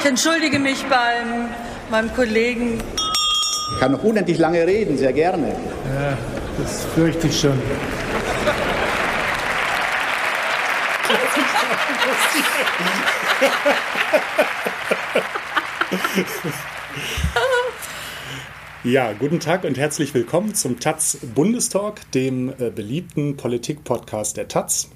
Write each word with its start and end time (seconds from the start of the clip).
Ich 0.00 0.06
entschuldige 0.06 0.60
mich 0.60 0.84
beim 0.84 1.48
meinem 1.90 2.14
Kollegen. 2.14 2.78
Ich 3.74 3.80
kann 3.80 3.92
noch 3.92 4.02
unendlich 4.04 4.38
lange 4.38 4.64
reden, 4.64 4.96
sehr 4.96 5.12
gerne. 5.12 5.48
Ja, 5.48 6.16
das 6.56 6.84
fürchte 6.94 7.26
ich 7.26 7.40
schon. 7.40 7.60
Ja, 18.84 19.12
guten 19.12 19.40
Tag 19.40 19.64
und 19.64 19.76
herzlich 19.76 20.14
willkommen 20.14 20.54
zum 20.54 20.78
Taz 20.78 21.18
Bundestalk, 21.34 22.10
dem 22.12 22.50
äh, 22.58 22.70
beliebten 22.70 23.36
Politik-Podcast 23.36 24.36
der 24.36 24.46
Taz. 24.46 24.90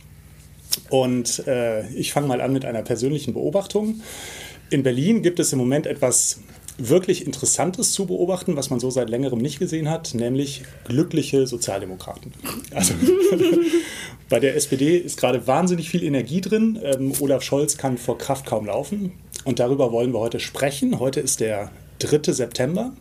Und 0.88 1.46
äh, 1.46 1.86
ich 1.88 2.12
fange 2.12 2.28
mal 2.28 2.40
an 2.40 2.52
mit 2.52 2.64
einer 2.64 2.82
persönlichen 2.82 3.34
Beobachtung. 3.34 4.00
In 4.72 4.82
Berlin 4.82 5.20
gibt 5.20 5.38
es 5.38 5.52
im 5.52 5.58
Moment 5.58 5.86
etwas 5.86 6.40
wirklich 6.78 7.26
Interessantes 7.26 7.92
zu 7.92 8.06
beobachten, 8.06 8.56
was 8.56 8.70
man 8.70 8.80
so 8.80 8.88
seit 8.88 9.10
längerem 9.10 9.38
nicht 9.38 9.58
gesehen 9.58 9.90
hat, 9.90 10.14
nämlich 10.14 10.62
glückliche 10.86 11.46
Sozialdemokraten. 11.46 12.32
Also 12.74 12.94
bei 14.30 14.40
der 14.40 14.56
SPD 14.56 14.96
ist 14.96 15.20
gerade 15.20 15.46
wahnsinnig 15.46 15.90
viel 15.90 16.02
Energie 16.02 16.40
drin. 16.40 16.78
Ähm, 16.82 17.12
Olaf 17.20 17.42
Scholz 17.42 17.76
kann 17.76 17.98
vor 17.98 18.16
Kraft 18.16 18.46
kaum 18.46 18.64
laufen. 18.64 19.12
Und 19.44 19.58
darüber 19.58 19.92
wollen 19.92 20.14
wir 20.14 20.20
heute 20.20 20.40
sprechen. 20.40 20.98
Heute 20.98 21.20
ist 21.20 21.40
der 21.40 21.70
3. 21.98 22.32
September. 22.32 22.94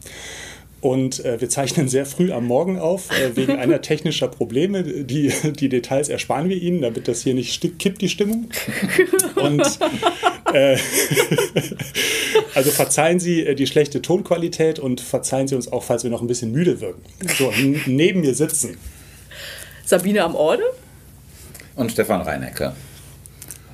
Und 0.81 1.23
äh, 1.23 1.39
wir 1.39 1.47
zeichnen 1.47 1.87
sehr 1.87 2.07
früh 2.07 2.31
am 2.31 2.47
Morgen 2.47 2.79
auf, 2.79 3.11
äh, 3.11 3.35
wegen 3.35 3.53
einer 3.57 3.81
technischer 3.83 4.27
Probleme. 4.27 4.83
Die, 4.83 5.31
die 5.53 5.69
Details 5.69 6.09
ersparen 6.09 6.49
wir 6.49 6.57
Ihnen, 6.57 6.81
damit 6.81 7.07
das 7.07 7.21
hier 7.21 7.35
nicht 7.35 7.61
kippt, 7.77 8.01
die 8.01 8.09
Stimmung. 8.09 8.49
Und 9.35 9.79
äh, 10.53 10.77
also 12.55 12.71
verzeihen 12.71 13.19
Sie 13.19 13.45
äh, 13.45 13.53
die 13.53 13.67
schlechte 13.67 14.01
Tonqualität 14.01 14.79
und 14.79 15.01
verzeihen 15.01 15.47
Sie 15.47 15.55
uns 15.55 15.71
auch, 15.71 15.83
falls 15.83 16.03
wir 16.03 16.09
noch 16.09 16.21
ein 16.21 16.27
bisschen 16.27 16.51
müde 16.51 16.81
wirken. 16.81 17.03
So, 17.37 17.53
neben 17.85 18.21
mir 18.21 18.33
sitzen 18.33 18.77
Sabine 19.85 20.23
am 20.23 20.35
Orde 20.35 20.63
und 21.75 21.91
Stefan 21.91 22.21
Reinecke. 22.21 22.73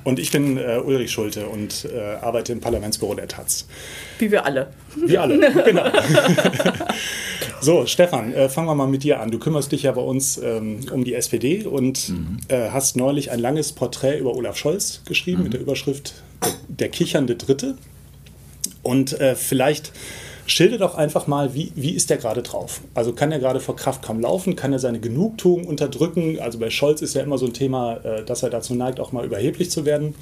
Und 0.04 0.18
ich 0.18 0.30
bin 0.30 0.56
äh, 0.56 0.80
Ulrich 0.84 1.10
Schulte 1.10 1.46
und 1.46 1.86
äh, 1.92 2.16
arbeite 2.20 2.52
im 2.52 2.60
Parlamentsbüro 2.60 3.14
der 3.14 3.28
Taz. 3.28 3.66
Wie 4.18 4.30
wir 4.30 4.44
alle. 4.44 4.68
Wie 4.96 5.18
alle, 5.18 5.38
genau. 5.64 5.84
so, 7.60 7.86
Stefan, 7.86 8.32
äh, 8.32 8.48
fangen 8.48 8.68
wir 8.68 8.74
mal 8.74 8.86
mit 8.86 9.02
dir 9.02 9.20
an. 9.20 9.30
Du 9.30 9.38
kümmerst 9.38 9.72
dich 9.72 9.84
ja 9.84 9.92
bei 9.92 10.00
uns 10.00 10.38
ähm, 10.38 10.80
um 10.92 11.04
die 11.04 11.14
SPD 11.14 11.64
und 11.64 12.08
mhm. 12.08 12.38
Äh, 12.48 12.70
hast 12.70 12.96
neulich 12.96 13.30
ein 13.30 13.40
langes 13.40 13.72
Porträt 13.72 14.18
über 14.18 14.34
Olaf 14.34 14.56
Scholz 14.56 15.02
geschrieben 15.04 15.38
mhm. 15.38 15.44
mit 15.44 15.52
der 15.54 15.60
Überschrift 15.60 16.14
Der 16.68 16.88
kichernde 16.88 17.36
Dritte. 17.36 17.76
Und 18.82 19.20
äh, 19.20 19.34
vielleicht 19.34 19.92
Schilder 20.50 20.78
doch 20.78 20.94
einfach 20.94 21.26
mal, 21.26 21.54
wie, 21.54 21.72
wie 21.74 21.90
ist 21.90 22.08
der 22.10 22.16
gerade 22.16 22.42
drauf? 22.42 22.80
Also 22.94 23.12
kann 23.12 23.30
er 23.30 23.38
gerade 23.38 23.60
vor 23.60 23.76
Kraft 23.76 24.02
kaum 24.02 24.20
laufen? 24.20 24.56
Kann 24.56 24.72
er 24.72 24.78
seine 24.78 24.98
Genugtuung 24.98 25.66
unterdrücken? 25.66 26.40
Also 26.40 26.58
bei 26.58 26.70
Scholz 26.70 27.02
ist 27.02 27.14
ja 27.14 27.22
immer 27.22 27.36
so 27.36 27.46
ein 27.46 27.52
Thema, 27.52 27.98
äh, 27.98 28.24
dass 28.24 28.42
er 28.42 28.50
dazu 28.50 28.74
neigt, 28.74 28.98
auch 28.98 29.12
mal 29.12 29.26
überheblich 29.26 29.70
zu 29.70 29.84
werden. 29.84 30.14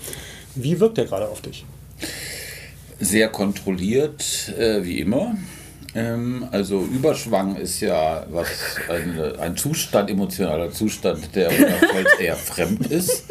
Wie 0.57 0.81
wirkt 0.81 0.99
er 0.99 1.05
gerade 1.05 1.29
auf 1.29 1.43
dich? 1.43 1.65
Sehr 2.99 3.29
kontrolliert, 3.29 4.53
äh, 4.59 4.83
wie 4.83 4.99
immer. 4.99 5.37
Ähm, 5.95 6.49
also 6.51 6.81
Überschwang 6.81 7.57
ist 7.57 7.81
ja 7.81 8.27
was 8.29 8.49
eine, 8.89 9.39
ein 9.39 9.57
Zustand, 9.57 10.11
emotionaler 10.11 10.73
Zustand, 10.73 11.35
der 11.37 11.49
Olaf 11.49 11.81
Scholz 11.81 12.11
eher 12.21 12.37
fremd 12.37 12.87
ist. 12.89 13.25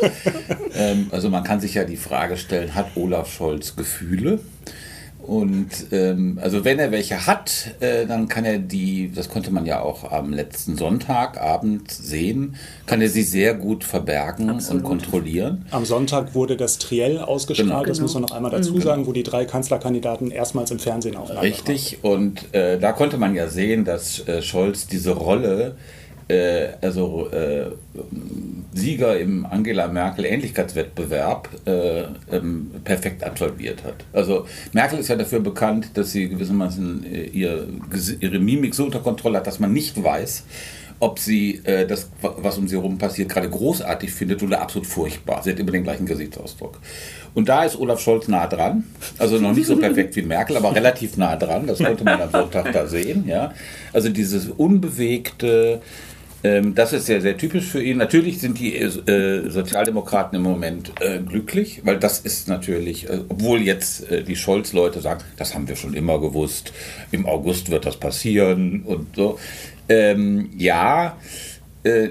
Ähm, 0.73 1.07
also 1.11 1.29
man 1.29 1.43
kann 1.43 1.59
sich 1.59 1.73
ja 1.73 1.83
die 1.83 1.97
Frage 1.97 2.37
stellen, 2.37 2.73
hat 2.73 2.95
Olaf 2.95 3.31
Scholz 3.31 3.75
Gefühle? 3.75 4.39
Und 5.25 5.87
ähm, 5.91 6.39
also 6.41 6.63
wenn 6.63 6.77
er 6.77 6.91
welche 6.91 7.25
hat, 7.25 7.71
äh, 7.79 8.05
dann 8.05 8.27
kann 8.27 8.45
er 8.45 8.59
die, 8.59 9.11
das 9.13 9.27
konnte 9.29 9.51
man 9.51 9.65
ja 9.65 9.81
auch 9.81 10.11
am 10.11 10.31
letzten 10.31 10.77
Sonntagabend 10.77 11.89
sehen, 11.89 12.55
kann 12.85 13.01
er 13.01 13.09
sie 13.09 13.23
sehr 13.23 13.55
gut 13.55 13.83
verbergen 13.83 14.49
Absolut. 14.49 14.83
und 14.83 14.87
kontrollieren. 14.87 15.65
Am 15.71 15.83
Sonntag 15.83 16.35
wurde 16.35 16.57
das 16.57 16.77
Triell 16.77 17.17
ausgestrahlt, 17.19 17.69
genau. 17.69 17.83
das 17.85 17.99
muss 17.99 18.13
man 18.13 18.23
noch 18.23 18.31
einmal 18.31 18.51
dazu 18.51 18.75
mhm. 18.75 18.81
sagen, 18.81 19.07
wo 19.07 19.13
die 19.13 19.23
drei 19.23 19.45
Kanzlerkandidaten 19.45 20.29
erstmals 20.29 20.69
im 20.69 20.79
Fernsehen 20.79 21.15
aufnahmen. 21.15 21.41
Richtig, 21.41 22.03
und 22.03 22.53
äh, 22.53 22.77
da 22.77 22.91
konnte 22.91 23.17
man 23.17 23.33
ja 23.33 23.47
sehen, 23.47 23.83
dass 23.83 24.27
äh, 24.27 24.43
Scholz 24.43 24.85
diese 24.85 25.11
Rolle 25.11 25.75
äh, 26.27 26.69
also 26.81 27.29
äh, 27.31 27.71
Sieger 28.73 29.19
im 29.19 29.45
Angela 29.45 29.87
Merkel 29.87 30.25
Ähnlichkeitswettbewerb 30.25 31.49
äh, 31.65 32.03
ähm, 32.31 32.71
perfekt 32.83 33.23
absolviert 33.23 33.83
hat. 33.83 34.05
Also 34.11 34.45
Merkel 34.73 34.99
ist 34.99 35.07
ja 35.07 35.15
dafür 35.15 35.39
bekannt, 35.39 35.91
dass 35.93 36.11
sie 36.11 36.29
gewissermaßen 36.29 37.05
äh, 37.05 37.23
ihr, 37.25 37.67
ihre 38.19 38.39
Mimik 38.39 38.75
so 38.75 38.85
unter 38.85 38.99
Kontrolle 38.99 39.37
hat, 39.37 39.47
dass 39.47 39.59
man 39.59 39.71
nicht 39.71 40.01
weiß, 40.03 40.43
ob 40.99 41.19
sie 41.19 41.61
äh, 41.65 41.85
das, 41.85 42.09
was 42.21 42.57
um 42.57 42.67
sie 42.67 42.77
herum 42.77 42.97
passiert, 42.97 43.29
gerade 43.29 43.49
großartig 43.49 44.11
findet 44.11 44.41
oder 44.43 44.61
absolut 44.61 44.87
furchtbar. 44.87 45.43
Sie 45.43 45.51
hat 45.51 45.59
immer 45.59 45.71
den 45.71 45.83
gleichen 45.83 46.05
Gesichtsausdruck. 46.05 46.79
Und 47.33 47.49
da 47.49 47.65
ist 47.65 47.77
Olaf 47.77 47.99
Scholz 47.99 48.27
nah 48.29 48.47
dran. 48.47 48.85
Also 49.17 49.37
noch 49.39 49.53
nicht 49.53 49.67
so 49.67 49.75
perfekt 49.75 50.15
wie 50.15 50.21
Merkel, 50.21 50.55
aber 50.55 50.73
relativ 50.73 51.17
nah 51.17 51.35
dran. 51.35 51.67
Das 51.67 51.79
konnte 51.79 52.05
man 52.05 52.21
am 52.21 52.31
Sonntag 52.31 52.71
da 52.71 52.87
sehen. 52.87 53.27
Ja? 53.27 53.53
Also 53.91 54.09
dieses 54.09 54.47
unbewegte, 54.47 55.81
das 56.73 56.93
ist 56.93 57.05
sehr, 57.05 57.21
sehr 57.21 57.37
typisch 57.37 57.65
für 57.65 57.81
ihn. 57.81 57.97
Natürlich 57.97 58.39
sind 58.39 58.59
die 58.59 58.75
äh, 58.75 59.49
Sozialdemokraten 59.49 60.35
im 60.37 60.43
Moment 60.43 60.91
äh, 60.99 61.19
glücklich, 61.19 61.81
weil 61.83 61.97
das 61.97 62.19
ist 62.19 62.47
natürlich, 62.47 63.09
äh, 63.09 63.19
obwohl 63.29 63.61
jetzt 63.61 64.11
äh, 64.11 64.23
die 64.23 64.35
Scholz-Leute 64.35 65.01
sagen, 65.01 65.23
das 65.37 65.55
haben 65.55 65.67
wir 65.67 65.75
schon 65.75 65.93
immer 65.93 66.19
gewusst, 66.19 66.73
im 67.11 67.25
August 67.25 67.71
wird 67.71 67.85
das 67.85 67.97
passieren 67.97 68.83
und 68.83 69.15
so. 69.15 69.39
Ähm, 69.87 70.49
ja, 70.57 71.17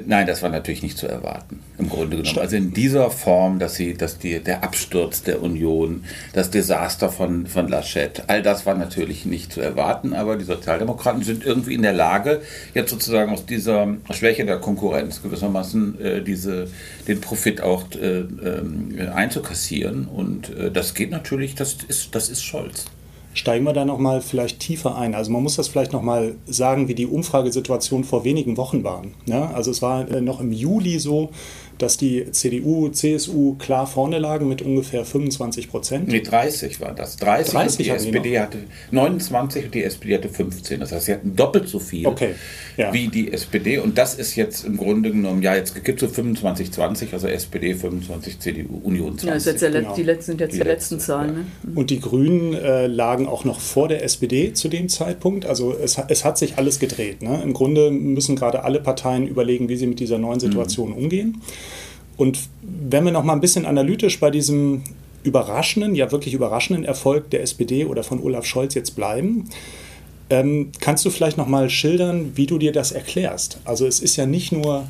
nein, 0.06 0.26
das 0.26 0.42
war 0.42 0.50
natürlich 0.50 0.82
nicht 0.82 0.98
zu 0.98 1.08
erwarten, 1.08 1.60
im 1.78 1.88
Grunde 1.88 2.16
genommen. 2.16 2.38
Also 2.38 2.56
in 2.56 2.72
dieser 2.72 3.10
Form, 3.10 3.58
dass 3.58 3.74
sie, 3.74 3.94
dass 3.94 4.18
die, 4.18 4.38
der 4.38 4.62
Absturz 4.62 5.22
der 5.22 5.42
Union, 5.42 6.04
das 6.32 6.50
Desaster 6.50 7.08
von, 7.08 7.46
von 7.46 7.68
Laschet, 7.68 8.22
all 8.28 8.42
das 8.42 8.66
war 8.66 8.74
natürlich 8.74 9.26
nicht 9.26 9.52
zu 9.52 9.60
erwarten, 9.60 10.14
aber 10.14 10.36
die 10.36 10.44
Sozialdemokraten 10.44 11.22
sind 11.22 11.44
irgendwie 11.44 11.74
in 11.74 11.82
der 11.82 11.92
Lage, 11.92 12.42
jetzt 12.72 12.90
sozusagen 12.90 13.32
aus 13.32 13.46
dieser 13.46 13.88
Schwäche 14.10 14.44
der 14.44 14.58
Konkurrenz 14.58 15.22
gewissermaßen 15.22 16.00
äh, 16.00 16.22
diese, 16.22 16.68
den 17.08 17.20
Profit 17.20 17.60
auch 17.60 17.84
äh, 18.00 18.20
äh, 18.20 19.08
einzukassieren. 19.12 20.06
Und 20.06 20.56
äh, 20.56 20.70
das 20.70 20.94
geht 20.94 21.10
natürlich, 21.10 21.54
das 21.54 21.78
ist, 21.88 22.14
das 22.14 22.28
ist 22.28 22.44
Scholz. 22.44 22.86
Steigen 23.34 23.64
wir 23.64 23.72
da 23.72 23.84
nochmal 23.84 24.20
vielleicht 24.20 24.60
tiefer 24.60 24.96
ein. 24.96 25.14
Also 25.14 25.30
man 25.30 25.42
muss 25.42 25.56
das 25.56 25.68
vielleicht 25.68 25.92
nochmal 25.92 26.36
sagen, 26.46 26.88
wie 26.88 26.94
die 26.94 27.06
Umfragesituation 27.06 28.04
vor 28.04 28.24
wenigen 28.24 28.56
Wochen 28.56 28.84
war. 28.84 29.02
Ja, 29.26 29.50
also 29.50 29.70
es 29.70 29.82
war 29.82 30.08
äh, 30.08 30.20
noch 30.20 30.40
im 30.40 30.52
Juli 30.52 30.98
so, 31.00 31.30
dass 31.78 31.96
die 31.96 32.30
CDU, 32.30 32.88
CSU 32.88 33.54
klar 33.54 33.86
vorne 33.86 34.18
lagen 34.18 34.48
mit 34.48 34.62
ungefähr 34.62 35.04
25 35.04 35.68
Prozent. 35.68 36.08
Nee, 36.08 36.20
30 36.20 36.80
war 36.80 36.94
das. 36.94 37.16
30, 37.16 37.52
30 37.52 37.78
und 37.78 37.86
die 37.86 37.90
SPD 37.90 38.38
hatte 38.40 38.58
29 38.90 39.64
und 39.66 39.74
die 39.74 39.84
SPD 39.84 40.14
hatte 40.14 40.28
15. 40.28 40.80
Das 40.80 40.92
heißt, 40.92 41.06
sie 41.06 41.12
hatten 41.12 41.36
doppelt 41.36 41.68
so 41.68 41.78
viel 41.78 42.06
okay. 42.06 42.34
ja. 42.76 42.92
wie 42.92 43.08
die 43.08 43.32
SPD. 43.32 43.78
Und 43.78 43.98
das 43.98 44.14
ist 44.14 44.36
jetzt 44.36 44.64
im 44.64 44.76
Grunde 44.76 45.10
genommen, 45.10 45.42
ja, 45.42 45.54
jetzt 45.54 45.84
gibt 45.84 46.02
es 46.02 46.08
so 46.08 46.14
25, 46.14 46.72
20, 46.72 47.12
also 47.12 47.28
SPD 47.28 47.74
25, 47.74 48.38
CDU, 48.38 48.80
Union 48.82 49.18
20. 49.18 49.26
Ja, 49.26 49.34
das 49.34 49.44
jetzt 49.44 49.60
genau. 49.60 49.94
die 49.94 50.02
letzten, 50.02 50.24
sind 50.24 50.40
jetzt 50.40 50.54
die, 50.54 50.58
die 50.58 50.64
letzten, 50.64 50.94
letzten 50.94 51.00
Zahlen. 51.00 51.28
Ja. 51.28 51.34
Ne? 51.34 51.46
Mhm. 51.62 51.76
Und 51.76 51.90
die 51.90 52.00
Grünen 52.00 52.54
äh, 52.54 52.86
lagen 52.86 53.26
auch 53.26 53.44
noch 53.44 53.60
vor 53.60 53.88
der 53.88 54.04
SPD 54.04 54.52
zu 54.52 54.68
dem 54.68 54.88
Zeitpunkt. 54.88 55.46
Also 55.46 55.74
es, 55.74 55.98
es 56.08 56.24
hat 56.24 56.38
sich 56.38 56.58
alles 56.58 56.78
gedreht. 56.78 57.22
Ne? 57.22 57.40
Im 57.42 57.52
Grunde 57.52 57.90
müssen 57.90 58.36
gerade 58.36 58.64
alle 58.64 58.80
Parteien 58.80 59.26
überlegen, 59.26 59.68
wie 59.68 59.76
sie 59.76 59.86
mit 59.86 60.00
dieser 60.00 60.18
neuen 60.18 60.40
Situation 60.40 60.90
mhm. 60.90 60.96
umgehen. 60.96 61.42
Und 62.16 62.38
wenn 62.62 63.04
wir 63.04 63.12
noch 63.12 63.24
mal 63.24 63.32
ein 63.32 63.40
bisschen 63.40 63.66
analytisch 63.66 64.20
bei 64.20 64.30
diesem 64.30 64.82
überraschenden, 65.22 65.94
ja 65.94 66.12
wirklich 66.12 66.34
überraschenden 66.34 66.84
Erfolg 66.84 67.30
der 67.30 67.42
SPD 67.42 67.86
oder 67.86 68.04
von 68.04 68.22
Olaf 68.22 68.44
Scholz 68.44 68.74
jetzt 68.74 68.94
bleiben, 68.94 69.48
ähm, 70.30 70.70
kannst 70.80 71.04
du 71.04 71.10
vielleicht 71.10 71.36
noch 71.36 71.46
mal 71.46 71.68
schildern, 71.70 72.32
wie 72.34 72.46
du 72.46 72.58
dir 72.58 72.72
das 72.72 72.92
erklärst? 72.92 73.58
Also 73.64 73.86
es 73.86 74.00
ist 74.00 74.16
ja 74.16 74.26
nicht 74.26 74.52
nur 74.52 74.86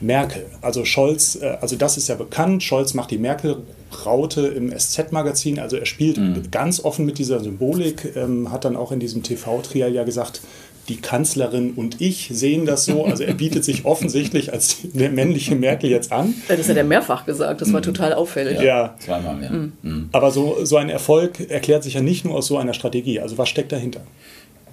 Merkel, 0.00 0.46
also 0.60 0.84
Scholz, 0.84 1.38
äh, 1.40 1.56
also 1.60 1.76
das 1.76 1.96
ist 1.96 2.08
ja 2.08 2.14
bekannt, 2.14 2.62
Scholz 2.62 2.92
macht 2.92 3.10
die 3.10 3.18
Merkel-Raute 3.18 4.46
im 4.48 4.70
SZ-Magazin, 4.76 5.58
also 5.58 5.76
er 5.76 5.86
spielt 5.86 6.18
mhm. 6.18 6.50
ganz 6.50 6.84
offen 6.84 7.06
mit 7.06 7.18
dieser 7.18 7.40
Symbolik, 7.40 8.14
ähm, 8.16 8.52
hat 8.52 8.64
dann 8.66 8.76
auch 8.76 8.92
in 8.92 9.00
diesem 9.00 9.22
TV-Trial 9.22 9.92
ja 9.92 10.04
gesagt, 10.04 10.42
die 10.88 10.96
Kanzlerin 10.96 11.72
und 11.72 12.00
ich 12.00 12.30
sehen 12.32 12.66
das 12.66 12.84
so. 12.84 13.04
Also 13.04 13.24
er 13.24 13.34
bietet 13.34 13.64
sich 13.64 13.84
offensichtlich 13.84 14.52
als 14.52 14.78
der 14.82 15.10
männliche 15.10 15.54
Merkel 15.56 15.90
jetzt 15.90 16.12
an. 16.12 16.34
Das 16.48 16.68
hat 16.68 16.76
er 16.76 16.84
mehrfach 16.84 17.26
gesagt, 17.26 17.60
das 17.60 17.72
war 17.72 17.80
mhm. 17.80 17.84
total 17.84 18.12
auffällig. 18.14 18.58
Ja, 18.58 18.64
ja. 18.64 18.94
zweimal, 18.98 19.42
ja. 19.42 19.50
Mhm. 19.50 20.08
Aber 20.12 20.30
so, 20.30 20.64
so 20.64 20.76
ein 20.76 20.88
Erfolg 20.88 21.50
erklärt 21.50 21.82
sich 21.84 21.94
ja 21.94 22.00
nicht 22.00 22.24
nur 22.24 22.34
aus 22.34 22.46
so 22.46 22.58
einer 22.58 22.74
Strategie. 22.74 23.20
Also 23.20 23.38
was 23.38 23.48
steckt 23.48 23.72
dahinter? 23.72 24.00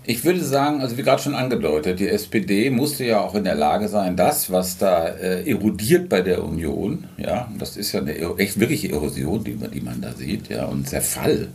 Ich 0.05 0.25
würde 0.25 0.43
sagen, 0.43 0.81
also 0.81 0.97
wie 0.97 1.03
gerade 1.03 1.21
schon 1.21 1.33
angedeutet, 1.33 1.99
die 1.99 2.09
SPD 2.09 2.69
musste 2.69 3.05
ja 3.05 3.21
auch 3.21 3.35
in 3.35 3.45
der 3.45 3.55
Lage 3.55 3.87
sein, 3.87 4.17
das, 4.17 4.51
was 4.51 4.77
da 4.77 5.07
äh, 5.07 5.49
erodiert 5.49 6.09
bei 6.09 6.21
der 6.21 6.43
Union, 6.43 7.05
ja, 7.17 7.49
das 7.57 7.77
ist 7.77 7.93
ja 7.93 8.01
eine 8.01 8.13
echt 8.37 8.59
wirkliche 8.59 8.91
Erosion, 8.91 9.43
die, 9.45 9.55
die 9.55 9.79
man 9.79 10.01
da 10.01 10.11
sieht, 10.11 10.49
ja, 10.49 10.65
und 10.65 10.89
Zerfall, 10.89 11.47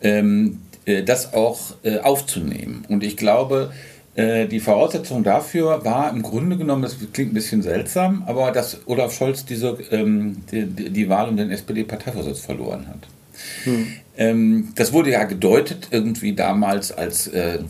ähm, 0.00 0.60
äh, 0.67 0.67
das 1.02 1.34
auch 1.34 1.58
äh, 1.82 1.98
aufzunehmen. 1.98 2.84
Und 2.88 3.04
ich 3.04 3.16
glaube, 3.16 3.70
äh, 4.14 4.48
die 4.48 4.60
Voraussetzung 4.60 5.22
dafür 5.22 5.84
war 5.84 6.10
im 6.10 6.22
Grunde 6.22 6.56
genommen, 6.56 6.82
das 6.82 6.96
klingt 7.12 7.30
ein 7.30 7.34
bisschen 7.34 7.62
seltsam, 7.62 8.24
aber 8.26 8.50
dass 8.50 8.80
Olaf 8.86 9.12
Scholz 9.12 9.44
diese, 9.44 9.78
ähm, 9.92 10.42
die, 10.50 10.66
die 10.66 11.08
Wahl 11.08 11.28
um 11.28 11.36
den 11.36 11.50
SPD-Parteivorsitz 11.50 12.40
verloren 12.40 12.88
hat. 12.88 13.06
Hm. 13.64 13.86
Ähm, 14.18 14.70
das 14.74 14.92
wurde 14.92 15.12
ja 15.12 15.22
gedeutet 15.22 15.88
irgendwie 15.92 16.32
damals 16.32 16.90
als 16.90 17.28
äh, 17.28 17.60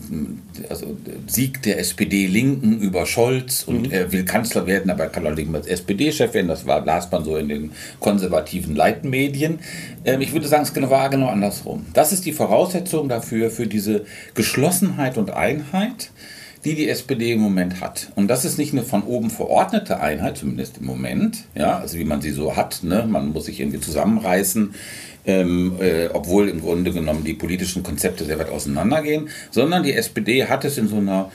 also 0.67 0.97
Sieg 1.27 1.61
der 1.61 1.77
SPD-Linken 1.77 2.79
über 2.79 3.05
Scholz 3.05 3.63
und 3.63 3.83
mhm. 3.83 3.91
er 3.91 4.11
will 4.11 4.25
Kanzler 4.25 4.65
werden, 4.65 4.89
aber 4.89 5.03
er 5.03 5.09
kann 5.11 5.27
auch 5.27 5.35
nicht 5.35 5.47
mehr 5.47 5.61
als 5.61 5.67
SPD-Chef 5.67 6.33
werden. 6.33 6.47
Das 6.47 6.65
war, 6.65 6.83
las 6.83 7.11
man 7.11 7.23
so 7.23 7.37
in 7.37 7.49
den 7.49 7.71
konservativen 7.99 8.75
Leitmedien. 8.75 9.59
Ähm, 10.03 10.21
ich 10.21 10.33
würde 10.33 10.47
sagen, 10.47 10.63
es 10.63 10.89
war 10.89 11.09
genau 11.11 11.27
andersrum. 11.27 11.85
Das 11.93 12.11
ist 12.11 12.25
die 12.25 12.33
Voraussetzung 12.33 13.09
dafür, 13.09 13.51
für 13.51 13.67
diese 13.67 14.05
Geschlossenheit 14.33 15.19
und 15.19 15.29
Einheit 15.29 16.09
die 16.65 16.75
die 16.75 16.89
SPD 16.89 17.31
im 17.31 17.39
Moment 17.39 17.79
hat. 17.79 18.11
Und 18.15 18.27
das 18.27 18.43
ist 18.43 18.57
nicht 18.57 18.73
eine 18.73 18.83
von 18.83 19.03
oben 19.03 19.29
verordnete 19.29 20.01
Einheit, 20.01 20.37
zumindest 20.37 20.79
im 20.79 20.87
Moment, 20.87 21.45
ja, 21.55 21.79
also 21.79 21.97
wie 21.97 22.03
man 22.03 22.19
sie 22.21 22.31
so 22.31 22.57
hat. 22.57 22.83
Ne? 22.83 23.05
Man 23.07 23.31
muss 23.31 23.45
sich 23.45 23.61
irgendwie 23.61 23.79
zusammenreißen 23.79 24.73
ähm, 25.29 25.73
äh, 25.79 26.07
obwohl 26.11 26.49
im 26.49 26.61
Grunde 26.61 26.91
genommen 26.91 27.23
die 27.23 27.35
politischen 27.35 27.83
Konzepte 27.83 28.25
sehr 28.25 28.39
weit 28.39 28.49
auseinandergehen, 28.49 29.29
sondern 29.51 29.83
die 29.83 29.93
SPD 29.93 30.45
hat 30.45 30.65
es 30.65 30.77
in 30.77 30.87
so 30.87 30.97
einer 30.97 31.31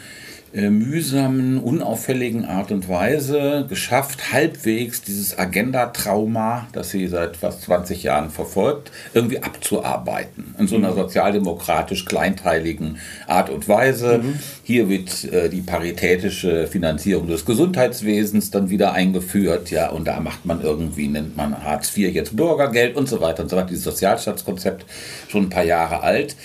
äh, 0.55 0.71
mühsamen, 0.71 1.59
unauffälligen 1.59 2.45
Art 2.45 2.71
und 2.71 2.89
Weise 2.89 3.67
geschafft, 3.69 4.33
halbwegs 4.33 5.03
dieses 5.03 5.37
Agenda-Trauma, 5.37 6.69
das 6.73 6.91
sie 6.91 7.09
seit 7.09 7.37
fast 7.37 7.63
20 7.63 8.05
Jahren 8.05 8.31
verfolgt, 8.31 8.93
irgendwie 9.15 9.43
abzuarbeiten. 9.43 10.55
In 10.57 10.69
so 10.69 10.77
einer 10.77 10.93
mhm. 10.93 10.97
sozialdemokratisch 10.97 12.05
kleinteiligen 12.05 12.99
Art 13.27 13.51
und 13.51 13.69
Weise. 13.69 14.19
Mhm. 14.19 14.39
Hier 14.63 14.89
wird 14.89 15.25
äh, 15.25 15.49
die 15.49 15.63
paritätische 15.63 16.69
Finanzierung 16.69 17.27
des 17.27 17.45
Gesundheitswesens 17.45 18.53
dann 18.53 18.71
wieder 18.71 18.93
eingeführt, 18.93 19.73
ja, 19.73 19.91
und 19.91 20.07
da 20.07 20.21
macht 20.21 20.47
man 20.47 20.63
irgendwie, 20.63 21.09
nennt 21.09 21.37
man 21.37 21.65
Hartz 21.65 21.97
IV 21.97 22.15
jetzt 22.15 22.37
Bürgergeld 22.37 22.95
und 22.95 23.09
so 23.09 23.21
weiter 23.21 23.43
und 23.43 23.49
so 23.49 23.57
weiter. 23.57 23.71
Dieses 23.71 23.85
Sozialstaatskonzept 23.85 24.87
schon 25.27 25.47
ein 25.47 25.51
paar 25.51 25.65
Jahre 25.65 26.05
alt. 26.05 26.37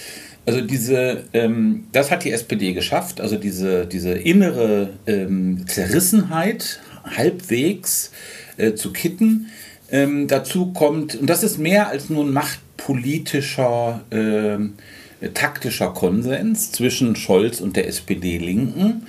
Also 0.45 0.61
diese, 0.61 1.25
ähm, 1.33 1.85
das 1.91 2.11
hat 2.11 2.23
die 2.23 2.31
SPD 2.31 2.73
geschafft, 2.73 3.21
also 3.21 3.37
diese, 3.37 3.85
diese 3.85 4.13
innere 4.13 4.89
ähm, 5.05 5.65
Zerrissenheit 5.67 6.79
halbwegs 7.03 8.11
äh, 8.57 8.73
zu 8.73 8.91
kitten. 8.91 9.47
Ähm, 9.91 10.27
dazu 10.27 10.71
kommt, 10.73 11.15
und 11.15 11.29
das 11.29 11.43
ist 11.43 11.57
mehr 11.57 11.89
als 11.89 12.09
nur 12.09 12.23
ein 12.23 12.31
machtpolitischer, 12.31 14.01
äh, 14.11 15.29
taktischer 15.29 15.89
Konsens 15.93 16.71
zwischen 16.71 17.15
Scholz 17.15 17.59
und 17.59 17.75
der 17.75 17.87
SPD-Linken 17.87 19.07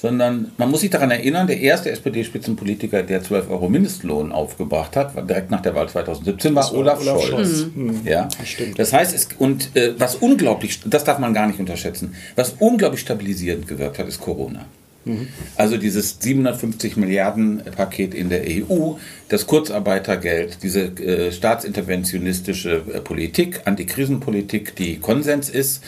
sondern 0.00 0.52
man 0.56 0.70
muss 0.70 0.80
sich 0.80 0.88
daran 0.88 1.10
erinnern, 1.10 1.46
der 1.46 1.60
erste 1.60 1.90
SPD-Spitzenpolitiker, 1.90 3.02
der 3.02 3.22
12 3.22 3.50
Euro 3.50 3.68
Mindestlohn 3.68 4.32
aufgebracht 4.32 4.96
hat, 4.96 5.14
war 5.14 5.22
direkt 5.22 5.50
nach 5.50 5.60
der 5.60 5.74
Wahl 5.74 5.90
2017, 5.90 6.54
war, 6.54 6.64
war 6.64 6.74
Olaf, 6.74 7.00
Olaf, 7.02 7.22
Scholz. 7.22 7.48
Scholz. 7.48 7.66
Mhm. 7.74 8.00
Ja, 8.04 8.28
das, 8.38 8.48
stimmt. 8.48 8.78
das 8.78 8.92
heißt, 8.94 9.14
es, 9.14 9.28
und 9.38 9.76
äh, 9.76 9.92
was 9.98 10.16
unglaublich, 10.16 10.80
das 10.86 11.04
darf 11.04 11.18
man 11.18 11.34
gar 11.34 11.46
nicht 11.46 11.60
unterschätzen, 11.60 12.14
was 12.34 12.54
unglaublich 12.58 13.02
stabilisierend 13.02 13.68
gewirkt 13.68 13.98
hat, 13.98 14.08
ist 14.08 14.20
Corona. 14.20 14.64
Mhm. 15.04 15.28
Also 15.56 15.76
dieses 15.76 16.16
750 16.18 16.96
Milliarden 16.96 17.62
Paket 17.76 18.14
in 18.14 18.30
der 18.30 18.44
EU, 18.46 18.94
das 19.28 19.46
Kurzarbeitergeld, 19.46 20.62
diese 20.62 20.80
äh, 20.80 21.30
staatsinterventionistische 21.30 22.82
äh, 22.92 23.00
Politik, 23.00 23.60
Antikrisenpolitik, 23.66 24.74
die 24.76 24.98
Konsens 24.98 25.50
ist, 25.50 25.82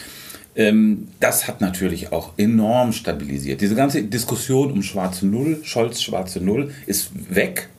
das 0.54 1.48
hat 1.48 1.62
natürlich 1.62 2.12
auch 2.12 2.32
enorm 2.36 2.92
stabilisiert. 2.92 3.62
Diese 3.62 3.74
ganze 3.74 4.02
Diskussion 4.02 4.70
um 4.70 4.82
schwarze 4.82 5.26
Null, 5.26 5.60
Scholz 5.62 6.02
schwarze 6.02 6.40
Null, 6.40 6.72
ist 6.86 7.10
weg. 7.34 7.70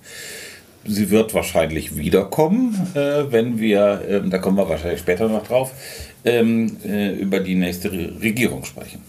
Sie 0.85 1.09
wird 1.11 1.33
wahrscheinlich 1.33 1.95
wiederkommen, 1.95 2.75
äh, 2.93 3.31
wenn 3.31 3.59
wir, 3.59 4.01
äh, 4.07 4.27
da 4.27 4.37
kommen 4.39 4.57
wir 4.57 4.67
wahrscheinlich 4.67 4.99
später 4.99 5.29
noch 5.29 5.47
drauf, 5.47 5.71
ähm, 6.25 6.77
äh, 6.83 7.13
über 7.13 7.39
die 7.39 7.55
nächste 7.55 7.91
Regierung 7.91 8.65
sprechen. 8.65 9.01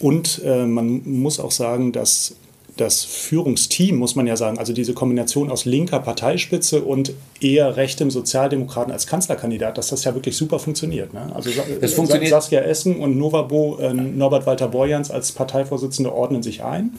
Und 0.00 0.40
äh, 0.44 0.64
man 0.64 1.02
muss 1.04 1.38
auch 1.38 1.52
sagen, 1.52 1.92
dass 1.92 2.34
das 2.76 3.04
Führungsteam, 3.04 3.96
muss 3.96 4.14
man 4.14 4.26
ja 4.26 4.36
sagen, 4.36 4.58
also 4.58 4.72
diese 4.72 4.94
Kombination 4.94 5.50
aus 5.50 5.64
linker 5.64 6.00
Parteispitze 6.00 6.82
und 6.82 7.12
eher 7.40 7.76
rechtem 7.76 8.10
Sozialdemokraten 8.10 8.92
als 8.92 9.06
Kanzlerkandidat, 9.06 9.78
dass 9.78 9.88
das 9.88 10.04
ja 10.04 10.14
wirklich 10.14 10.36
super 10.36 10.58
funktioniert. 10.58 11.12
Ne? 11.12 11.30
Also 11.34 11.50
das 11.80 11.94
funktioniert. 11.94 12.30
Saskia 12.30 12.60
Essen 12.60 12.96
und 12.96 13.16
Novabo, 13.16 13.78
äh, 13.80 13.92
Norbert 13.92 14.46
Walter 14.46 14.68
Borjans 14.68 15.10
als 15.10 15.32
Parteivorsitzende 15.32 16.12
ordnen 16.12 16.42
sich 16.42 16.62
ein. 16.62 16.98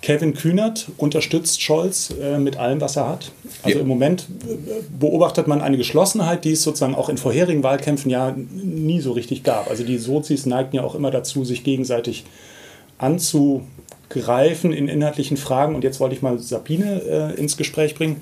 Kevin 0.00 0.34
Kühnert 0.34 0.86
unterstützt 0.96 1.60
Scholz 1.60 2.14
äh, 2.20 2.38
mit 2.38 2.56
allem, 2.56 2.80
was 2.80 2.96
er 2.96 3.08
hat. 3.08 3.32
Also 3.62 3.78
ja. 3.78 3.82
im 3.82 3.88
Moment 3.88 4.26
äh, 4.48 4.54
beobachtet 4.98 5.48
man 5.48 5.60
eine 5.60 5.76
Geschlossenheit, 5.76 6.44
die 6.44 6.52
es 6.52 6.62
sozusagen 6.62 6.94
auch 6.94 7.08
in 7.08 7.18
vorherigen 7.18 7.62
Wahlkämpfen 7.64 8.10
ja 8.10 8.34
nie 8.36 9.00
so 9.00 9.12
richtig 9.12 9.42
gab. 9.42 9.68
Also 9.68 9.82
die 9.82 9.98
Sozis 9.98 10.46
neigten 10.46 10.76
ja 10.76 10.84
auch 10.84 10.94
immer 10.94 11.10
dazu, 11.10 11.44
sich 11.44 11.64
gegenseitig 11.64 12.24
anzu 12.24 12.48
greifen 14.08 14.72
in 14.72 14.88
inhaltlichen 14.88 15.36
Fragen. 15.36 15.74
Und 15.74 15.84
jetzt 15.84 16.00
wollte 16.00 16.14
ich 16.14 16.22
mal 16.22 16.38
Sabine 16.38 17.02
äh, 17.02 17.40
ins 17.40 17.56
Gespräch 17.56 17.94
bringen. 17.94 18.16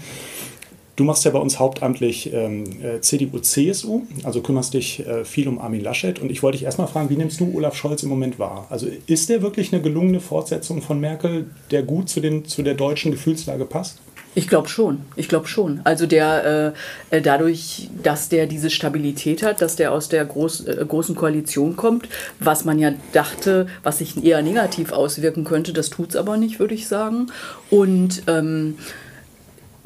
Du 0.97 1.05
machst 1.05 1.27
ja 1.27 1.31
bei 1.31 1.39
uns 1.39 1.59
hauptamtlich 1.59 2.33
ähm, 2.33 2.65
äh, 2.83 3.01
CDU-CSU, 3.03 4.05
also 4.25 4.41
kümmerst 4.41 4.73
dich 4.73 5.07
äh, 5.07 5.27
viel 5.27 5.47
um 5.47 5.59
Armin 5.59 5.83
Laschet. 5.83 6.19
Und 6.19 6.31
ich 6.31 6.43
wollte 6.43 6.57
dich 6.57 6.65
erstmal 6.65 6.89
fragen, 6.89 7.11
wie 7.11 7.17
nimmst 7.17 7.39
du 7.39 7.55
Olaf 7.55 7.77
Scholz 7.77 8.03
im 8.03 8.09
Moment 8.09 8.39
wahr? 8.39 8.67
Also 8.71 8.87
ist 9.07 9.29
der 9.29 9.43
wirklich 9.43 9.75
eine 9.75 9.83
gelungene 9.83 10.21
Fortsetzung 10.21 10.81
von 10.81 10.99
Merkel, 10.99 11.51
der 11.71 11.83
gut 11.83 12.09
zu, 12.09 12.21
den, 12.21 12.47
zu 12.47 12.63
der 12.63 12.75
deutschen 12.75 13.11
Gefühlslage 13.11 13.67
passt? 13.67 14.01
Ich 14.37 14.49
glaube 14.49 14.69
schon. 14.69 15.01
Ich 15.17 15.31
glaube 15.31 15.49
schon. 15.49 15.81
Also 15.85 16.07
der 16.07 16.75
äh, 17.11 17.17
äh, 17.17 17.23
dadurch, 17.23 17.89
dass 18.03 18.29
der 18.29 18.47
diese 18.47 18.69
Stabilität 18.69 19.43
hat, 19.43 19.63
dass 19.63 19.77
der 19.77 19.93
aus 19.93 20.11
der 20.11 20.27
groß, 20.27 20.67
äh, 20.67 20.85
großen 20.87 21.15
Koalition 21.15 21.75
kommt, 21.75 22.07
was 22.39 22.67
man 22.67 22.79
ja 22.79 22.93
dachte, 23.15 23.67
was 23.83 23.97
sich 23.97 24.23
eher 24.23 24.43
negativ 24.43 24.93
auswirken 24.93 25.45
könnte, 25.45 25.73
das 25.73 25.89
tut 25.89 26.11
es 26.11 26.17
aber 26.17 26.37
nicht, 26.37 26.61
würde 26.61 26.75
ich 26.75 26.87
sagen. 26.87 27.29
Und 27.71 28.25
ähm, 28.27 28.77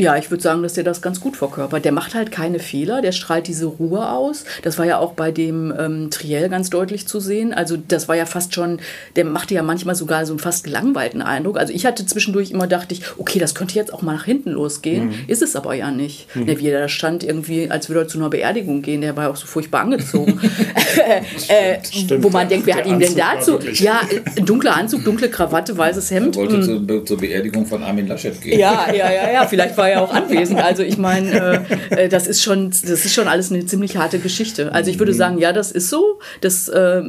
ja, 0.00 0.16
ich 0.16 0.30
würde 0.30 0.42
sagen, 0.42 0.62
dass 0.62 0.74
der 0.74 0.84
das 0.84 1.02
ganz 1.02 1.20
gut 1.20 1.36
verkörpert. 1.36 1.84
Der 1.84 1.92
macht 1.92 2.14
halt 2.14 2.32
keine 2.32 2.58
Fehler, 2.58 3.02
der 3.02 3.12
strahlt 3.12 3.46
diese 3.46 3.66
Ruhe 3.66 4.08
aus. 4.10 4.44
Das 4.62 4.78
war 4.78 4.86
ja 4.86 4.98
auch 4.98 5.12
bei 5.12 5.30
dem 5.30 5.72
ähm, 5.78 6.10
Triell 6.10 6.48
ganz 6.48 6.70
deutlich 6.70 7.06
zu 7.06 7.20
sehen. 7.20 7.52
Also 7.52 7.76
das 7.76 8.08
war 8.08 8.16
ja 8.16 8.26
fast 8.26 8.54
schon, 8.54 8.80
der 9.16 9.24
machte 9.24 9.54
ja 9.54 9.62
manchmal 9.62 9.94
sogar 9.94 10.24
so 10.26 10.32
einen 10.32 10.38
fast 10.38 10.64
gelangweilten 10.64 11.22
Eindruck. 11.22 11.58
Also 11.58 11.72
ich 11.72 11.86
hatte 11.86 12.06
zwischendurch 12.06 12.50
immer, 12.50 12.66
dachte 12.66 12.94
ich, 12.94 13.02
okay, 13.18 13.38
das 13.38 13.54
könnte 13.54 13.74
jetzt 13.74 13.92
auch 13.92 14.02
mal 14.02 14.14
nach 14.14 14.24
hinten 14.24 14.50
losgehen. 14.50 15.08
Mhm. 15.08 15.14
Ist 15.26 15.42
es 15.42 15.56
aber 15.56 15.74
ja 15.74 15.90
nicht. 15.90 16.34
Mhm. 16.34 16.58
Wie 16.58 16.68
er 16.68 16.80
da 16.80 16.88
stand, 16.88 17.22
irgendwie, 17.22 17.70
als 17.70 17.88
würde 17.88 18.02
er 18.02 18.08
zu 18.08 18.18
einer 18.18 18.30
Beerdigung 18.30 18.82
gehen, 18.82 19.02
der 19.02 19.16
war 19.16 19.30
auch 19.30 19.36
so 19.36 19.46
furchtbar 19.46 19.82
angezogen. 19.82 20.40
äh, 21.48 21.78
Stimmt, 21.84 22.24
wo 22.24 22.30
man 22.30 22.48
denkt, 22.48 22.66
wer 22.66 22.76
hat 22.76 22.86
ihn 22.86 22.98
denn 22.98 23.16
dazu? 23.16 23.58
Ja, 23.74 24.00
dunkler 24.36 24.76
Anzug, 24.76 25.04
dunkle 25.04 25.28
Krawatte, 25.28 25.76
weißes 25.76 26.10
Hemd. 26.10 26.36
Er 26.36 26.42
wollte 26.42 26.56
mhm. 26.56 26.88
zur, 26.88 27.06
zur 27.06 27.18
Beerdigung 27.18 27.66
von 27.66 27.82
Armin 27.82 28.06
Laschet 28.06 28.40
gehen. 28.40 28.58
Ja, 28.58 28.92
ja, 28.92 29.12
ja, 29.12 29.32
ja. 29.32 29.46
Vielleicht 29.46 29.76
war 29.76 29.89
ja 29.90 30.00
auch 30.02 30.12
anwesend. 30.12 30.60
Also 30.60 30.82
ich 30.82 30.98
meine, 30.98 31.66
äh, 31.90 32.04
äh, 32.04 32.08
das 32.08 32.26
ist 32.26 32.42
schon, 32.42 32.70
das 32.70 33.04
ist 33.04 33.14
schon 33.14 33.28
alles 33.28 33.50
eine 33.50 33.64
ziemlich 33.66 33.96
harte 33.96 34.18
Geschichte. 34.18 34.72
Also 34.72 34.90
ich 34.90 34.98
würde 34.98 35.12
mhm. 35.12 35.16
sagen, 35.16 35.38
ja, 35.38 35.52
das 35.52 35.72
ist 35.72 35.88
so. 35.88 36.20
Das, 36.40 36.68
äh, 36.68 37.02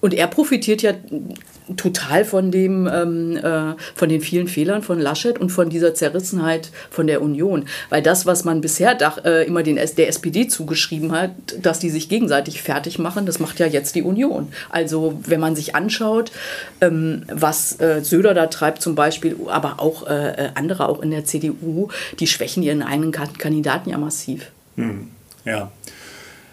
und 0.00 0.14
er 0.14 0.26
profitiert 0.26 0.82
ja 0.82 0.92
total 1.76 2.24
von 2.24 2.50
dem, 2.50 2.88
ähm, 2.92 3.36
äh, 3.36 3.74
von 3.94 4.08
den 4.08 4.20
vielen 4.20 4.48
Fehlern 4.48 4.82
von 4.82 4.98
Laschet 4.98 5.38
und 5.38 5.50
von 5.50 5.68
dieser 5.68 5.94
Zerrissenheit 5.94 6.70
von 6.90 7.06
der 7.06 7.22
Union. 7.22 7.66
Weil 7.88 8.02
das, 8.02 8.26
was 8.26 8.44
man 8.44 8.60
bisher 8.60 8.94
dach, 8.94 9.24
äh, 9.24 9.44
immer 9.46 9.62
den, 9.62 9.76
der 9.76 10.08
SPD 10.08 10.48
zugeschrieben 10.48 11.12
hat, 11.12 11.30
dass 11.60 11.78
die 11.78 11.90
sich 11.90 12.08
gegenseitig 12.08 12.62
fertig 12.62 12.98
machen, 12.98 13.26
das 13.26 13.38
macht 13.38 13.58
ja 13.58 13.66
jetzt 13.66 13.94
die 13.94 14.02
Union. 14.02 14.48
Also 14.68 15.20
wenn 15.26 15.40
man 15.40 15.56
sich 15.56 15.74
anschaut, 15.74 16.32
ähm, 16.80 17.22
was 17.28 17.80
äh, 17.80 18.02
Söder 18.02 18.34
da 18.34 18.46
treibt 18.46 18.82
zum 18.82 18.94
Beispiel, 18.94 19.36
aber 19.48 19.80
auch 19.80 20.06
äh, 20.06 20.30
äh, 20.30 20.48
andere 20.54 20.88
auch 20.88 21.00
in 21.00 21.10
der 21.10 21.24
CDU, 21.24 21.88
die 22.18 22.26
schwächen 22.26 22.62
ihren 22.62 22.82
eigenen 22.82 23.12
Kandidaten 23.12 23.90
ja 23.90 23.98
massiv. 23.98 24.50
Hm. 24.76 25.08
Ja. 25.44 25.70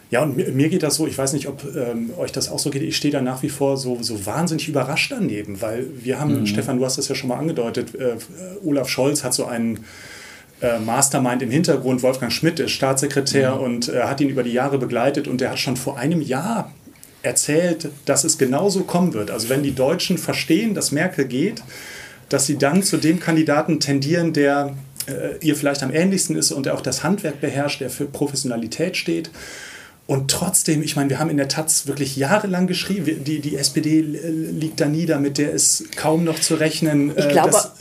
Ja, 0.09 0.23
und 0.23 0.37
mir, 0.37 0.49
mir, 0.51 0.69
geht 0.69 0.83
das 0.83 0.95
so, 0.95 1.05
ich 1.05 1.17
weiß 1.17 1.33
nicht, 1.33 1.47
ob 1.47 1.63
ähm, 1.75 2.11
euch 2.17 2.31
das 2.31 2.49
auch 2.49 2.59
so 2.59 2.69
geht, 2.69 2.81
ich 2.81 2.95
stehe 2.95 3.11
da 3.11 3.21
nach 3.21 3.43
wie 3.43 3.49
vor 3.49 3.75
so, 3.75 3.97
so 4.01 4.25
wahnsinnig 4.25 4.69
überrascht 4.69 5.11
daneben, 5.11 5.61
weil 5.61 5.87
wir 6.01 6.19
haben, 6.19 6.41
mhm. 6.41 6.45
Stefan, 6.47 6.77
du 6.77 6.85
hast 6.85 6.97
das 6.97 7.09
ja 7.09 7.15
schon 7.15 7.29
mal 7.29 7.37
angedeutet, 7.37 7.93
äh, 7.95 8.15
Olaf 8.65 8.87
Scholz 8.87 9.23
hat 9.25 9.33
so 9.33 9.45
einen 9.45 9.83
äh, 10.61 10.79
Mastermind 10.79 11.41
im 11.41 11.51
Hintergrund, 11.51 12.03
Wolfgang 12.03 12.31
Schmidt 12.31 12.59
ist 12.59 12.71
Staatssekretär 12.71 13.55
mhm. 13.55 13.61
und 13.61 13.89
äh, 13.89 14.03
hat 14.03 14.21
ihn 14.21 14.29
über 14.29 14.43
die 14.43 14.53
Jahre 14.53 14.77
begleitet 14.77 15.27
und 15.27 15.41
der 15.41 15.51
hat 15.51 15.59
schon 15.59 15.75
vor 15.75 15.97
einem 15.97 16.21
Jahr 16.21 16.71
erzählt, 17.21 17.89
dass 18.05 18.23
es 18.23 18.37
genauso 18.37 18.83
kommen 18.83 19.13
wird. 19.13 19.29
Also 19.29 19.49
wenn 19.49 19.61
die 19.61 19.75
Deutschen 19.75 20.17
verstehen, 20.17 20.73
dass 20.73 20.93
Merkel 20.93 21.25
geht, 21.25 21.61
dass 22.29 22.45
sie 22.45 22.57
dann 22.57 22.81
zu 22.81 22.97
dem 22.97 23.19
Kandidaten 23.19 23.81
tendieren, 23.81 24.31
der 24.31 24.73
äh, 25.07 25.37
ihr 25.45 25.55
vielleicht 25.57 25.83
am 25.83 25.93
ähnlichsten 25.93 26.37
ist 26.37 26.53
und 26.53 26.65
der 26.65 26.75
auch 26.75 26.81
das 26.81 27.03
Handwerk 27.03 27.41
beherrscht, 27.41 27.81
der 27.81 27.89
für 27.89 28.05
Professionalität 28.05 28.95
steht 28.95 29.29
Und 30.07 30.31
trotzdem, 30.31 30.81
ich 30.83 30.95
meine, 30.95 31.09
wir 31.09 31.19
haben 31.19 31.29
in 31.29 31.35
der 31.35 31.49
Taz 31.49 31.85
wirklich 31.85 32.15
jahrelang 32.15 32.65
geschrieben, 32.65 33.25
die, 33.25 33.39
die 33.39 33.57
SPD 33.57 33.99
liegt 34.01 34.79
da 34.79 34.87
nieder, 34.87 35.19
mit 35.19 35.37
der 35.37 35.51
ist 35.51 35.95
kaum 35.97 36.23
noch 36.23 36.39
zu 36.39 36.55
rechnen. 36.55 37.11
Ich 37.17 37.27
glaube, 37.27 37.49
das, 37.51 37.71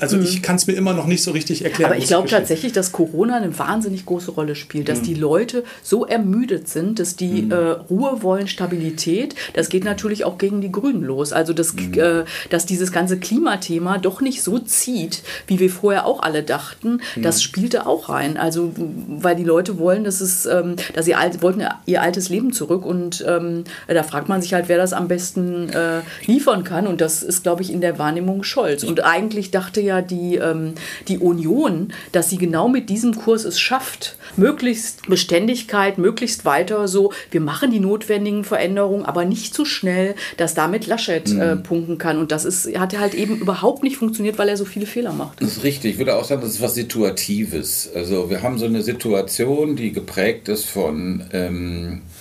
also 0.00 0.16
Mhm. 0.16 0.22
ich 0.24 0.42
kann 0.42 0.56
es 0.56 0.66
mir 0.66 0.72
immer 0.72 0.92
noch 0.92 1.06
nicht 1.06 1.22
so 1.22 1.30
richtig 1.30 1.64
erklären. 1.64 1.92
Aber 1.92 1.98
ich 2.00 2.08
glaube 2.08 2.28
tatsächlich, 2.28 2.72
dass 2.72 2.90
Corona 2.90 3.36
eine 3.36 3.56
wahnsinnig 3.56 4.06
große 4.06 4.32
Rolle 4.32 4.56
spielt, 4.56 4.88
Mhm. 4.88 4.92
dass 4.92 5.02
die 5.02 5.14
Leute 5.14 5.62
so 5.84 6.04
ermüdet 6.04 6.68
sind, 6.68 6.98
dass 6.98 7.14
die 7.14 7.48
äh, 7.48 7.54
Ruhe 7.54 8.22
wollen, 8.22 8.48
Stabilität. 8.48 9.36
Das 9.54 9.68
geht 9.68 9.84
natürlich 9.84 10.24
auch 10.24 10.36
gegen 10.36 10.60
die 10.60 10.72
Grünen 10.72 11.04
los. 11.04 11.32
Also 11.32 11.52
dass, 11.52 11.74
Mhm. 11.74 11.94
äh, 11.94 12.24
dass 12.50 12.66
dieses 12.66 12.90
ganze 12.90 13.18
Klimathema 13.20 13.98
doch 13.98 14.20
nicht 14.20 14.42
so 14.42 14.58
zieht, 14.58 15.22
wie 15.46 15.60
wir 15.60 15.70
vorher 15.70 16.06
auch 16.06 16.22
alle 16.24 16.42
dachten. 16.42 17.00
Mhm. 17.14 17.22
Das 17.22 17.40
spielte 17.40 17.86
auch 17.86 18.08
rein. 18.08 18.36
Also 18.36 18.72
weil 18.76 19.36
die 19.36 19.44
Leute 19.44 19.78
wollen, 19.78 20.02
dass 20.02 20.20
es, 20.20 20.44
ähm, 20.44 20.74
dass 20.94 21.04
sie 21.04 21.14
alt, 21.14 21.40
wollten 21.40 21.67
ihr 21.86 22.02
altes 22.02 22.28
Leben 22.28 22.52
zurück 22.52 22.84
und 22.84 23.24
ähm, 23.26 23.64
da 23.86 24.02
fragt 24.02 24.28
man 24.28 24.42
sich 24.42 24.54
halt, 24.54 24.68
wer 24.68 24.76
das 24.76 24.92
am 24.92 25.08
besten 25.08 25.68
äh, 25.70 26.00
liefern 26.26 26.64
kann. 26.64 26.86
Und 26.86 27.00
das 27.00 27.22
ist, 27.22 27.42
glaube 27.42 27.62
ich, 27.62 27.72
in 27.72 27.80
der 27.80 27.98
Wahrnehmung 27.98 28.42
Scholz. 28.42 28.84
Und 28.84 29.04
eigentlich 29.04 29.50
dachte 29.50 29.80
ja 29.80 30.02
die, 30.02 30.36
ähm, 30.36 30.74
die 31.08 31.18
Union, 31.18 31.92
dass 32.12 32.30
sie 32.30 32.38
genau 32.38 32.68
mit 32.68 32.88
diesem 32.88 33.14
Kurs 33.14 33.44
es 33.44 33.60
schafft, 33.60 34.16
möglichst 34.36 35.08
Beständigkeit, 35.08 35.98
möglichst 35.98 36.44
weiter 36.44 36.88
so, 36.88 37.12
wir 37.30 37.40
machen 37.40 37.70
die 37.70 37.80
notwendigen 37.80 38.44
Veränderungen, 38.44 39.04
aber 39.04 39.24
nicht 39.24 39.54
zu 39.54 39.64
schnell, 39.64 40.14
dass 40.36 40.54
damit 40.54 40.86
Laschet 40.86 41.30
äh, 41.32 41.56
punkten 41.56 41.98
kann. 41.98 42.18
Und 42.18 42.32
das 42.32 42.44
ist, 42.44 42.78
hat 42.78 42.96
halt 42.98 43.14
eben 43.14 43.38
überhaupt 43.38 43.82
nicht 43.82 43.96
funktioniert, 43.96 44.38
weil 44.38 44.48
er 44.48 44.56
so 44.56 44.64
viele 44.64 44.86
Fehler 44.86 45.12
macht. 45.12 45.40
Das 45.42 45.56
ist 45.56 45.64
richtig. 45.64 45.92
Ich 45.92 45.98
würde 45.98 46.16
auch 46.16 46.24
sagen, 46.24 46.40
das 46.40 46.50
ist 46.50 46.62
was 46.62 46.74
Situatives. 46.74 47.90
Also 47.94 48.30
wir 48.30 48.42
haben 48.42 48.58
so 48.58 48.66
eine 48.66 48.82
Situation, 48.82 49.76
die 49.76 49.92
geprägt 49.92 50.48
ist 50.48 50.66
von, 50.66 51.24
ähm, 51.32 51.57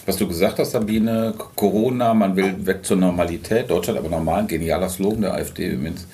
was 0.05 0.17
du 0.17 0.27
gesagt 0.27 0.59
hast, 0.59 0.71
Sabine, 0.71 1.33
Corona, 1.55 2.13
man 2.13 2.35
will 2.35 2.65
weg 2.65 2.85
zur 2.85 2.97
Normalität. 2.97 3.69
Deutschland 3.69 3.99
aber 3.99 4.09
normal, 4.09 4.41
ein 4.41 4.47
genialer 4.47 4.89
Slogan 4.89 5.21
der 5.21 5.33
AfD 5.33 5.69
übrigens. 5.69 6.07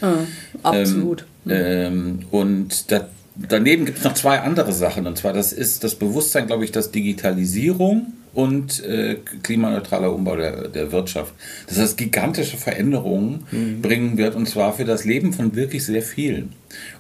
Absolut. 0.63 1.25
Ähm, 1.48 2.20
und 2.32 2.92
da, 2.92 3.08
daneben 3.36 3.86
gibt 3.86 4.00
es 4.00 4.03
noch 4.03 4.13
zwei 4.13 4.39
andere 4.39 4.74
Sachen. 4.74 5.06
Und 5.06 5.18
zwar, 5.18 5.34
das 5.34 5.53
ist 5.53 5.84
das 5.84 5.96
Bewusstsein, 5.96 6.48
glaube 6.48 6.63
ich, 6.63 6.72
dass 6.72 6.92
Digitalisierung 6.92 8.13
und 8.34 8.84
äh, 8.84 9.18
klimaneutraler 9.44 10.12
Umbau 10.12 10.36
der, 10.36 10.68
der 10.70 10.92
Wirtschaft, 10.92 11.34
dass 11.68 11.77
das 11.77 11.96
gigantische 11.96 12.58
Veränderungen 12.58 13.46
bringen 13.82 14.18
wird. 14.18 14.36
Und 14.36 14.50
zwar 14.50 14.74
für 14.74 14.86
das 14.86 15.06
Leben 15.06 15.34
von 15.34 15.56
wirklich 15.56 15.86
sehr 15.86 16.01
vielen. 16.01 16.53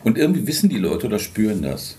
Und 0.03 0.17
irgendwie 0.17 0.45
wissen 0.45 0.69
die 0.69 0.77
Leute 0.77 1.07
oder 1.07 1.17
spüren 1.17 1.63
das. 1.63 1.97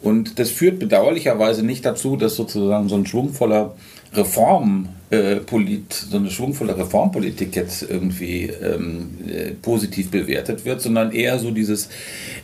Und 0.00 0.38
das 0.38 0.50
führt 0.50 0.78
bedauerlicherweise 0.78 1.64
nicht 1.64 1.84
dazu, 1.84 2.16
dass 2.16 2.36
sozusagen 2.36 2.88
so 2.88 2.96
ein 2.96 3.06
schwungvoller 3.06 3.74
Reform, 4.14 4.88
äh, 5.10 5.36
polit, 5.36 5.92
so 5.92 6.16
eine 6.16 6.30
schwungvolle 6.30 6.76
Reformpolitik 6.76 7.56
jetzt 7.56 7.82
irgendwie 7.82 8.44
ähm, 8.44 9.18
äh, 9.26 9.50
positiv 9.50 10.10
bewertet 10.10 10.64
wird, 10.64 10.80
sondern 10.80 11.12
eher 11.12 11.38
so 11.38 11.50
dieses 11.50 11.88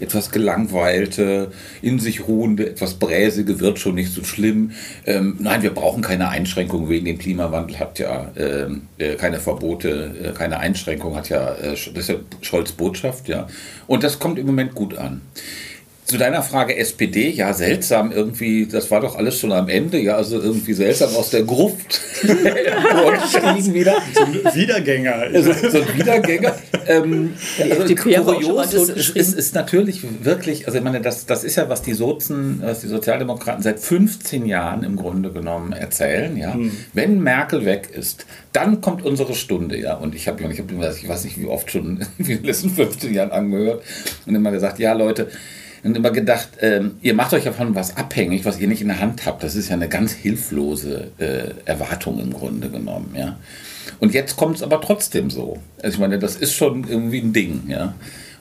etwas 0.01 0.31
gelangweilte, 0.31 1.53
in 1.81 1.99
sich 1.99 2.27
ruhende, 2.27 2.69
etwas 2.69 2.95
bräsige 2.95 3.61
wird 3.61 3.79
schon 3.79 3.95
nicht 3.95 4.13
so 4.13 4.25
schlimm. 4.25 4.73
Ähm, 5.07 5.37
nein, 5.41 5.63
wir 5.63 5.71
brauchen 5.73 6.03
keine 6.03 6.29
Einschränkungen 6.29 6.89
wegen 6.89 7.07
dem 7.07 7.19
Klimawandel, 7.19 7.79
hat 7.79 7.99
ja 7.99 8.31
ähm, 8.37 8.83
äh, 8.99 9.15
keine 9.15 9.41
Verbote, 9.41 10.15
äh, 10.23 10.33
keine 10.33 10.59
Einschränkung, 10.59 11.17
hat 11.17 11.29
ja, 11.29 11.55
äh, 11.55 11.71
das 11.73 11.87
ist 11.87 12.09
ja 12.09 12.17
Scholz 12.43 12.73
Botschaft, 12.73 13.29
ja. 13.29 13.47
Und 13.87 14.05
das 14.05 14.19
kommt 14.19 14.39
im 14.39 14.47
Moment 14.47 14.75
gut 14.75 14.97
an. 14.97 15.23
Zu 16.07 16.19
deiner 16.19 16.43
Frage 16.43 16.77
SPD, 16.77 17.31
ja, 17.31 17.55
seltsam 17.55 18.13
irgendwie, 18.13 18.67
das 18.67 18.91
war 18.91 19.01
doch 19.01 19.17
alles 19.17 19.39
schon 19.39 19.53
am 19.53 19.71
Ende, 19.71 19.99
ja, 19.99 20.17
also 20.17 20.39
irgendwie 20.39 20.75
seltsam 20.75 21.15
aus 21.17 21.31
der 21.31 21.45
Gruft 21.45 22.01
wieder. 23.73 23.97
Wiedergänger. 24.53 25.15
Also, 25.35 25.53
so 25.53 25.81
ein 25.81 25.99
Wiedergänger. 25.99 26.55
Ähm, 26.87 27.35
also 27.59 27.83
FDP 27.83 28.19
haben 28.19 28.29
auch 28.29 28.43
schon 28.43 28.55
mal 28.55 28.67
kurios 28.67 28.89
und 28.91 28.97
es 28.97 29.11
ist, 29.11 29.35
ist 29.35 29.55
natürlich 29.55 30.03
wirklich, 30.23 30.67
also 30.67 30.79
ich 30.79 30.85
meine, 30.85 31.01
das, 31.01 31.25
das 31.25 31.43
ist 31.43 31.57
ja, 31.57 31.69
was 31.69 31.83
die 31.83 31.95
Sozen, 31.95 32.61
was 32.63 32.81
die 32.81 32.89
Sozialdemokraten 32.89 33.63
seit 33.63 33.81
15 33.81 34.45
Jahren 34.47 34.85
im 34.85 34.97
Grunde 34.97 35.31
genommen 35.33 35.73
erzählen, 35.73 36.37
ja. 36.37 36.57
Wenn 36.93 37.23
Merkel 37.23 37.65
weg 37.65 37.89
ist, 37.93 38.27
dann 38.53 38.81
kommt 38.81 39.05
unsere 39.05 39.35
Stunde, 39.35 39.79
ja. 39.79 39.95
Und 39.95 40.15
ich 40.15 40.29
habe 40.29 40.43
ich 40.53 40.61
hab, 40.61 40.71
ich 40.71 41.09
weiß 41.09 41.25
nicht, 41.25 41.41
wie 41.41 41.47
oft 41.47 41.71
schon 41.71 42.07
in 42.19 42.25
den 42.27 42.45
letzten 42.45 42.71
15 42.71 43.15
Jahren 43.15 43.31
angehört 43.31 43.83
und 44.27 44.35
immer 44.35 44.51
gesagt, 44.51 44.79
ja, 44.79 44.93
Leute, 44.93 45.29
und 45.85 45.97
immer 45.97 46.11
gedacht, 46.11 46.49
ähm, 46.61 46.97
ihr 47.03 47.15
macht 47.15 47.35
euch 47.35 47.45
davon 47.45 47.75
was 47.75 47.97
abhängig, 47.97 48.45
was 48.45 48.59
ihr 48.59 48.69
nicht 48.69 48.81
in 48.81 48.89
der 48.89 49.01
Hand 49.01 49.27
habt. 49.27 49.43
Das 49.43 49.55
ist 49.55 49.69
ja 49.69 49.75
eine 49.75 49.89
ganz 49.89 50.13
hilflose 50.13 51.13
äh, 51.19 51.51
Erwartung 51.67 52.19
im 52.21 52.33
Grunde 52.33 52.71
genommen, 52.71 53.15
ja. 53.17 53.37
Und 54.01 54.15
jetzt 54.15 54.37
kommt 54.37 54.57
es 54.57 54.63
aber 54.63 54.81
trotzdem 54.81 55.29
so. 55.29 55.59
Also 55.83 55.97
ich 55.97 56.01
meine, 56.01 56.19
das 56.19 56.37
ist 56.37 56.55
schon 56.55 56.89
irgendwie 56.89 57.19
ein 57.19 57.35
Ding, 57.35 57.65
ja. 57.69 57.95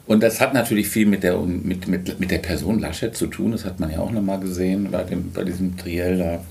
Und 0.06 0.24
das 0.24 0.42
hat 0.42 0.54
natürlich 0.54 0.88
viel 0.88 1.06
mit 1.06 1.24
der, 1.24 1.38
mit, 1.38 1.88
mit, 1.88 2.20
mit 2.20 2.32
der 2.32 2.40
Person 2.40 2.80
Laschet 2.80 3.16
zu 3.16 3.28
tun. 3.28 3.52
Das 3.52 3.66
hat 3.66 3.80
man 3.80 3.92
ja 3.92 4.00
auch 4.00 4.12
nochmal 4.12 4.40
gesehen 4.40 4.90
bei, 4.92 5.04
dem, 5.04 5.32
bei 5.32 5.44
diesem 5.44 5.78
Triell 5.78 6.18
da. 6.18 6.44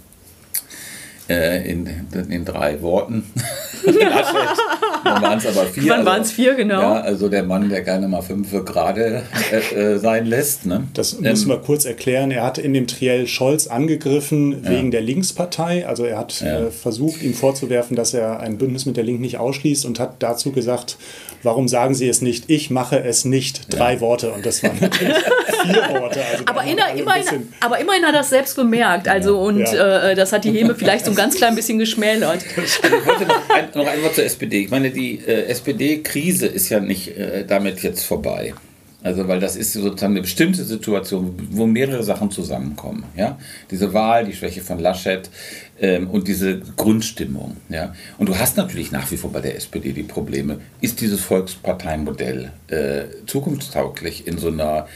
Äh, 1.29 1.71
in, 1.71 1.89
in 2.29 2.45
drei 2.45 2.83
Worten. 2.83 3.25
Laschet. 3.85 4.59
Dann 5.05 5.23
waren 5.23 5.39
es 5.39 5.47
aber 5.47 5.67
vier. 5.67 5.91
Wann 5.93 6.05
waren's 6.07 6.31
vier, 6.33 6.55
genau? 6.55 6.81
Ja, 6.81 7.01
also 7.01 7.29
der 7.29 7.43
Mann, 7.43 7.69
der 7.69 7.83
gerne 7.83 8.09
mal 8.09 8.23
fünf 8.23 8.51
gerade 8.65 9.23
äh, 9.51 9.75
äh, 9.75 9.99
sein 9.99 10.27
lässt. 10.27 10.67
Ne? 10.67 10.85
Das 10.95 11.19
müssen 11.21 11.49
wir 11.49 11.59
kurz 11.59 11.85
erklären. 11.85 12.31
Er 12.31 12.45
hat 12.45 12.59
in 12.59 12.73
dem 12.75 12.87
Triell 12.87 13.27
Scholz 13.27 13.67
angegriffen 13.67 14.67
wegen 14.69 14.91
der 14.91 15.01
Linkspartei. 15.01 15.87
Also 15.87 16.05
er 16.05 16.19
hat 16.19 16.41
Ja. 16.41 16.61
äh, 16.67 16.71
versucht, 16.71 17.23
ihm 17.23 17.35
vorzuwerfen, 17.35 17.97
dass 17.97 18.15
er 18.15 18.41
ein 18.41 18.59
Bündnis 18.59 18.87
mit 18.87 18.97
der 18.97 19.05
Linken 19.05 19.23
nicht 19.23 19.39
ausschließt 19.39 19.85
und 19.87 19.99
hat 20.01 20.17
dazu 20.21 20.53
gesagt, 20.53 20.97
warum 21.43 21.69
sagen 21.69 21.95
Sie 21.95 22.09
es 22.09 22.23
nicht? 22.23 22.45
Ich 22.49 22.71
mache 22.71 23.03
es 23.03 23.25
nicht. 23.25 23.73
Drei 23.73 24.01
Worte. 24.01 24.33
Und 24.33 24.47
das 24.47 24.63
waren 24.63 24.79
natürlich 24.81 25.17
vier 25.63 26.01
Worte. 26.01 26.21
Also 26.25 26.45
Aber, 26.47 26.61
ein 26.61 26.77
immerhin, 26.97 27.49
aber 27.61 27.79
immerhin 27.79 28.05
hat 28.05 28.15
er 28.15 28.21
es 28.21 28.31
selbst 28.31 28.57
bemerkt. 28.57 29.09
Also, 29.09 29.39
und 29.41 29.61
Ja. 29.61 30.11
Äh, 30.11 30.15
das 30.15 30.33
hat 30.33 30.45
die 30.45 30.53
Heme 30.53 30.75
vielleicht 30.75 31.05
so 31.05 31.13
ein 31.13 31.17
ganz 31.17 31.37
klein 31.37 31.55
bisschen 31.55 31.79
geschmälert. 31.79 32.45
Also 32.57 32.87
ich 32.99 33.07
wollte 33.07 33.27
noch 33.27 33.51
ein, 33.51 33.69
noch 33.75 33.87
ein 33.87 34.03
Wort 34.03 34.15
zur 34.15 34.25
SPD. 34.25 34.61
Ich 34.63 34.71
meine, 34.71 34.91
die 34.91 35.19
äh, 35.19 35.47
SPD-Krise 35.47 36.47
ist 36.47 36.69
ja 36.69 36.81
nicht 36.81 37.17
äh, 37.17 37.45
damit 37.47 37.83
jetzt 37.83 38.05
vorbei. 38.05 38.55
Also, 39.05 39.27
weil 39.27 39.41
das 39.41 39.57
ist 39.57 39.73
sozusagen 39.73 40.13
eine 40.13 40.21
bestimmte 40.21 40.63
Situation, 40.63 41.35
wo 41.51 41.67
mehrere 41.67 42.05
Sachen 42.05 42.31
zusammenkommen. 42.31 43.05
Ja? 43.17 43.37
Diese 43.71 43.93
Wahl, 43.93 44.25
die 44.25 44.33
Schwäche 44.33 44.61
von 44.61 44.79
Laschet 44.79 45.29
ähm, 45.83 46.09
und 46.09 46.29
diese 46.29 46.61
Grundstimmung. 46.77 47.59
Ja? 47.69 47.95
Und 48.17 48.29
du 48.29 48.39
hast 48.39 48.57
natürlich 48.57 48.93
nach 48.93 49.11
wie 49.11 49.17
vor 49.19 49.33
bei 49.33 49.41
der 49.41 49.57
SPD 49.57 49.93
die 49.93 50.05
Probleme. 50.05 50.61
Ist 50.81 51.01
dieses 51.01 51.21
Volksparteienmodell 51.21 52.53
äh, 52.69 53.05
zukunftstauglich 53.27 54.27
in 54.27 54.39
so 54.39 54.49
einer 54.49 54.87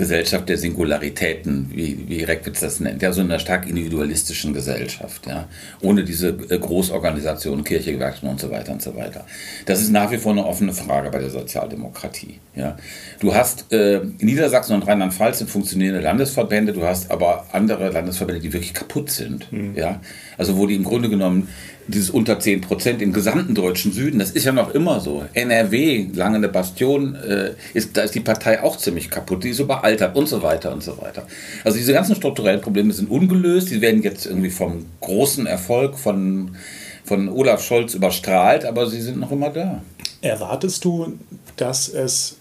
Gesellschaft 0.00 0.48
der 0.48 0.56
Singularitäten, 0.56 1.70
wie, 1.74 2.08
wie 2.08 2.22
Reckwitz 2.24 2.60
das 2.60 2.80
nennt, 2.80 3.02
ja, 3.02 3.12
so 3.12 3.20
einer 3.20 3.38
stark 3.38 3.68
individualistischen 3.68 4.54
Gesellschaft, 4.54 5.26
ja, 5.26 5.46
ohne 5.82 6.04
diese 6.04 6.30
äh, 6.48 6.58
Großorganisationen, 6.58 7.64
Kirche, 7.64 7.92
Gewerkschaften 7.92 8.28
und 8.28 8.40
so 8.40 8.50
weiter 8.50 8.72
und 8.72 8.80
so 8.80 8.96
weiter. 8.96 9.26
Das 9.66 9.82
ist 9.82 9.92
nach 9.92 10.10
wie 10.10 10.16
vor 10.16 10.32
eine 10.32 10.46
offene 10.46 10.72
Frage 10.72 11.10
bei 11.10 11.18
der 11.18 11.28
Sozialdemokratie, 11.28 12.40
ja. 12.56 12.78
Du 13.20 13.34
hast 13.34 13.70
äh, 13.72 14.00
Niedersachsen 14.20 14.74
und 14.74 14.86
Rheinland-Pfalz 14.86 15.38
sind 15.38 15.50
funktionierende 15.50 16.00
Landesverbände, 16.00 16.72
du 16.72 16.82
hast 16.84 17.10
aber 17.10 17.44
andere 17.52 17.90
Landesverbände, 17.90 18.40
die 18.40 18.54
wirklich 18.54 18.72
kaputt 18.72 19.10
sind, 19.10 19.48
ja, 19.76 20.00
also 20.40 20.56
wo 20.56 20.66
die 20.66 20.74
im 20.74 20.84
Grunde 20.84 21.10
genommen 21.10 21.48
dieses 21.86 22.08
unter 22.08 22.40
10 22.40 22.62
Prozent 22.62 23.02
im 23.02 23.12
gesamten 23.12 23.54
deutschen 23.54 23.92
Süden, 23.92 24.18
das 24.18 24.30
ist 24.30 24.44
ja 24.44 24.52
noch 24.52 24.74
immer 24.74 25.00
so. 25.00 25.22
NRW, 25.34 26.06
lange 26.14 26.36
eine 26.36 26.48
Bastion, 26.48 27.14
äh, 27.14 27.50
ist, 27.74 27.94
da 27.94 28.02
ist 28.02 28.14
die 28.14 28.20
Partei 28.20 28.62
auch 28.62 28.78
ziemlich 28.78 29.10
kaputt, 29.10 29.44
die 29.44 29.50
ist 29.50 29.58
überaltert 29.58 30.16
und 30.16 30.28
so 30.28 30.42
weiter 30.42 30.72
und 30.72 30.82
so 30.82 30.96
weiter. 30.98 31.26
Also 31.62 31.76
diese 31.76 31.92
ganzen 31.92 32.16
strukturellen 32.16 32.62
Probleme 32.62 32.90
sind 32.94 33.10
ungelöst, 33.10 33.70
die 33.70 33.82
werden 33.82 34.02
jetzt 34.02 34.24
irgendwie 34.24 34.48
vom 34.48 34.86
großen 35.02 35.46
Erfolg 35.46 35.98
von, 35.98 36.56
von 37.04 37.28
Olaf 37.28 37.62
Scholz 37.62 37.92
überstrahlt, 37.92 38.64
aber 38.64 38.86
sie 38.86 39.02
sind 39.02 39.20
noch 39.20 39.32
immer 39.32 39.50
da. 39.50 39.82
Erwartest 40.22 40.86
du, 40.86 41.18
dass 41.56 41.88
es 41.90 42.36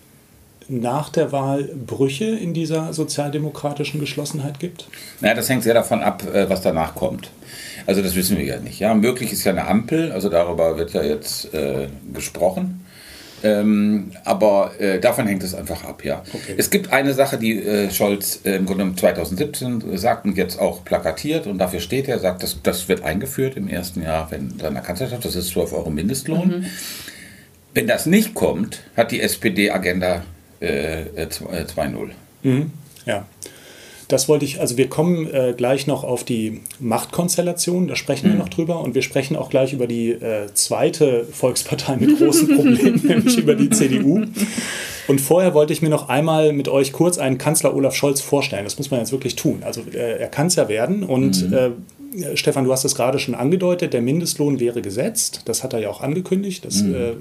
nach 0.69 1.09
der 1.09 1.31
Wahl 1.31 1.63
Brüche 1.63 2.25
in 2.25 2.53
dieser 2.53 2.93
sozialdemokratischen 2.93 3.99
Geschlossenheit 3.99 4.59
gibt? 4.59 4.88
Naja, 5.19 5.33
das 5.33 5.49
hängt 5.49 5.63
sehr 5.63 5.73
davon 5.73 6.01
ab, 6.01 6.23
äh, 6.33 6.49
was 6.49 6.61
danach 6.61 6.95
kommt. 6.95 7.29
Also 7.85 8.01
das 8.01 8.15
wissen 8.15 8.38
wir 8.38 8.45
ja 8.45 8.59
nicht. 8.59 8.79
Ja, 8.79 8.93
möglich 8.93 9.33
ist 9.33 9.43
ja 9.43 9.51
eine 9.51 9.67
Ampel, 9.67 10.11
also 10.11 10.29
darüber 10.29 10.77
wird 10.77 10.93
ja 10.93 11.03
jetzt 11.03 11.53
äh, 11.53 11.88
gesprochen. 12.13 12.85
Ähm, 13.41 14.11
aber 14.25 14.71
äh, 14.79 14.99
davon 14.99 15.25
hängt 15.27 15.43
es 15.43 15.55
einfach 15.55 15.85
ab, 15.85 16.03
ja. 16.03 16.23
Okay. 16.33 16.55
Es 16.57 16.69
gibt 16.69 16.91
eine 16.91 17.13
Sache, 17.13 17.38
die 17.38 17.63
äh, 17.63 17.89
Scholz 17.89 18.41
äh, 18.43 18.55
im 18.55 18.65
Grunde 18.65 18.83
genommen 18.83 18.97
2017 18.97 19.97
sagt 19.97 20.25
und 20.25 20.38
jetzt 20.38 20.59
auch 20.59 20.83
plakatiert 20.83 21.47
und 21.47 21.57
dafür 21.57 21.79
steht 21.79 22.07
er, 22.09 22.19
sagt, 22.19 22.43
das, 22.43 22.61
das 22.61 22.89
wird 22.89 23.03
eingeführt 23.03 23.55
im 23.55 23.69
ersten 23.69 24.01
Jahr 24.01 24.29
wenn, 24.31 24.59
seiner 24.59 24.81
Kanzlerschaft, 24.81 25.23
das 25.23 25.35
ist 25.35 25.49
12 25.49 25.73
Euro 25.73 25.89
Mindestlohn. 25.89 26.65
Wenn 27.73 27.88
das 27.88 28.05
nicht 28.05 28.33
kommt, 28.33 28.81
hat 28.97 29.11
die 29.11 29.21
SPD 29.21 29.71
Agenda 29.71 30.23
äh, 30.61 31.01
äh, 31.01 31.27
2.0. 31.27 32.09
Mhm. 32.43 32.71
Ja. 33.05 33.25
das 34.07 34.27
wollte 34.27 34.45
ich, 34.45 34.59
also 34.59 34.77
wir 34.77 34.87
kommen 34.87 35.31
äh, 35.33 35.53
gleich 35.55 35.87
noch 35.87 36.03
auf 36.03 36.23
die 36.23 36.61
Machtkonstellation, 36.79 37.87
da 37.87 37.95
sprechen 37.95 38.29
wir 38.29 38.37
noch 38.37 38.49
drüber 38.49 38.81
und 38.81 38.95
wir 38.95 39.01
sprechen 39.01 39.35
auch 39.35 39.49
gleich 39.49 39.73
über 39.73 39.87
die 39.87 40.11
äh, 40.11 40.47
zweite 40.53 41.25
Volkspartei 41.31 41.95
mit 41.97 42.17
großen 42.17 42.55
Problemen, 42.55 43.01
nämlich 43.07 43.37
über 43.37 43.55
die 43.55 43.69
CDU. 43.69 44.25
Und 45.07 45.21
vorher 45.21 45.53
wollte 45.53 45.73
ich 45.73 45.81
mir 45.81 45.89
noch 45.89 46.09
einmal 46.09 46.53
mit 46.53 46.67
euch 46.67 46.91
kurz 46.91 47.17
einen 47.17 47.37
Kanzler 47.37 47.75
Olaf 47.75 47.95
Scholz 47.95 48.21
vorstellen. 48.21 48.63
Das 48.63 48.77
muss 48.77 48.91
man 48.91 48.99
jetzt 48.99 49.11
wirklich 49.11 49.35
tun. 49.35 49.63
Also 49.63 49.81
äh, 49.91 50.19
er 50.19 50.27
kann 50.27 50.47
es 50.47 50.55
ja 50.55 50.69
werden 50.69 51.03
und 51.03 51.51
äh, 51.51 51.71
Stefan, 52.35 52.65
du 52.65 52.71
hast 52.71 52.85
es 52.85 52.95
gerade 52.95 53.19
schon 53.19 53.35
angedeutet, 53.35 53.93
der 53.93 54.01
Mindestlohn 54.01 54.59
wäre 54.59 54.81
gesetzt. 54.81 55.41
Das 55.45 55.63
hat 55.63 55.73
er 55.73 55.79
ja 55.79 55.89
auch 55.89 56.01
angekündigt. 56.01 56.65
Das 56.65 56.81
äh, 56.81 57.13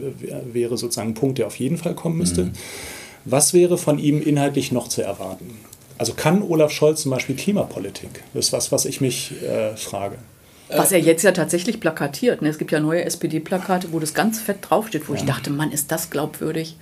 wäre 0.53 0.79
sozusagen 0.79 1.11
ein 1.11 1.15
Punkt, 1.15 1.39
der 1.39 1.47
auf 1.47 1.57
jeden 1.57 1.77
Fall 1.77 1.95
kommen 1.95 2.19
müsste. 2.19 2.51
Was 3.31 3.53
wäre 3.53 3.77
von 3.77 3.99
ihm 3.99 4.23
inhaltlich 4.23 4.73
noch 4.73 4.89
zu 4.89 5.03
erwarten? 5.03 5.59
Also 5.99 6.15
kann 6.15 6.43
Olaf 6.43 6.71
Scholz 6.71 7.03
zum 7.03 7.11
Beispiel 7.11 7.37
Klimapolitik? 7.37 8.23
Das 8.33 8.47
ist 8.47 8.53
was, 8.53 8.73
was 8.73 8.87
ich 8.87 9.01
mich 9.03 9.35
äh, 9.43 9.77
frage. 9.77 10.17
Was 10.75 10.93
er 10.93 11.01
jetzt 11.01 11.23
ja 11.23 11.33
tatsächlich 11.33 11.81
plakatiert. 11.81 12.43
Ne? 12.43 12.49
Es 12.49 12.59
gibt 12.59 12.73
ja 12.73 12.81
neue 12.81 13.05
SPD-Plakate, 13.05 13.93
wo 13.93 13.99
das 13.99 14.15
ganz 14.15 14.39
fett 14.39 14.59
draufsteht, 14.63 15.09
wo 15.09 15.15
ich 15.15 15.25
dachte, 15.25 15.51
Mann, 15.51 15.73
ist 15.73 15.91
das 15.91 16.11
glaubwürdig. 16.11 16.77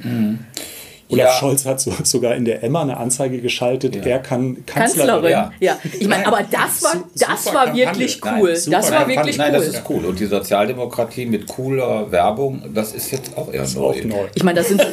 Olaf 1.08 1.26
Ja. 1.26 1.32
Scholz 1.38 1.64
hat 1.66 1.80
so, 1.80 1.92
sogar 2.02 2.34
in 2.34 2.44
der 2.44 2.64
Emma 2.64 2.82
eine 2.82 2.96
Anzeige 2.96 3.40
geschaltet, 3.40 4.04
er 4.04 4.18
kann 4.18 4.64
Kanzlerin. 4.66 5.08
Kanzlerin. 5.08 5.30
Ja. 5.30 5.52
Ja, 5.60 5.78
ich 6.00 6.08
meine, 6.08 6.26
aber 6.26 6.40
das 6.50 6.82
war, 6.82 7.04
das 7.14 7.54
war 7.54 7.74
wirklich 7.74 8.20
Nein, 8.24 8.34
cool. 8.40 8.56
super 8.56 8.76
das 8.78 8.90
war 8.90 9.08
wirklich 9.08 9.36
Nein, 9.38 9.52
cool. 9.52 9.58
das 9.58 9.68
ist 9.68 9.82
cool. 9.88 10.04
Und 10.04 10.18
die 10.18 10.26
Sozialdemokratie 10.26 11.26
mit 11.26 11.46
cooler 11.46 12.10
Werbung, 12.10 12.62
das 12.74 12.92
ist 12.92 13.10
jetzt 13.12 13.36
auch 13.36 13.52
eher 13.52 13.60
Das 13.60 13.74
neu. 13.74 13.82
auch 13.84 14.04
neu. 14.04 14.24
Ich 14.34 14.42
meine, 14.42 14.58
das 14.58 14.68
sind, 14.68 14.84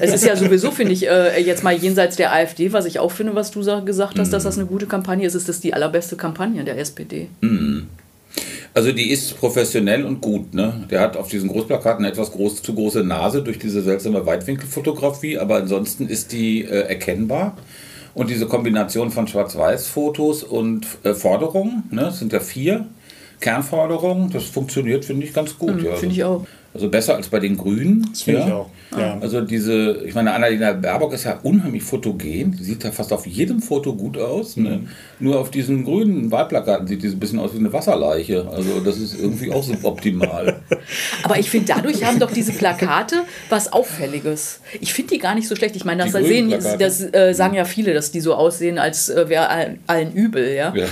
es 0.00 0.12
ist 0.14 0.24
ja 0.24 0.34
sowieso, 0.36 0.70
finde 0.72 0.92
ich, 0.94 1.08
äh, 1.08 1.40
jetzt 1.40 1.62
mal 1.62 1.74
jenseits 1.74 2.16
der 2.16 2.32
AfD, 2.32 2.72
was 2.72 2.84
ich 2.86 2.98
auch 2.98 3.12
finde, 3.12 3.34
was 3.34 3.50
du 3.52 3.62
sa- 3.62 3.80
gesagt 3.80 4.18
hast, 4.18 4.32
dass 4.32 4.42
das 4.44 4.58
eine 4.58 4.66
gute 4.66 4.86
Kampagne 4.86 5.26
ist, 5.26 5.34
ist 5.34 5.48
das 5.48 5.60
die 5.60 5.72
allerbeste 5.74 6.16
Kampagne 6.16 6.64
der 6.64 6.78
SPD. 6.78 7.28
Also 8.74 8.92
die 8.92 9.10
ist 9.10 9.38
professionell 9.38 10.04
und 10.04 10.20
gut. 10.20 10.54
Ne? 10.54 10.84
Der 10.90 11.00
hat 11.00 11.16
auf 11.16 11.28
diesen 11.28 11.50
Großplakaten 11.50 12.04
eine 12.04 12.12
etwas 12.12 12.32
groß, 12.32 12.62
zu 12.62 12.74
große 12.74 13.04
Nase 13.04 13.42
durch 13.42 13.58
diese 13.58 13.82
seltsame 13.82 14.24
Weitwinkelfotografie, 14.24 15.38
aber 15.38 15.56
ansonsten 15.56 16.08
ist 16.08 16.32
die 16.32 16.64
äh, 16.64 16.88
erkennbar. 16.88 17.56
Und 18.14 18.30
diese 18.30 18.46
Kombination 18.46 19.10
von 19.10 19.26
Schwarz-Weiß-Fotos 19.26 20.42
und 20.42 20.86
äh, 21.02 21.14
Forderungen, 21.14 21.84
ne? 21.90 22.02
das 22.02 22.18
sind 22.18 22.32
ja 22.32 22.40
vier 22.40 22.86
Kernforderungen, 23.40 24.30
das 24.30 24.44
funktioniert, 24.44 25.04
finde 25.04 25.26
ich, 25.26 25.34
ganz 25.34 25.58
gut. 25.58 25.82
ja. 25.82 25.94
Finde 25.96 26.14
ich 26.14 26.24
auch. 26.24 26.46
Also 26.74 26.88
besser 26.88 27.16
als 27.16 27.28
bei 27.28 27.40
den 27.40 27.56
Grünen. 27.56 28.06
Das 28.10 28.22
finde 28.22 28.44
ich 28.46 28.52
auch. 28.52 28.70
Ja. 28.96 29.18
Also 29.20 29.40
diese, 29.40 30.02
ich 30.04 30.14
meine, 30.14 30.32
Annalena 30.34 30.72
Baerbock 30.72 31.12
ist 31.14 31.24
ja 31.24 31.38
unheimlich 31.42 31.82
fotogen. 31.82 32.56
Die 32.58 32.64
sieht 32.64 32.84
ja 32.84 32.92
fast 32.92 33.12
auf 33.12 33.26
jedem 33.26 33.60
Foto 33.60 33.94
gut 33.94 34.18
aus. 34.18 34.56
Ne? 34.56 34.70
Mhm. 34.70 34.88
Nur 35.18 35.40
auf 35.40 35.50
diesen 35.50 35.84
grünen 35.84 36.30
Wahlplakaten 36.30 36.86
sieht 36.86 37.02
die 37.02 37.08
so 37.08 37.16
ein 37.16 37.20
bisschen 37.20 37.38
aus 37.38 37.54
wie 37.54 37.58
eine 37.58 37.72
Wasserleiche. 37.72 38.48
Also 38.50 38.80
das 38.80 38.98
ist 38.98 39.18
irgendwie 39.18 39.52
auch 39.52 39.62
suboptimal. 39.62 40.60
Aber 41.22 41.38
ich 41.38 41.50
finde, 41.50 41.72
dadurch 41.74 42.04
haben 42.04 42.18
doch 42.18 42.30
diese 42.30 42.52
Plakate 42.52 43.24
was 43.48 43.72
Auffälliges. 43.72 44.60
Ich 44.80 44.92
finde 44.92 45.14
die 45.14 45.18
gar 45.18 45.34
nicht 45.34 45.48
so 45.48 45.56
schlecht. 45.56 45.76
Ich 45.76 45.84
meine, 45.84 46.04
das, 46.04 46.12
sehen, 46.12 46.50
das 46.50 47.00
äh, 47.14 47.32
sagen 47.34 47.54
ja 47.54 47.64
viele, 47.64 47.94
dass 47.94 48.10
die 48.10 48.20
so 48.20 48.34
aussehen, 48.34 48.78
als 48.78 49.08
äh, 49.08 49.28
wäre 49.28 49.48
allen, 49.48 49.78
allen 49.86 50.12
übel. 50.12 50.54
Ja? 50.54 50.74
Ja. 50.74 50.86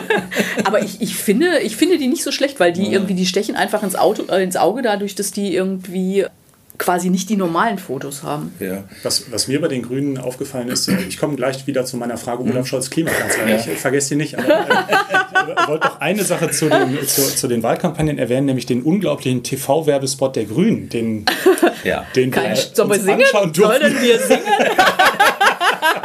Aber 0.64 0.82
ich, 0.82 1.00
ich, 1.00 1.16
finde, 1.16 1.58
ich 1.62 1.76
finde 1.76 1.98
die 1.98 2.08
nicht 2.08 2.22
so 2.22 2.32
schlecht, 2.32 2.58
weil 2.60 2.72
die 2.72 2.92
irgendwie, 2.92 3.14
die 3.14 3.26
stechen 3.26 3.56
einfach 3.56 3.82
ins, 3.82 3.94
Auto, 3.96 4.24
äh, 4.32 4.42
ins 4.42 4.56
Auge 4.56 4.82
dadurch, 4.82 5.14
dass 5.14 5.30
die 5.30 5.54
irgendwie 5.54 6.24
quasi 6.78 7.10
nicht 7.10 7.28
die 7.30 7.36
normalen 7.36 7.78
Fotos 7.78 8.22
haben. 8.22 8.54
Ja. 8.60 8.84
Was, 9.02 9.30
was 9.30 9.48
mir 9.48 9.60
bei 9.60 9.68
den 9.68 9.82
Grünen 9.82 10.18
aufgefallen 10.18 10.68
ist, 10.68 10.88
äh, 10.88 10.96
ich 11.08 11.18
komme 11.18 11.36
gleich 11.36 11.66
wieder 11.66 11.84
zu 11.84 11.96
meiner 11.96 12.16
Frage 12.16 12.42
Mhm. 12.44 12.50
Olaf 12.52 12.66
Scholz 12.66 12.90
Klimakanzler. 12.90 13.46
Ich 13.56 13.78
vergesse 13.78 14.10
die 14.10 14.16
nicht, 14.16 14.38
aber 14.38 14.48
äh, 14.48 15.52
ich 15.60 15.68
wollte 15.68 15.86
noch 15.86 16.00
eine 16.00 16.24
Sache 16.24 16.50
zu 16.50 16.68
den, 16.68 17.06
zu, 17.06 17.22
zu 17.34 17.48
den 17.48 17.62
Wahlkampagnen 17.62 18.18
erwähnen, 18.18 18.46
nämlich 18.46 18.66
den 18.66 18.82
unglaublichen 18.82 19.42
TV-Werbespot 19.42 20.36
der 20.36 20.44
Grünen, 20.44 20.88
den, 20.88 21.24
ja. 21.84 22.04
den 22.14 22.34
wir 22.34 22.42
Kein, 22.42 22.56
sollen 22.56 22.90
wir 22.90 22.96
uns 22.96 23.04
singen? 23.04 23.20
anschauen 23.22 23.52
durften. 23.52 23.80
Sollen 23.82 24.02
wir 24.02 24.18
singen? 24.18 24.42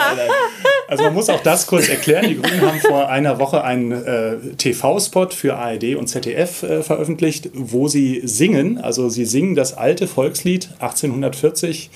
Also 0.92 1.06
man 1.06 1.14
muss 1.14 1.30
auch 1.30 1.40
das 1.42 1.68
kurz 1.68 1.88
erklären. 1.88 2.28
Die 2.28 2.36
Grünen 2.36 2.60
haben 2.62 2.80
vor 2.82 3.08
einer 3.10 3.40
Woche 3.40 3.64
einen 3.64 3.92
äh, 3.94 4.36
TV-Spot 4.58 5.30
für 5.30 5.56
ARD 5.56 5.96
und 5.96 6.08
ZDF 6.08 6.64
äh, 6.64 6.84
veröffentlicht, 6.84 7.50
wo 7.54 7.88
sie 7.88 8.20
singen. 8.26 8.78
Also 8.78 9.08
sie 9.08 9.24
singen 9.24 9.56
das 9.56 9.74
alte 9.78 10.06
Volkslied 10.06 10.70
1840, 10.80 11.90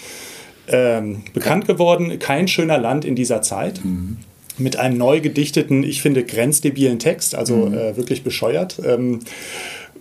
ähm, 0.69 1.23
bekannt 1.33 1.67
geworden, 1.67 2.17
Kein 2.19 2.47
schöner 2.47 2.77
Land 2.77 3.03
in 3.03 3.15
dieser 3.15 3.41
Zeit. 3.41 3.81
Mit 4.57 4.77
einem 4.77 4.97
neu 4.97 5.19
gedichteten, 5.19 5.83
ich 5.83 6.01
finde, 6.01 6.23
grenzdebilen 6.23 6.97
Text, 6.97 7.35
also 7.35 7.67
äh, 7.67 7.97
wirklich 7.97 8.23
bescheuert. 8.23 8.79
Ähm, 8.85 9.19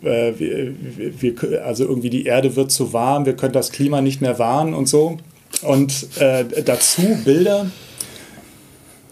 äh, 0.04 0.32
wir, 0.38 0.72
wir- 1.20 1.64
also 1.64 1.82
irgendwie 1.84 2.10
die 2.10 2.26
Erde 2.26 2.54
wird 2.54 2.70
zu 2.70 2.92
warm, 2.92 3.26
wir 3.26 3.34
können 3.34 3.52
das 3.54 3.72
Klima 3.72 4.00
nicht 4.02 4.20
mehr 4.20 4.38
wahren 4.38 4.72
und 4.72 4.86
so. 4.88 5.16
Und 5.62 6.06
äh, 6.20 6.44
dazu 6.64 7.02
Bilder 7.24 7.66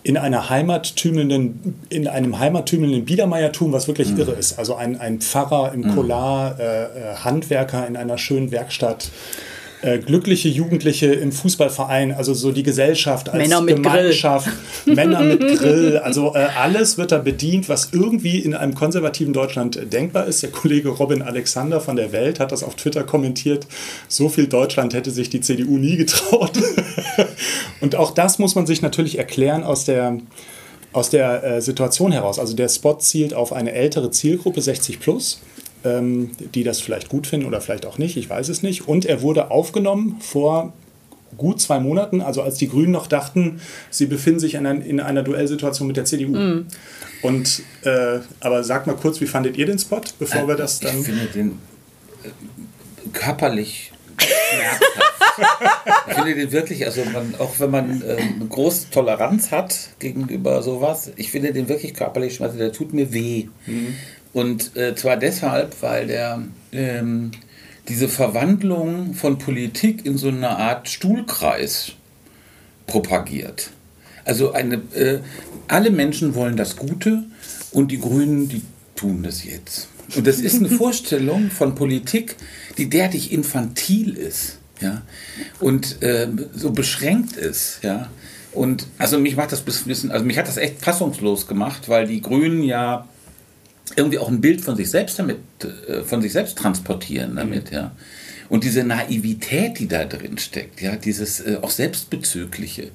in 0.04 0.16
einer 0.16 0.50
heimattümelnden, 0.50 1.78
in 1.88 2.08
einem 2.08 2.38
heimattümelnden 2.38 3.04
Biedermeiertum, 3.04 3.72
was 3.72 3.86
wirklich 3.86 4.16
irre 4.16 4.32
ist. 4.32 4.58
Also 4.58 4.74
ein, 4.74 4.98
ein 5.00 5.20
Pfarrer 5.20 5.72
im 5.72 5.94
Collar, 5.94 6.58
äh, 6.58 6.84
äh, 6.84 7.14
Handwerker 7.16 7.86
in 7.86 7.96
einer 7.96 8.18
schönen 8.18 8.50
Werkstatt, 8.50 9.10
äh, 9.82 9.98
glückliche 9.98 10.48
Jugendliche 10.48 11.06
im 11.06 11.32
Fußballverein, 11.32 12.12
also 12.12 12.34
so 12.34 12.52
die 12.52 12.62
Gesellschaft 12.62 13.28
als 13.28 13.48
Männer. 13.48 13.66
Gemeinschaft, 13.66 14.48
Männer 14.86 15.20
mit 15.20 15.40
Grill, 15.40 15.98
also 15.98 16.34
äh, 16.34 16.46
alles 16.58 16.98
wird 16.98 17.12
da 17.12 17.18
bedient, 17.18 17.68
was 17.68 17.90
irgendwie 17.92 18.38
in 18.38 18.54
einem 18.54 18.74
konservativen 18.74 19.32
Deutschland 19.32 19.92
denkbar 19.92 20.26
ist. 20.26 20.42
Der 20.42 20.50
Kollege 20.50 20.88
Robin 20.88 21.22
Alexander 21.22 21.80
von 21.80 21.96
der 21.96 22.12
Welt 22.12 22.40
hat 22.40 22.52
das 22.52 22.62
auf 22.62 22.76
Twitter 22.76 23.02
kommentiert. 23.02 23.66
So 24.08 24.28
viel 24.28 24.46
Deutschland 24.46 24.94
hätte 24.94 25.10
sich 25.10 25.30
die 25.30 25.40
CDU 25.40 25.78
nie 25.78 25.96
getraut. 25.96 26.52
Und 27.80 27.96
auch 27.96 28.12
das 28.12 28.38
muss 28.38 28.54
man 28.54 28.66
sich 28.66 28.82
natürlich 28.82 29.18
erklären 29.18 29.64
aus 29.64 29.84
der 29.84 30.18
aus 30.92 31.10
der 31.10 31.42
äh, 31.42 31.62
Situation 31.62 32.12
heraus. 32.12 32.38
Also 32.38 32.54
der 32.54 32.68
Spot 32.68 32.98
zielt 32.98 33.34
auf 33.34 33.52
eine 33.52 33.72
ältere 33.72 34.10
Zielgruppe, 34.10 34.60
60 34.60 35.00
plus, 35.00 35.40
die 35.84 36.62
das 36.64 36.80
vielleicht 36.80 37.08
gut 37.08 37.26
finden 37.26 37.46
oder 37.46 37.60
vielleicht 37.60 37.86
auch 37.86 37.98
nicht, 37.98 38.16
ich 38.16 38.30
weiß 38.30 38.48
es 38.48 38.62
nicht. 38.62 38.86
Und 38.88 39.04
er 39.04 39.20
wurde 39.22 39.50
aufgenommen 39.50 40.16
vor 40.20 40.72
gut 41.36 41.60
zwei 41.60 41.80
Monaten, 41.80 42.20
also 42.20 42.42
als 42.42 42.56
die 42.56 42.68
Grünen 42.68 42.92
noch 42.92 43.06
dachten, 43.06 43.60
sie 43.90 44.06
befinden 44.06 44.40
sich 44.40 44.54
in, 44.54 44.66
ein, 44.66 44.82
in 44.82 45.00
einer 45.00 45.22
Duellsituation 45.22 45.88
mit 45.88 45.96
der 45.96 46.04
CDU. 46.04 46.64
Und 47.22 47.62
äh, 47.84 48.18
aber 48.40 48.64
sagt 48.64 48.86
mal 48.86 48.96
kurz, 48.96 49.20
wie 49.20 49.26
fandet 49.26 49.56
ihr 49.56 49.66
den 49.66 49.78
Spot, 49.78 50.00
bevor 50.18 50.46
wir 50.48 50.56
das 50.56 50.82
Ich 50.82 50.88
dann. 50.88 51.02
finde 51.02 51.26
den 51.26 51.48
äh, 52.22 52.28
körperlich 53.12 53.92
schmerzhaft. 54.18 54.82
ich 56.08 56.14
finde 56.14 56.34
den 56.34 56.52
wirklich, 56.52 56.84
also 56.84 57.02
man, 57.12 57.34
auch 57.38 57.58
wenn 57.58 57.70
man 57.70 58.02
äh, 58.02 58.16
eine 58.16 58.46
große 58.48 58.90
Toleranz 58.90 59.50
hat 59.50 59.90
gegenüber 59.98 60.62
sowas, 60.62 61.12
ich 61.16 61.30
finde 61.30 61.52
den 61.52 61.68
wirklich 61.68 61.94
körperlich 61.94 62.34
schmerzhaft, 62.34 62.60
der 62.60 62.72
tut 62.72 62.92
mir 62.92 63.12
weh. 63.12 63.48
Und 64.32 64.76
äh, 64.76 64.94
zwar 64.94 65.16
deshalb, 65.16 65.82
weil 65.82 66.06
der 66.06 66.42
ähm, 66.72 67.32
diese 67.88 68.08
Verwandlung 68.08 69.14
von 69.14 69.38
Politik 69.38 70.06
in 70.06 70.16
so 70.16 70.28
eine 70.28 70.50
Art 70.50 70.88
Stuhlkreis 70.88 71.92
propagiert. 72.86 73.70
Also 74.24 74.52
eine, 74.52 74.76
äh, 74.94 75.18
alle 75.68 75.90
Menschen 75.90 76.34
wollen 76.34 76.56
das 76.56 76.76
Gute 76.76 77.24
und 77.72 77.90
die 77.90 77.98
Grünen, 77.98 78.48
die 78.48 78.62
tun 78.94 79.22
das 79.22 79.44
jetzt. 79.44 79.88
Und 80.14 80.26
das 80.26 80.40
ist 80.40 80.56
eine 80.56 80.68
Vorstellung 80.78 81.50
von 81.50 81.74
Politik, 81.74 82.36
die 82.78 82.88
derartig 82.88 83.32
infantil 83.32 84.16
ist, 84.16 84.58
ja, 84.80 85.02
und 85.60 85.98
ähm, 86.02 86.46
so 86.54 86.70
beschränkt 86.70 87.36
ist, 87.36 87.80
ja. 87.82 88.08
Und 88.52 88.86
also 88.98 89.18
mich 89.18 89.36
macht 89.36 89.52
das 89.52 89.62
bis 89.62 89.84
bisschen, 89.84 90.10
also 90.10 90.24
mich 90.26 90.36
hat 90.36 90.46
das 90.46 90.58
echt 90.58 90.82
fassungslos 90.84 91.46
gemacht, 91.46 91.88
weil 91.88 92.06
die 92.06 92.20
Grünen 92.20 92.62
ja 92.62 93.08
irgendwie 93.96 94.18
auch 94.18 94.28
ein 94.28 94.40
Bild 94.40 94.60
von 94.60 94.76
sich 94.76 94.90
selbst 94.90 95.18
damit, 95.18 95.38
äh, 95.88 96.02
von 96.02 96.22
sich 96.22 96.32
selbst 96.32 96.56
transportieren 96.58 97.36
damit, 97.36 97.70
ja. 97.70 97.92
Und 98.48 98.64
diese 98.64 98.84
Naivität, 98.84 99.78
die 99.78 99.88
da 99.88 100.04
drin 100.04 100.36
steckt, 100.38 100.80
ja, 100.82 100.96
dieses 100.96 101.40
äh, 101.40 101.58
auch 101.62 101.70
selbstbezügliche. 101.70 102.88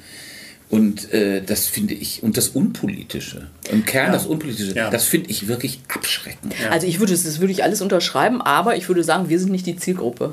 Und 0.69 1.13
äh, 1.13 1.41
das 1.41 1.65
finde 1.67 1.93
ich, 1.93 2.23
und 2.23 2.35
das 2.35 2.49
Unpolitische, 2.49 3.47
im 3.71 3.85
Kern 3.85 4.11
das 4.11 4.25
Unpolitische, 4.25 4.75
Ja. 4.75 4.89
das 4.89 5.05
finde 5.05 5.29
ich 5.29 5.47
wirklich 5.47 5.79
abschreckend. 5.87 6.53
Also 6.69 6.87
ich 6.87 6.99
würde, 6.99 7.13
das 7.13 7.39
würde 7.39 7.53
ich 7.53 7.63
alles 7.63 7.81
unterschreiben, 7.81 8.41
aber 8.41 8.75
ich 8.75 8.89
würde 8.89 9.01
sagen, 9.01 9.29
wir 9.29 9.39
sind 9.39 9.51
nicht 9.53 9.65
die 9.65 9.77
Zielgruppe. 9.77 10.31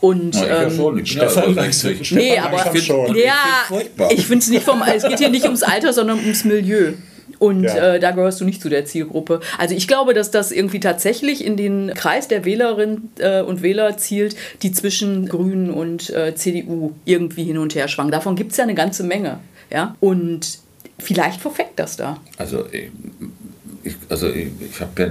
Und 0.00 0.34
Na, 0.34 0.42
ich 0.42 0.48
ja 0.48 0.62
ähm, 0.64 0.76
schon, 0.76 0.94
bin 0.96 1.04
ja 1.04 1.30
Stefan, 1.30 1.72
Stefan 1.72 2.18
Nee, 2.18 2.36
aber- 2.38 2.56
Ich 2.66 2.72
find- 2.72 2.84
schon. 2.84 3.16
Ja, 3.16 4.10
ich 4.10 4.26
finde 4.26 4.42
es 4.42 4.48
nicht 4.48 4.64
vom, 4.64 4.82
es 4.82 5.04
geht 5.04 5.18
hier 5.18 5.30
nicht 5.30 5.44
ums 5.44 5.62
Alter, 5.62 5.92
sondern 5.92 6.18
ums 6.18 6.44
Milieu. 6.44 6.94
Und 7.38 7.64
Ja. 7.64 7.94
äh, 7.94 8.00
da 8.00 8.12
gehörst 8.12 8.40
du 8.40 8.44
nicht 8.44 8.62
zu 8.62 8.68
der 8.68 8.84
Zielgruppe. 8.84 9.40
Also 9.58 9.74
ich 9.74 9.86
glaube, 9.88 10.14
dass 10.14 10.30
das 10.30 10.52
irgendwie 10.52 10.80
tatsächlich 10.80 11.44
in 11.44 11.56
den 11.56 11.92
Kreis 11.94 12.28
der 12.28 12.44
Wählerinnen 12.44 13.10
äh, 13.18 13.42
und 13.42 13.62
Wähler 13.62 13.96
zielt, 13.98 14.36
die 14.62 14.72
zwischen 14.72 15.26
Grünen 15.28 15.70
und 15.70 16.10
äh, 16.10 16.34
CDU 16.34 16.92
irgendwie 17.04 17.44
hin 17.44 17.58
und 17.58 17.74
her 17.74 17.88
schwanken. 17.88 18.12
Davon 18.12 18.36
gibt 18.36 18.52
es 18.52 18.56
ja 18.58 18.64
eine 18.64 18.74
ganze 18.74 19.02
Menge. 19.04 19.40
Ja? 19.70 19.96
Und 20.00 20.58
vielleicht 20.98 21.40
verfeckt 21.40 21.78
das 21.78 21.96
da. 21.96 22.18
Also 22.38 22.64
ich, 22.72 23.94
also 24.08 24.28
ich, 24.28 24.48
ich 24.70 24.80
habe 24.80 25.02
ja 25.02 25.10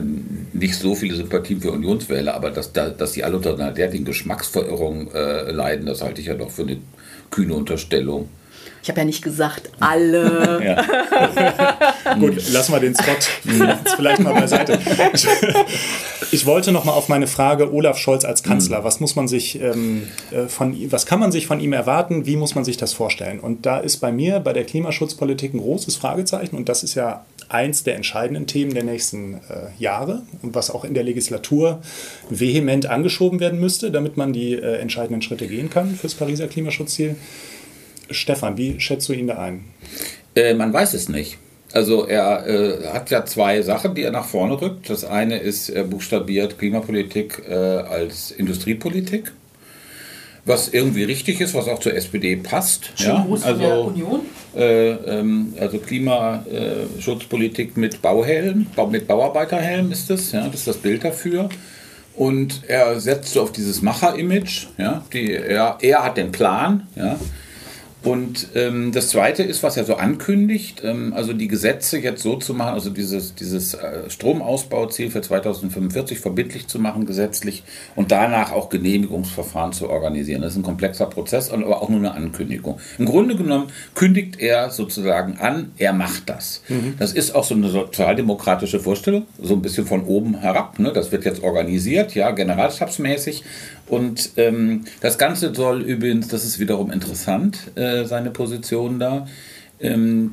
nicht 0.54 0.76
so 0.76 0.96
viele 0.96 1.16
Sympathien 1.16 1.62
für 1.62 1.72
Unionswähler, 1.72 2.34
aber 2.34 2.52
dass, 2.52 2.74
dass 2.74 3.12
die 3.14 3.24
alle 3.24 3.38
unter 3.38 3.54
einer 3.54 3.72
derartigen 3.72 4.06
Geschmacksverirrung 4.06 5.12
äh, 5.14 5.52
leiden, 5.52 5.86
das 5.86 6.02
halte 6.02 6.22
ich 6.22 6.28
ja 6.28 6.34
doch 6.34 6.52
für 6.52 6.64
eine 6.64 6.78
kühne 7.32 7.54
Unterstellung. 7.54 8.30
Ich 8.86 8.90
habe 8.90 9.00
ja 9.00 9.06
nicht 9.06 9.24
gesagt, 9.24 9.72
alle. 9.80 10.64
ja. 12.06 12.16
Gut, 12.20 12.36
lassen 12.52 12.72
wir 12.72 12.80
den 12.80 12.94
Spot 12.94 13.14
jetzt 13.14 13.94
vielleicht 13.96 14.22
mal 14.22 14.36
beiseite. 14.36 14.78
Ich 16.30 16.46
wollte 16.46 16.72
noch 16.72 16.86
mal 16.86 16.92
auf 16.92 17.10
meine 17.10 17.26
Frage 17.26 17.74
Olaf 17.74 17.98
Scholz 17.98 18.26
als 18.26 18.44
Kanzler. 18.44 18.84
Was 18.84 19.00
muss 19.00 19.16
man 19.16 19.28
sich 19.28 19.60
ähm, 19.60 20.04
äh, 20.30 20.46
von, 20.48 20.78
was 20.92 21.08
kann 21.08 21.20
man 21.20 21.32
sich 21.32 21.48
von 21.48 21.60
ihm 21.60 21.74
erwarten? 21.74 22.28
Wie 22.28 22.36
muss 22.36 22.54
man 22.54 22.64
sich 22.64 22.78
das 22.78 22.94
vorstellen? 22.94 23.40
Und 23.40 23.66
da 23.66 23.80
ist 23.80 23.98
bei 23.98 24.12
mir 24.12 24.40
bei 24.40 24.54
der 24.54 24.66
Klimaschutzpolitik 24.66 25.56
ein 25.56 25.62
großes 25.62 25.96
Fragezeichen 25.96 26.56
und 26.56 26.70
das 26.70 26.84
ist 26.84 26.94
ja 26.94 27.26
eins 27.50 27.84
der 27.84 27.96
entscheidenden 27.96 28.46
Themen 28.46 28.76
der 28.76 28.84
nächsten 28.84 29.36
äh, 29.36 29.40
Jahre 29.80 30.22
und 30.44 30.54
was 30.54 30.70
auch 30.70 30.84
in 30.86 30.94
der 30.94 31.04
Legislatur 31.04 31.82
vehement 32.30 32.86
angeschoben 32.86 33.40
werden 33.40 33.60
müsste, 33.60 33.90
damit 33.90 34.16
man 34.16 34.32
die 34.32 34.54
äh, 34.54 34.78
entscheidenden 34.78 35.24
Schritte 35.24 35.48
gehen 35.48 35.72
kann 35.72 35.96
fürs 35.96 36.14
Pariser 36.14 36.48
Klimaschutzziel. 36.48 37.16
Stefan, 38.10 38.58
wie 38.58 38.80
schätzt 38.80 39.10
du 39.10 39.14
ihn 39.14 39.28
da 39.28 39.38
ein? 39.38 39.66
Äh, 40.36 40.54
man 40.54 40.74
weiß 40.74 40.94
es 40.94 41.10
nicht. 41.10 41.38
Also 41.76 42.06
er 42.06 42.48
äh, 42.48 42.88
hat 42.94 43.10
ja 43.10 43.26
zwei 43.26 43.62
Sachen, 43.62 43.96
die 43.96 44.04
er 44.04 44.12
nach 44.12 44.26
vorne 44.26 44.62
rückt. 44.62 44.90
Das 44.90 45.04
eine 45.04 45.40
ist, 45.40 45.68
er 45.68 45.84
buchstabiert 45.84 46.58
Klimapolitik 46.58 47.44
äh, 47.50 47.54
als 47.54 48.32
Industriepolitik, 48.32 49.34
was 50.46 50.70
irgendwie 50.70 51.04
richtig 51.04 51.42
ist, 51.42 51.54
was 51.54 51.68
auch 51.68 51.80
zur 51.80 51.94
SPD 51.94 52.38
passt. 52.38 52.92
Schön 52.96 53.08
ja? 53.08 53.28
also, 53.30 53.60
der 53.60 53.80
Union. 53.80 54.22
Äh, 54.56 54.92
ähm, 54.92 55.54
also 55.60 55.80
Klimaschutzpolitik 55.80 57.76
mit 57.76 58.02
Bauhelm, 58.02 58.68
mit 58.90 59.06
Bauarbeiterhelm 59.06 59.92
ist 59.92 60.10
das. 60.10 60.32
Ja? 60.32 60.46
Das 60.46 60.56
ist 60.56 60.68
das 60.68 60.78
Bild 60.78 61.04
dafür. 61.04 61.50
Und 62.16 62.62
er 62.68 62.98
setzt 63.02 63.34
so 63.34 63.42
auf 63.42 63.52
dieses 63.52 63.82
Macher-Image. 63.82 64.68
Ja? 64.78 65.04
Die, 65.12 65.34
er, 65.34 65.78
er 65.82 66.06
hat 66.06 66.16
den 66.16 66.32
Plan. 66.32 66.88
Ja? 66.96 67.20
Und 68.06 68.50
ähm, 68.54 68.92
das 68.92 69.10
Zweite 69.10 69.42
ist, 69.42 69.64
was 69.64 69.78
er 69.78 69.84
so 69.84 69.96
ankündigt, 69.96 70.84
ähm, 70.84 71.14
also 71.16 71.34
die 71.34 71.48
Gesetze 71.48 71.98
jetzt 71.98 72.22
so 72.22 72.38
zu 72.38 72.54
machen, 72.54 72.76
also 72.76 72.92
dieses, 72.92 73.34
dieses 73.34 73.74
äh, 73.74 74.10
Stromausbauziel 74.10 75.10
für 75.10 75.22
2045 75.22 76.20
verbindlich 76.20 76.68
zu 76.68 76.78
machen, 76.78 77.08
gesetzlich 77.08 77.64
und 77.96 78.12
danach 78.12 78.52
auch 78.52 78.70
Genehmigungsverfahren 78.70 79.74
zu 79.74 79.90
organisieren. 79.90 80.44
Das 80.44 80.52
ist 80.52 80.58
ein 80.58 80.64
komplexer 80.64 81.08
Prozess, 81.08 81.50
aber 81.50 81.82
auch 81.82 81.90
nur 81.90 81.98
eine 81.98 82.14
Ankündigung. 82.14 82.80
Im 83.00 83.06
Grunde 83.06 83.36
genommen 83.36 83.68
kündigt 83.96 84.40
er 84.40 84.70
sozusagen 84.70 85.38
an, 85.40 85.72
er 85.78 85.94
macht 85.94 86.30
das. 86.30 86.62
Mhm. 86.70 86.94
Das 87.00 87.12
ist 87.12 87.34
auch 87.34 87.44
so 87.44 87.56
eine 87.56 87.70
sozialdemokratische 87.70 88.80
Vorstellung, 88.80 89.26
so 89.42 89.56
ein 89.56 89.64
bisschen 89.64 89.88
von 89.88 90.04
oben 90.04 90.40
herab. 90.40 90.78
Ne? 90.78 90.94
Das 90.94 91.12
wird 91.12 91.26
jetzt 91.26 91.42
organisiert, 91.42 92.14
ja, 92.14 92.30
generalstabsmäßig. 92.30 93.44
Und 93.88 94.32
ähm, 94.38 94.86
das 95.02 95.18
Ganze 95.18 95.54
soll 95.54 95.82
übrigens, 95.82 96.28
das 96.28 96.44
ist 96.44 96.60
wiederum 96.60 96.92
interessant, 96.92 97.72
äh, 97.76 98.06
seine 98.06 98.32
Position 98.32 99.00
da, 99.00 99.28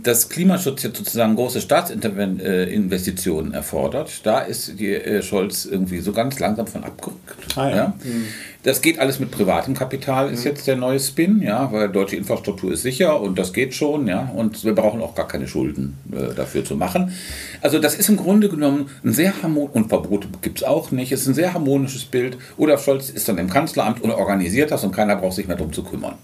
dass 0.03 0.29
Klimaschutz 0.29 0.83
jetzt 0.83 0.99
sozusagen 0.99 1.35
große 1.35 1.61
Staatsinvestitionen 1.61 3.55
erfordert. 3.55 4.21
Da 4.25 4.41
ist 4.41 4.79
die 4.79 4.95
äh, 4.95 5.23
Scholz 5.23 5.65
irgendwie 5.65 6.01
so 6.01 6.13
ganz 6.13 6.39
langsam 6.39 6.67
von 6.67 6.85
abgerückt. 6.85 7.57
Ah, 7.57 7.69
ja. 7.69 7.77
Ja? 7.77 7.95
Mhm. 8.05 8.27
Das 8.65 8.81
geht 8.81 9.01
alles 9.01 9.19
mit 9.19 9.33
privatem 9.33 9.75
Kapital, 9.75 10.33
ist 10.33 10.45
mhm. 10.45 10.51
jetzt 10.51 10.67
der 10.69 10.77
neue 10.77 11.01
Spin, 11.01 11.43
ja, 11.43 11.73
weil 11.73 11.89
deutsche 11.89 12.15
Infrastruktur 12.15 12.73
ist 12.73 12.83
sicher 12.83 13.21
und 13.21 13.37
das 13.37 13.53
geht 13.53 13.75
schon, 13.75 14.07
ja, 14.07 14.33
und 14.37 14.65
wir 14.65 14.73
brauchen 14.73 15.01
auch 15.01 15.17
gar 15.17 15.27
keine 15.27 15.49
Schulden 15.49 15.99
äh, 16.13 16.33
dafür 16.35 16.65
zu 16.65 16.77
machen. 16.77 17.13
Also 17.61 17.81
das 17.81 17.97
ist 17.97 18.09
im 18.09 18.17
Grunde 18.17 18.49
genommen 18.49 18.89
ein 19.05 19.13
sehr 19.13 19.43
harmonisch, 19.43 19.75
und 19.75 19.89
Verbote 19.89 20.29
gibt 20.43 20.59
es 20.59 20.65
auch 20.65 20.93
nicht, 20.93 21.11
es 21.11 21.23
ist 21.23 21.29
ein 21.29 21.35
sehr 21.35 21.55
harmonisches 21.55 22.05
Bild. 22.05 22.37
Olaf 22.57 22.85
Scholz 22.85 23.11
ist 23.11 23.29
dann 23.29 23.39
im 23.39 23.51
Kanzleramt 23.51 24.01
und 24.01 24.13
organisiert 24.13 24.71
das 24.71 24.85
und 24.85 24.93
keiner 24.93 25.17
braucht 25.17 25.35
sich 25.35 25.49
mehr 25.49 25.57
darum 25.57 25.73
zu 25.73 25.83
kümmern. 25.83 26.15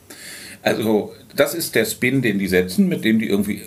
Also 0.63 1.15
das 1.37 1.55
ist 1.55 1.75
der 1.75 1.85
Spin, 1.85 2.23
den 2.23 2.39
die 2.39 2.49
setzen, 2.49 2.89
mit 2.89 3.05
dem 3.05 3.19
die 3.19 3.29
irgendwie 3.29 3.63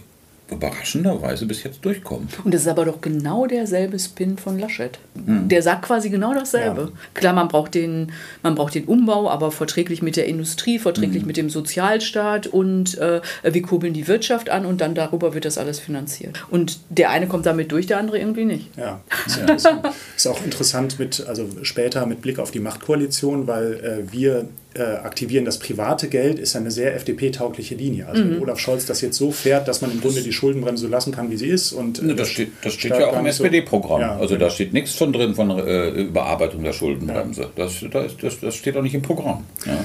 überraschenderweise 0.51 1.45
bis 1.45 1.63
jetzt 1.63 1.83
durchkommen. 1.83 2.27
Und 2.43 2.53
das 2.53 2.61
ist 2.61 2.67
aber 2.67 2.85
doch 2.85 2.99
genau 3.01 3.47
derselbe 3.47 3.97
Spin 3.97 4.37
von 4.37 4.59
Laschet. 4.59 4.99
Mhm. 5.15 5.47
Der 5.47 5.61
sagt 5.61 5.83
quasi 5.83 6.09
genau 6.09 6.33
dasselbe. 6.33 6.81
Ja. 6.81 6.89
Klar, 7.13 7.33
man 7.33 7.47
braucht, 7.47 7.73
den, 7.73 8.11
man 8.43 8.55
braucht 8.55 8.75
den 8.75 8.85
Umbau, 8.85 9.29
aber 9.29 9.51
verträglich 9.51 10.01
mit 10.01 10.17
der 10.17 10.25
Industrie, 10.25 10.77
verträglich 10.77 11.21
mhm. 11.21 11.27
mit 11.27 11.37
dem 11.37 11.49
Sozialstaat 11.49 12.47
und 12.47 12.97
äh, 12.97 13.21
wir 13.43 13.61
kurbeln 13.61 13.93
die 13.93 14.07
Wirtschaft 14.07 14.49
an 14.49 14.65
und 14.65 14.81
dann 14.81 14.93
darüber 14.93 15.33
wird 15.33 15.45
das 15.45 15.57
alles 15.57 15.79
finanziert. 15.79 16.45
Und 16.49 16.79
der 16.89 17.09
eine 17.11 17.27
kommt 17.27 17.45
damit 17.45 17.71
durch, 17.71 17.87
der 17.87 17.97
andere 17.97 18.19
irgendwie 18.19 18.45
nicht. 18.45 18.77
Ja, 18.77 19.01
ja 19.47 19.53
ist, 19.53 19.69
ist 20.17 20.27
auch 20.27 20.43
interessant 20.43 20.99
mit, 20.99 21.25
also 21.27 21.47
später 21.63 22.05
mit 22.05 22.21
Blick 22.21 22.39
auf 22.39 22.51
die 22.51 22.59
Machtkoalition, 22.59 23.47
weil 23.47 23.73
äh, 23.75 24.11
wir 24.11 24.47
äh, 24.73 24.83
aktivieren 24.83 25.43
das 25.45 25.59
private 25.59 26.07
Geld, 26.07 26.39
ist 26.39 26.55
eine 26.55 26.71
sehr 26.71 26.95
FDP-taugliche 26.95 27.75
Linie. 27.75 28.07
Also 28.07 28.23
mhm. 28.23 28.31
wenn 28.31 28.41
Olaf 28.41 28.59
Scholz 28.59 28.85
das 28.85 29.01
jetzt 29.01 29.17
so 29.17 29.31
fährt, 29.31 29.67
dass 29.67 29.81
man 29.81 29.91
im 29.91 29.99
Grunde 29.99 30.21
die 30.21 30.31
Schuldenbremse 30.31 30.83
so 30.83 30.87
lassen 30.89 31.11
kann, 31.11 31.29
wie 31.29 31.37
sie 31.37 31.47
ist. 31.47 31.73
Und, 31.73 32.01
ne, 32.01 32.15
das 32.15 32.29
steht, 32.29 32.51
das 32.63 32.73
steht 32.73 32.91
ja 32.91 33.07
auch 33.07 33.19
im 33.19 33.25
SPD-Programm. 33.25 34.01
Ja, 34.01 34.17
also 34.17 34.35
genau. 34.35 34.45
da 34.45 34.51
steht 34.51 34.73
nichts 34.73 34.93
von 34.95 35.11
drin 35.11 35.35
von 35.35 35.49
äh, 35.51 35.89
Überarbeitung 35.89 36.63
der 36.63 36.73
Schuldenbremse. 36.73 37.41
Ja. 37.41 37.49
Das, 37.55 37.83
das, 37.91 38.17
das, 38.17 38.39
das, 38.39 38.55
steht 38.55 38.77
auch 38.77 38.81
nicht 38.81 38.95
im 38.95 39.01
Programm. 39.01 39.45
Ja. 39.65 39.83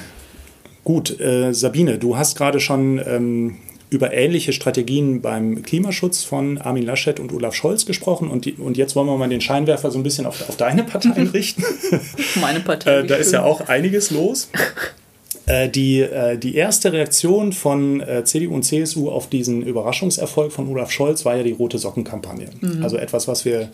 Gut, 0.85 1.19
äh, 1.19 1.53
Sabine, 1.53 1.99
du 1.99 2.17
hast 2.17 2.37
gerade 2.37 2.61
schon 2.61 3.03
ähm, 3.05 3.57
über 3.89 4.13
ähnliche 4.13 4.53
Strategien 4.53 5.23
beim 5.23 5.63
Klimaschutz 5.63 6.25
von 6.25 6.59
Armin 6.59 6.85
Laschet 6.85 7.21
und 7.21 7.33
Olaf 7.33 7.55
Scholz 7.55 7.87
gesprochen. 7.87 8.29
Und, 8.29 8.45
die, 8.45 8.55
und 8.55 8.77
jetzt 8.77 8.97
wollen 8.97 9.07
wir 9.07 9.17
mal 9.17 9.29
den 9.29 9.41
Scheinwerfer 9.41 9.91
so 9.91 9.99
ein 9.99 10.03
bisschen 10.03 10.27
auf, 10.27 10.49
auf 10.49 10.57
deine 10.57 10.83
Partei 10.83 11.23
richten. 11.23 11.63
Meine 12.41 12.61
Partei. 12.61 12.99
äh, 13.01 13.07
da 13.07 13.15
ist 13.17 13.33
ja 13.33 13.43
auch 13.45 13.69
einiges 13.69 14.11
los. 14.11 14.51
Äh, 15.47 15.69
die, 15.69 16.01
äh, 16.01 16.37
die 16.37 16.57
erste 16.57 16.93
Reaktion 16.93 17.53
von 17.53 18.01
äh, 18.01 18.25
CDU 18.25 18.53
und 18.53 18.65
CSU 18.65 19.09
auf 19.09 19.29
diesen 19.29 19.63
Überraschungserfolg 19.63 20.51
von 20.51 20.69
Olaf 20.69 20.91
Scholz 20.91 21.25
war 21.25 21.37
ja 21.37 21.45
die 21.45 21.53
Rote 21.53 21.79
Sockenkampagne. 21.79 22.49
Mhm. 22.61 22.83
Also 22.83 22.97
etwas, 22.97 23.29
was 23.29 23.45
wir 23.45 23.69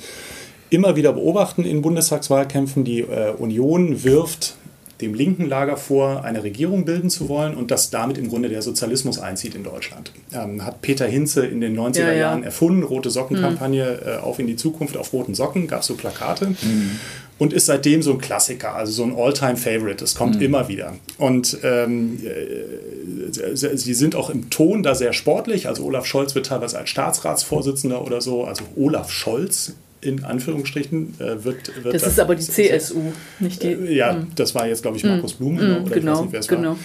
immer 0.69 0.97
wieder 0.97 1.15
beobachten 1.15 1.65
in 1.65 1.81
Bundestagswahlkämpfen. 1.81 2.85
Die 2.85 3.03
Union 3.03 4.05
wirft 4.05 4.57
dem 5.03 5.15
linken 5.15 5.47
Lager 5.47 5.77
vor, 5.77 6.25
eine 6.25 6.43
Regierung 6.43 6.85
bilden 6.85 7.11
zu 7.11 7.29
wollen 7.29 7.55
und 7.55 7.71
dass 7.71 7.91
damit 7.91 8.17
im 8.17 8.29
Grunde 8.29 8.49
der 8.49 8.63
Sozialismus 8.63 9.19
einzieht 9.19 9.55
in 9.55 9.65
Deutschland. 9.65 10.13
Ähm, 10.33 10.65
hat 10.65 10.81
Peter 10.81 11.07
Hinze 11.07 11.45
in 11.45 11.61
den 11.61 11.79
90er 11.79 11.99
ja, 11.99 12.07
ja. 12.07 12.15
Jahren 12.15 12.45
erfunden, 12.45 12.83
rote 12.83 13.11
Sockenkampagne, 13.11 14.01
mhm. 14.01 14.09
äh, 14.09 14.17
auf 14.17 14.39
in 14.39 14.47
die 14.47 14.57
Zukunft 14.57 14.97
auf 14.97 15.13
roten 15.13 15.35
Socken, 15.35 15.67
gab 15.67 15.81
es 15.81 15.87
so 15.87 15.95
Plakate. 15.95 16.51
Mhm. 16.51 16.99
Und 17.39 17.53
ist 17.53 17.67
seitdem 17.67 18.03
so 18.03 18.13
ein 18.13 18.19
Klassiker, 18.19 18.77
also 18.77 18.93
so 18.93 19.03
ein 19.03 19.17
All-Time-Favorite. 19.17 20.05
Es 20.05 20.15
kommt 20.15 20.37
mhm. 20.37 20.43
immer 20.43 20.69
wieder. 20.69 20.93
Und 21.19 21.59
ähm, 21.65 22.21
äh, 22.25 23.57
sie 23.57 23.95
sind 23.95 24.15
auch 24.15 24.31
im 24.31 24.49
Ton 24.49 24.85
da 24.85 24.95
sehr 24.95 25.13
sportlich. 25.13 25.67
Also 25.67 25.85
Olaf 25.85 26.07
Scholz 26.07 26.37
wird 26.37 26.47
teilweise 26.47 26.79
als 26.79 26.91
Staatsratsvorsitzender 26.91 28.05
oder 28.05 28.21
so, 28.21 28.45
also 28.45 28.63
Olaf 28.77 29.11
Scholz 29.11 29.75
in 30.03 30.25
Anführungsstrichen 30.25 31.15
äh, 31.19 31.45
wird, 31.45 31.83
wird. 31.83 31.95
Das 31.95 32.03
ist 32.03 32.21
aber 32.21 32.35
die 32.35 32.43
CSU, 32.43 33.13
nicht 33.39 33.63
die. 33.63 33.69
Äh, 33.69 33.95
ja, 33.95 34.13
mm. 34.13 34.33
das 34.35 34.55
war 34.55 34.67
jetzt, 34.67 34.83
glaube 34.83 34.97
ich, 34.97 35.05
Markus 35.05 35.35
mm. 35.35 35.39
Blumen. 35.39 35.83
Mm, 35.83 35.85
oder 35.85 35.95
genau, 35.95 36.25
nicht, 36.25 36.49
genau. 36.49 36.77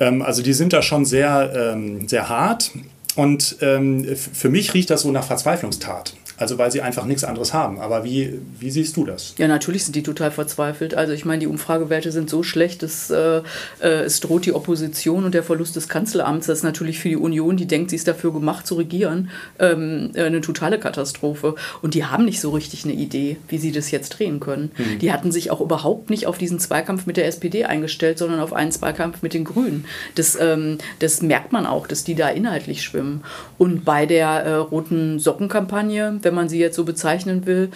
Ähm, 0.00 0.22
also 0.22 0.42
die 0.42 0.54
sind 0.54 0.72
da 0.72 0.82
schon 0.82 1.04
sehr, 1.04 1.52
ähm, 1.74 2.08
sehr 2.08 2.28
hart. 2.28 2.72
Und 3.16 3.56
ähm, 3.60 4.04
für 4.16 4.48
mich 4.48 4.74
riecht 4.74 4.90
das 4.90 5.02
so 5.02 5.12
nach 5.12 5.24
Verzweiflungstat. 5.24 6.14
Also 6.36 6.58
weil 6.58 6.70
sie 6.70 6.82
einfach 6.82 7.04
nichts 7.04 7.24
anderes 7.24 7.52
haben. 7.52 7.80
Aber 7.80 8.04
wie, 8.04 8.40
wie 8.58 8.70
siehst 8.70 8.96
du 8.96 9.04
das? 9.04 9.34
Ja, 9.38 9.46
natürlich 9.46 9.84
sind 9.84 9.94
die 9.94 10.02
total 10.02 10.30
verzweifelt. 10.30 10.94
Also 10.94 11.12
ich 11.12 11.24
meine, 11.24 11.40
die 11.40 11.46
Umfragewerte 11.46 12.10
sind 12.10 12.28
so 12.28 12.42
schlecht, 12.42 12.82
dass 12.82 13.10
äh, 13.10 13.42
äh, 13.80 13.88
es 14.04 14.20
droht 14.20 14.46
die 14.46 14.52
Opposition 14.52 15.24
und 15.24 15.34
der 15.34 15.42
Verlust 15.42 15.76
des 15.76 15.88
Kanzleramts. 15.88 16.46
Das 16.46 16.58
ist 16.58 16.64
natürlich 16.64 16.98
für 16.98 17.08
die 17.08 17.16
Union, 17.16 17.56
die 17.56 17.66
denkt, 17.66 17.90
sie 17.90 17.96
ist 17.96 18.08
dafür 18.08 18.32
gemacht 18.32 18.66
zu 18.66 18.74
regieren, 18.74 19.30
ähm, 19.58 20.10
äh, 20.14 20.24
eine 20.24 20.40
totale 20.40 20.78
Katastrophe. 20.78 21.54
Und 21.82 21.94
die 21.94 22.04
haben 22.04 22.24
nicht 22.24 22.40
so 22.40 22.50
richtig 22.50 22.84
eine 22.84 22.94
Idee, 22.94 23.36
wie 23.48 23.58
sie 23.58 23.70
das 23.70 23.90
jetzt 23.90 24.18
drehen 24.18 24.40
können. 24.40 24.72
Mhm. 24.76 24.98
Die 24.98 25.12
hatten 25.12 25.30
sich 25.30 25.50
auch 25.50 25.60
überhaupt 25.60 26.10
nicht 26.10 26.26
auf 26.26 26.38
diesen 26.38 26.58
Zweikampf 26.58 27.06
mit 27.06 27.16
der 27.16 27.26
SPD 27.26 27.64
eingestellt, 27.64 28.18
sondern 28.18 28.40
auf 28.40 28.52
einen 28.52 28.72
Zweikampf 28.72 29.22
mit 29.22 29.34
den 29.34 29.44
Grünen. 29.44 29.84
Das, 30.16 30.36
ähm, 30.40 30.78
das 30.98 31.22
merkt 31.22 31.52
man 31.52 31.66
auch, 31.66 31.86
dass 31.86 32.02
die 32.02 32.16
da 32.16 32.28
inhaltlich 32.28 32.82
schwimmen. 32.82 33.22
Und 33.56 33.84
bei 33.84 34.06
der 34.06 34.28
äh, 34.28 34.54
roten 34.54 35.18
Sockenkampagne, 35.18 36.18
wenn 36.24 36.34
man 36.34 36.48
sie 36.48 36.58
jetzt 36.58 36.76
so 36.76 36.84
bezeichnen 36.84 37.46
will, 37.46 37.70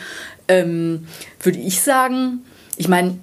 ähm, 0.49 1.07
würde 1.43 1.59
ich 1.59 1.81
sagen, 1.81 2.41
ich 2.77 2.89
meine, 2.89 3.19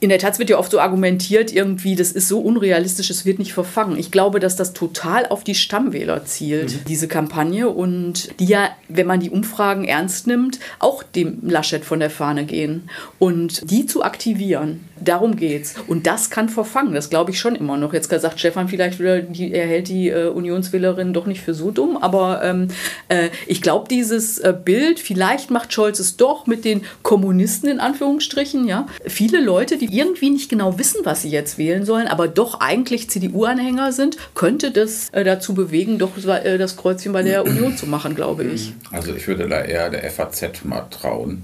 in 0.00 0.08
der 0.08 0.18
Tat 0.18 0.38
wird 0.38 0.48
ja 0.48 0.58
oft 0.58 0.70
so 0.70 0.80
argumentiert, 0.80 1.52
irgendwie, 1.52 1.94
das 1.94 2.12
ist 2.12 2.26
so 2.26 2.40
unrealistisch, 2.40 3.10
es 3.10 3.26
wird 3.26 3.38
nicht 3.38 3.52
verfangen. 3.52 3.98
Ich 3.98 4.10
glaube, 4.10 4.40
dass 4.40 4.56
das 4.56 4.72
total 4.72 5.26
auf 5.26 5.44
die 5.44 5.54
Stammwähler 5.54 6.24
zielt, 6.24 6.72
mhm. 6.72 6.84
diese 6.88 7.06
Kampagne. 7.06 7.68
Und 7.68 8.38
die 8.40 8.46
ja, 8.46 8.70
wenn 8.88 9.06
man 9.06 9.20
die 9.20 9.28
Umfragen 9.28 9.84
ernst 9.84 10.26
nimmt, 10.26 10.58
auch 10.78 11.02
dem 11.02 11.38
Laschet 11.42 11.84
von 11.84 12.00
der 12.00 12.08
Fahne 12.08 12.46
gehen. 12.46 12.88
Und 13.18 13.70
die 13.70 13.84
zu 13.84 14.02
aktivieren, 14.02 14.80
darum 14.98 15.36
geht's. 15.36 15.74
Und 15.86 16.06
das 16.06 16.30
kann 16.30 16.48
verfangen, 16.48 16.94
das 16.94 17.10
glaube 17.10 17.30
ich 17.30 17.38
schon 17.38 17.54
immer 17.54 17.76
noch. 17.76 17.92
Jetzt 17.92 18.10
sagt 18.10 18.40
Stefan 18.40 18.68
vielleicht 18.68 18.98
wieder, 18.98 19.20
die, 19.20 19.52
er 19.52 19.66
hält 19.66 19.88
die 19.88 20.08
äh, 20.08 20.28
Unionswählerin 20.28 21.12
doch 21.12 21.26
nicht 21.26 21.42
für 21.42 21.52
so 21.52 21.70
dumm, 21.70 21.98
aber 21.98 22.42
ähm, 22.42 22.68
äh, 23.08 23.28
ich 23.46 23.60
glaube, 23.60 23.86
dieses 23.88 24.38
äh, 24.38 24.54
Bild, 24.64 24.98
vielleicht 24.98 25.50
macht 25.50 25.72
Scholz 25.74 25.98
es 25.98 26.16
doch 26.16 26.46
mit 26.46 26.64
den 26.64 26.82
Kommunisten 27.02 27.68
in 27.68 27.80
Anführungsstrichen, 27.80 28.66
ja. 28.66 28.86
Viele 29.06 29.40
Leute, 29.40 29.76
die 29.76 29.89
irgendwie 29.90 30.30
nicht 30.30 30.48
genau 30.48 30.78
wissen, 30.78 31.00
was 31.04 31.22
sie 31.22 31.30
jetzt 31.30 31.58
wählen 31.58 31.84
sollen, 31.84 32.06
aber 32.06 32.28
doch 32.28 32.60
eigentlich 32.60 33.10
CDU-Anhänger 33.10 33.92
sind, 33.92 34.16
könnte 34.34 34.70
das 34.70 35.10
äh, 35.10 35.24
dazu 35.24 35.54
bewegen, 35.54 35.98
doch 35.98 36.16
äh, 36.26 36.58
das 36.58 36.76
Kreuzchen 36.76 37.12
bei 37.12 37.22
der 37.22 37.44
Union 37.44 37.76
zu 37.76 37.86
machen, 37.86 38.14
glaube 38.14 38.44
ich. 38.44 38.72
Also 38.90 39.14
ich 39.14 39.26
würde 39.26 39.48
da 39.48 39.62
eher 39.62 39.90
der 39.90 40.08
FAZ 40.10 40.64
mal 40.64 40.86
trauen. 40.90 41.42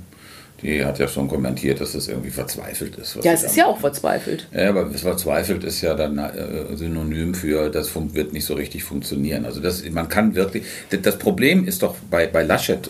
Die 0.62 0.82
hat 0.84 0.98
ja 0.98 1.06
schon 1.06 1.28
kommentiert, 1.28 1.82
dass 1.82 1.94
es 1.94 2.08
irgendwie 2.08 2.30
verzweifelt 2.30 2.96
ist. 2.96 3.18
Ja, 3.22 3.32
es 3.32 3.42
ist 3.42 3.56
ja 3.56 3.66
auch 3.66 3.78
verzweifelt. 3.78 4.46
Ja, 4.54 4.70
aber 4.70 4.90
verzweifelt 4.90 5.64
ist 5.64 5.82
ja 5.82 5.94
dann 5.94 6.16
äh, 6.16 6.74
Synonym 6.76 7.34
für, 7.34 7.68
das 7.68 7.90
wird 7.94 8.32
nicht 8.32 8.46
so 8.46 8.54
richtig 8.54 8.82
funktionieren. 8.82 9.44
Also 9.44 9.60
das, 9.60 9.84
man 9.90 10.08
kann 10.08 10.34
wirklich, 10.34 10.64
das 11.02 11.18
Problem 11.18 11.66
ist 11.68 11.82
doch 11.82 11.96
bei, 12.10 12.26
bei 12.26 12.42
Laschet 12.42 12.88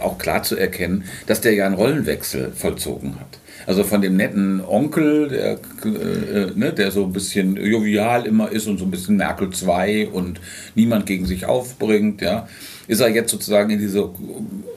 auch 0.00 0.18
klar 0.18 0.42
zu 0.42 0.56
erkennen, 0.56 1.04
dass 1.26 1.40
der 1.40 1.54
ja 1.54 1.64
einen 1.64 1.74
Rollenwechsel 1.74 2.52
vollzogen 2.54 3.18
hat. 3.18 3.38
Also 3.70 3.84
von 3.84 4.02
dem 4.02 4.16
netten 4.16 4.60
Onkel, 4.66 5.28
der, 5.28 5.52
äh, 5.84 6.50
ne, 6.56 6.72
der 6.72 6.90
so 6.90 7.04
ein 7.04 7.12
bisschen 7.12 7.56
jovial 7.56 8.26
immer 8.26 8.50
ist 8.50 8.66
und 8.66 8.78
so 8.78 8.84
ein 8.84 8.90
bisschen 8.90 9.16
Merkel 9.16 9.50
2 9.50 10.08
und 10.08 10.40
niemand 10.74 11.06
gegen 11.06 11.24
sich 11.24 11.46
aufbringt, 11.46 12.20
ja, 12.20 12.48
ist 12.88 12.98
er 12.98 13.10
jetzt 13.10 13.30
sozusagen 13.30 13.70
in 13.70 13.78
diese 13.78 14.10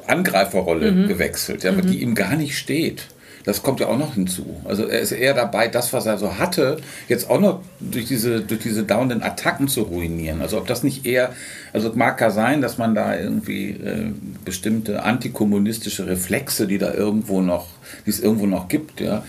Angreiferrolle 0.06 0.91
mhm. 0.91 1.08
gewechselt, 1.08 1.63
ja, 1.63 1.71
mhm. 1.71 1.88
die 1.88 2.03
ihm 2.03 2.13
gar 2.13 2.36
nicht 2.36 2.56
steht. 2.56 3.08
Das 3.45 3.62
kommt 3.62 3.79
ja 3.79 3.88
auch 3.88 3.97
noch 3.97 4.13
hinzu. 4.15 4.62
Also 4.63 4.86
er 4.86 4.99
ist 4.99 5.12
eher 5.12 5.34
dabei, 5.34 5.67
das, 5.67 5.91
was 5.91 6.06
er 6.06 6.17
so 6.17 6.38
hatte, 6.38 6.77
jetzt 7.10 7.29
auch 7.29 7.39
noch 7.39 7.62
durch 7.79 8.06
diese, 8.06 8.41
durch 8.41 8.62
diese 8.62 8.84
dauernden 8.84 9.21
Attacken 9.21 9.67
zu 9.67 9.82
ruinieren. 9.82 10.41
Also 10.41 10.58
ob 10.58 10.67
das 10.67 10.84
nicht 10.84 11.06
eher, 11.06 11.34
also 11.73 11.91
mag 11.95 12.19
ja 12.21 12.29
sein, 12.29 12.62
dass 12.62 12.77
man 12.77 12.95
da 12.95 13.17
irgendwie 13.17 13.71
äh, 13.71 14.12
bestimmte 14.45 15.03
antikommunistische 15.03 16.08
Reflexe, 16.08 16.67
die 16.67 16.77
da 16.77 16.93
irgendwo 16.93 17.41
noch, 17.41 17.67
die 18.06 18.12
es 18.12 18.19
irgendwo 18.19 18.45
noch 18.45 18.69
gibt, 18.69 19.01
ja, 19.01 19.23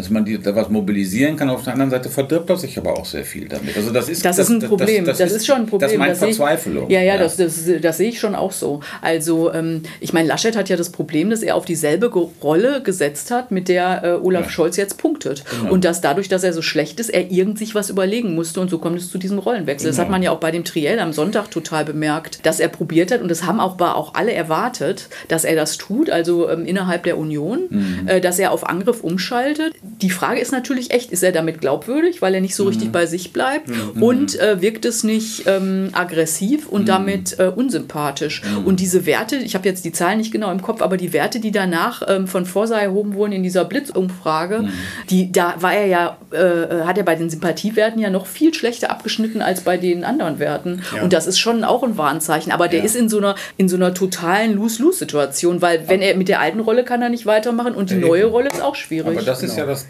dass 0.00 0.08
man 0.08 0.24
die, 0.24 0.38
da 0.38 0.56
was 0.56 0.70
mobilisieren 0.70 1.36
kann. 1.36 1.50
Auf 1.50 1.64
der 1.64 1.74
anderen 1.74 1.90
Seite 1.90 2.08
verdirbt 2.08 2.48
er 2.48 2.56
sich 2.56 2.78
aber 2.78 2.98
auch 2.98 3.04
sehr 3.04 3.24
viel 3.24 3.48
damit. 3.48 3.76
Also 3.76 3.90
das 3.90 4.08
ist, 4.08 4.24
das, 4.24 4.36
das 4.36 4.48
ist 4.48 4.62
ein 4.62 4.66
Problem. 4.68 5.04
Das, 5.04 5.18
das, 5.18 5.28
das, 5.28 5.36
ist 5.36 5.46
schon 5.46 5.56
ein 5.56 5.66
Problem. 5.66 5.80
Das 5.80 5.92
ist 5.92 5.98
meine 5.98 6.14
Verzweiflung. 6.14 6.86
Ich, 6.86 6.94
ja, 6.94 7.00
ja, 7.00 7.14
ja. 7.14 7.18
Das, 7.18 7.36
das, 7.36 7.64
das, 7.82 7.96
sehe 7.98 8.08
ich 8.08 8.18
schon 8.18 8.34
auch 8.34 8.52
so. 8.52 8.80
Also 9.02 9.52
ähm, 9.52 9.82
ich 10.00 10.14
meine, 10.14 10.26
Laschet 10.26 10.56
hat 10.56 10.70
ja 10.70 10.76
das 10.76 10.90
Problem, 10.90 11.28
dass 11.28 11.42
er 11.42 11.54
auf 11.54 11.66
dieselbe 11.66 12.10
Rolle 12.42 12.82
gesetzt 12.82 13.30
hat, 13.30 13.50
mit 13.50 13.68
der 13.68 14.02
äh, 14.02 14.26
Olaf 14.26 14.46
ja. 14.46 14.50
Scholz 14.50 14.76
jetzt 14.78 14.96
punktet. 14.96 15.44
Genau. 15.50 15.72
Und 15.72 15.84
dass 15.84 16.00
dadurch, 16.00 16.28
dass 16.28 16.44
er 16.44 16.54
so 16.54 16.62
schlecht 16.62 16.98
ist, 16.98 17.10
er 17.10 17.30
irgend 17.30 17.58
sich 17.58 17.74
was 17.74 17.90
überlegen 17.90 18.34
musste. 18.34 18.62
Und 18.62 18.70
so 18.70 18.78
kommt 18.78 18.96
es 18.96 19.10
zu 19.10 19.18
diesem 19.18 19.38
Rollenwechsel. 19.38 19.90
Genau. 19.90 19.90
Das 19.90 19.98
hat 19.98 20.06
genau. 20.06 20.14
man 20.14 20.22
ja 20.22 20.30
auch 20.30 20.40
bei 20.40 20.50
dem 20.50 20.64
Triell 20.64 20.98
am 20.98 21.12
Sonntag 21.12 21.50
total 21.50 21.84
bemerkt, 21.84 22.46
dass 22.46 22.58
er 22.58 22.68
probiert 22.68 23.12
hat. 23.12 23.20
Und 23.20 23.30
das 23.30 23.44
haben 23.44 23.60
auch, 23.60 23.78
auch 23.78 24.14
alle 24.14 24.32
erwartet, 24.32 25.08
dass 25.28 25.44
er 25.44 25.56
das 25.56 25.76
tut, 25.76 26.08
also 26.08 26.48
ähm, 26.48 26.64
innerhalb 26.64 27.02
der 27.02 27.18
Union, 27.18 27.60
mhm. 27.68 28.08
äh, 28.08 28.20
dass 28.22 28.38
er 28.38 28.52
auf 28.52 28.66
Angriff 28.66 29.04
umschaltet. 29.04 29.74
Die 30.00 30.10
Frage 30.10 30.40
ist 30.40 30.52
natürlich, 30.52 30.92
echt, 30.92 31.10
ist 31.12 31.22
er 31.22 31.32
damit 31.32 31.60
glaubwürdig, 31.60 32.22
weil 32.22 32.34
er 32.34 32.40
nicht 32.40 32.54
so 32.54 32.64
richtig 32.64 32.88
mhm. 32.88 32.92
bei 32.92 33.06
sich 33.06 33.32
bleibt 33.32 33.68
mhm. 33.68 34.02
und 34.02 34.38
äh, 34.40 34.60
wirkt 34.60 34.84
es 34.84 35.04
nicht 35.04 35.44
ähm, 35.46 35.90
aggressiv 35.92 36.68
und 36.68 36.82
mhm. 36.82 36.86
damit 36.86 37.38
äh, 37.38 37.52
unsympathisch. 37.54 38.42
Mhm. 38.42 38.64
Und 38.66 38.80
diese 38.80 39.06
Werte, 39.06 39.36
ich 39.36 39.54
habe 39.54 39.68
jetzt 39.68 39.84
die 39.84 39.92
Zahlen 39.92 40.18
nicht 40.18 40.32
genau 40.32 40.50
im 40.52 40.62
Kopf, 40.62 40.82
aber 40.82 40.96
die 40.96 41.12
Werte, 41.12 41.40
die 41.40 41.50
danach 41.50 42.02
ähm, 42.08 42.26
von 42.26 42.46
Forsa 42.46 42.78
erhoben 42.78 43.14
wurden 43.14 43.32
in 43.32 43.42
dieser 43.42 43.64
Blitzumfrage, 43.64 44.62
mhm. 44.62 44.72
die, 45.10 45.32
da 45.32 45.54
war 45.60 45.74
er 45.74 45.86
ja, 45.86 46.18
äh, 46.30 46.84
hat 46.84 46.98
er 46.98 47.04
bei 47.04 47.16
den 47.16 47.30
Sympathiewerten 47.30 48.00
ja 48.00 48.10
noch 48.10 48.26
viel 48.26 48.54
schlechter 48.54 48.90
abgeschnitten 48.90 48.99
als 49.42 49.62
bei 49.62 49.76
den 49.76 50.04
anderen 50.04 50.38
Werten. 50.38 50.82
Ja. 50.94 51.02
Und 51.02 51.12
das 51.12 51.26
ist 51.26 51.38
schon 51.38 51.64
auch 51.64 51.82
ein 51.82 51.96
Warnzeichen. 51.96 52.52
Aber 52.52 52.68
der 52.68 52.80
ja. 52.80 52.84
ist 52.84 52.96
in 52.96 53.08
so 53.08 53.18
einer, 53.18 53.34
in 53.56 53.68
so 53.68 53.76
einer 53.76 53.94
totalen 53.94 54.54
Lose-Lose-Situation, 54.54 55.62
weil 55.62 55.88
wenn 55.88 56.02
er 56.02 56.16
mit 56.16 56.28
der 56.28 56.40
alten 56.40 56.60
Rolle 56.60 56.84
kann 56.84 57.02
er 57.02 57.08
nicht 57.08 57.26
weitermachen 57.26 57.74
und 57.74 57.90
die 57.90 57.96
neue 57.96 58.26
Rolle 58.26 58.48
ist 58.48 58.62
auch 58.62 58.74
schwierig. 58.74 59.16
Aber 59.16 59.26
das 59.26 59.42
ist 59.42 59.56
genau. 59.56 59.68
ja 59.68 59.72
das, 59.72 59.86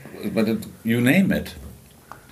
you 0.85 1.01
name 1.01 1.37
it. 1.37 1.55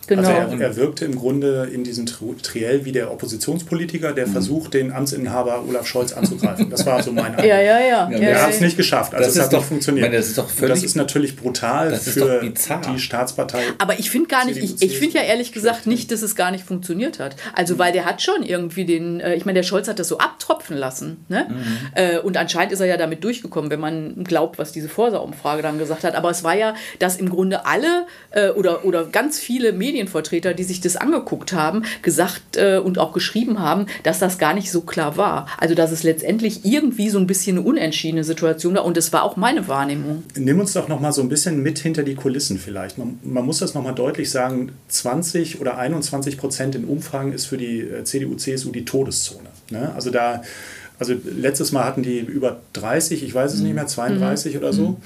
Genau. 0.09 0.27
Also 0.27 0.57
er, 0.57 0.61
er, 0.61 0.77
wirkte 0.77 1.05
im 1.05 1.16
Grunde 1.16 1.68
in 1.73 1.85
diesem 1.85 2.07
Triell 2.07 2.87
wie 2.87 2.92
der 2.92 3.12
Oppositionspolitiker, 3.12 4.12
der 4.12 4.27
mhm. 4.27 4.33
versucht, 4.33 4.73
den 4.73 4.90
Amtsinhaber 4.90 5.64
Olaf 5.68 5.87
Scholz 5.87 6.14
anzugreifen. 6.14 6.71
Das 6.71 6.87
war 6.87 7.03
so 7.03 7.12
mein 7.12 7.27
Eindruck. 7.27 7.44
ja, 7.44 7.61
ja, 7.61 7.79
ja. 7.79 8.11
ja 8.11 8.18
er 8.18 8.42
hat 8.42 8.51
es 8.51 8.61
nicht 8.61 8.79
geschafft. 8.79 9.14
Also 9.14 9.27
das 9.27 9.37
es 9.37 9.42
hat 9.42 9.53
doch, 9.53 9.59
nicht 9.59 9.68
funktioniert. 9.68 10.07
Meine, 10.07 10.16
das 10.16 10.29
ist 10.29 10.38
doch 10.38 10.49
völlig, 10.49 10.77
das 10.77 10.85
ist 10.85 10.97
natürlich 10.97 11.37
brutal 11.37 11.94
für 11.94 12.40
die 12.42 12.99
Staatspartei. 12.99 13.61
Aber 13.77 13.99
ich 13.99 14.11
finde 14.11 14.29
gar 14.29 14.47
nicht, 14.47 14.57
ich, 14.57 14.81
ich 14.81 14.99
finde 14.99 15.18
ja 15.18 15.25
ehrlich 15.25 15.53
gesagt 15.53 15.87
nicht, 15.87 16.11
dass 16.11 16.23
es 16.23 16.35
gar 16.35 16.51
nicht 16.51 16.64
funktioniert 16.64 17.18
hat. 17.18 17.37
Also 17.55 17.75
mhm. 17.75 17.79
weil 17.79 17.92
der 17.92 18.07
hat 18.07 18.23
schon 18.23 18.42
irgendwie 18.42 18.87
den, 18.87 19.21
äh, 19.21 19.35
ich 19.35 19.44
meine, 19.44 19.59
der 19.59 19.64
Scholz 19.64 19.88
hat 19.88 19.99
das 19.99 20.09
so 20.09 20.16
abtropfen 20.18 20.77
lassen. 20.77 21.25
Ne? 21.29 21.47
Mhm. 21.51 21.64
Äh, 21.94 22.18
und 22.21 22.38
anscheinend 22.38 22.73
ist 22.73 22.81
er 22.81 22.87
ja 22.87 22.97
damit 22.97 23.25
durchgekommen, 23.25 23.71
wenn 23.71 23.81
man 23.81 24.25
glaubt, 24.25 24.59
was 24.59 24.73
diese 24.73 24.88
Vorsa-Umfrage 24.88 25.61
dann 25.61 25.79
gesagt 25.79 26.05
hat. 26.05 26.14
Aber 26.14 26.31
es 26.31 26.44
war 26.44 26.57
ja, 26.57 26.75
dass 26.99 27.16
im 27.16 27.29
Grunde 27.29 27.66
alle 27.66 28.07
äh, 28.31 28.49
oder, 28.51 28.87
oder 28.87 29.05
ganz 29.05 29.38
viele 29.38 29.73
Medienvertreter, 29.99 30.55
die 30.55 30.65
sich 30.65 30.81
das 30.81 30.97
angeguckt 30.97 31.53
haben, 31.53 31.83
gesagt 32.03 32.57
äh, 32.57 32.79
und 32.79 32.99
auch 32.99 33.13
geschrieben 33.13 33.59
haben, 33.59 33.87
dass 34.05 34.19
das 34.19 34.39
gar 34.39 34.55
nicht 34.55 34.71
so 34.71 34.83
klar 34.83 35.17
war. 35.17 35.47
Also 35.59 35.75
dass 35.75 35.91
es 35.91 36.05
letztendlich 36.05 36.65
irgendwie 36.65 37.11
so 37.11 37.19
ein 37.19 37.27
bisschen 37.27 37.59
eine 37.59 37.67
unentschiedene 37.67 38.25
Situation 38.25 38.75
war 38.75 38.85
und 38.85 38.97
das 38.97 39.13
war 39.13 39.25
auch 39.25 39.37
meine 39.37 39.67
Wahrnehmung. 39.67 40.23
Nimm 40.37 40.61
uns 40.61 40.73
doch 40.73 40.89
noch 40.89 41.01
mal 41.01 41.13
so 41.13 41.21
ein 41.21 41.29
bisschen 41.29 41.63
mit 41.63 41.79
hinter 41.81 42.05
die 42.05 42.15
Kulissen 42.15 42.59
vielleicht. 42.59 42.99
Man, 42.99 43.19
man 43.23 43.45
muss 43.45 43.59
das 43.59 43.75
noch 43.75 43.83
mal 43.83 43.93
deutlich 43.93 44.31
sagen, 44.31 44.73
20 44.89 45.61
oder 45.61 45.79
21 45.79 46.39
Prozent 46.39 46.75
in 46.75 46.85
Umfragen 46.85 47.33
ist 47.33 47.47
für 47.47 47.57
die 47.57 47.81
äh, 47.81 48.05
CDU, 48.05 48.37
CSU 48.37 48.71
die 48.71 48.85
Todeszone. 48.85 49.49
Ne? 49.71 49.93
Also 49.95 50.11
da 50.11 50.43
also 51.01 51.15
letztes 51.25 51.71
Mal 51.71 51.85
hatten 51.85 52.03
die 52.03 52.19
über 52.19 52.61
30, 52.73 53.23
ich 53.23 53.33
weiß 53.33 53.55
es 53.55 53.61
nicht 53.61 53.75
mehr, 53.75 53.87
32 53.87 54.55
mhm. 54.55 54.59
oder 54.59 54.73
so. 54.73 54.97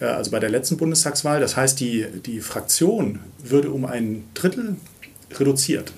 Äh, 0.00 0.06
also 0.06 0.30
bei 0.30 0.38
der 0.38 0.50
letzten 0.50 0.76
Bundestagswahl. 0.76 1.40
Das 1.40 1.56
heißt, 1.56 1.78
die, 1.80 2.06
die 2.24 2.40
Fraktion 2.40 3.20
würde 3.42 3.70
um 3.70 3.84
ein 3.84 4.24
Drittel 4.34 4.76
reduziert, 5.34 5.92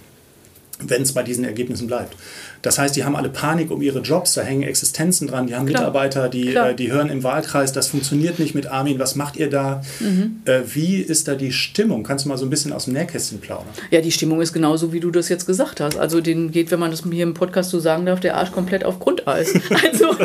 wenn 0.81 1.03
es 1.03 1.13
bei 1.13 1.23
diesen 1.23 1.45
Ergebnissen 1.45 1.87
bleibt. 1.87 2.17
Das 2.63 2.79
heißt, 2.79 2.95
die 2.95 3.05
haben 3.05 3.17
alle 3.17 3.31
Panik 3.31 3.71
um 3.71 3.81
ihre 3.81 4.01
Jobs, 4.01 4.35
da 4.35 4.43
hängen 4.43 4.65
Existenzen 4.65 5.29
dran, 5.29 5.47
die 5.47 5.55
haben 5.55 5.65
Klar. 5.67 5.81
Mitarbeiter, 5.81 6.29
die, 6.29 6.55
äh, 6.55 6.75
die 6.75 6.93
hören 6.93 7.09
im 7.09 7.23
Wahlkreis, 7.23 7.73
das 7.73 7.89
funktioniert 7.89 8.39
nicht 8.39 8.55
mit 8.55 8.67
Armin, 8.67 8.99
was 8.99 9.15
macht 9.15 9.37
ihr 9.37 9.49
da? 9.49 9.83
Mhm. 9.99 10.43
Äh, 10.45 10.61
wie 10.67 10.97
ist 10.97 11.27
da 11.27 11.37
die 11.37 11.53
Stimmung? 11.53 12.03
Kannst 12.03 12.27
du 12.27 12.29
mal 12.29 12.37
so 12.37 12.45
ein 12.45 12.51
bisschen 12.51 12.75
aus 12.75 12.85
dem 12.85 12.93
Nähkästchen 12.95 13.41
plaudern? 13.41 13.69
Ja, 13.91 14.03
die 14.03 14.13
Stimmung 14.13 14.43
ist 14.43 14.53
genauso, 14.53 14.93
wie 14.93 15.01
du 15.01 15.11
das 15.11 15.31
jetzt 15.31 15.47
gesagt 15.47 15.81
hast. 15.81 15.97
Also 15.97 16.21
den 16.21 16.51
geht, 16.51 16.71
wenn 16.71 16.81
man 16.81 16.91
das 16.91 17.03
hier 17.11 17.23
im 17.23 17.33
Podcast 17.33 17.71
so 17.71 17.81
sagen 17.81 18.05
darf, 18.05 18.21
der 18.21 18.37
Arsch 18.37 18.53
komplett 18.53 18.85
auf 18.85 18.99
Grundeis. 18.99 19.55
Also, 19.71 20.11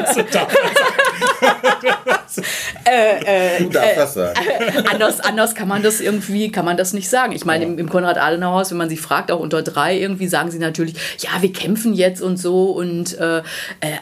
äh, 2.86 3.56
äh, 3.58 3.63
du 3.63 3.69
darfst 3.69 3.98
das 3.98 4.13
sagen. 4.13 4.39
Äh, 4.39 4.84
anders, 4.89 5.19
anders 5.19 5.56
kann 5.56 5.67
man 5.67 5.82
das 5.82 6.00
irgendwie, 6.00 6.52
kann 6.52 6.65
man 6.65 6.78
das 6.78 6.93
nicht 6.93 7.10
sagen. 7.10 7.34
Ich 7.34 7.45
meine, 7.45 7.65
im, 7.65 7.80
im 7.80 7.89
Konrad-Adenauer-Haus, 7.89 8.71
wenn 8.71 8.78
man 8.78 8.89
sie 8.89 8.98
fragt, 8.98 9.32
auch 9.32 9.39
unter 9.39 9.63
drei, 9.63 9.98
irgendwie 9.98 10.28
sagen 10.28 10.52
sie 10.52 10.60
natürlich, 10.60 10.95
ja, 11.19 11.41
wir 11.41 11.52
kämpfen 11.52 11.93
jetzt 11.93 12.21
und 12.21 12.38
so. 12.38 12.71
Und, 12.71 13.17
äh, 13.17 13.39
äh, 13.39 13.41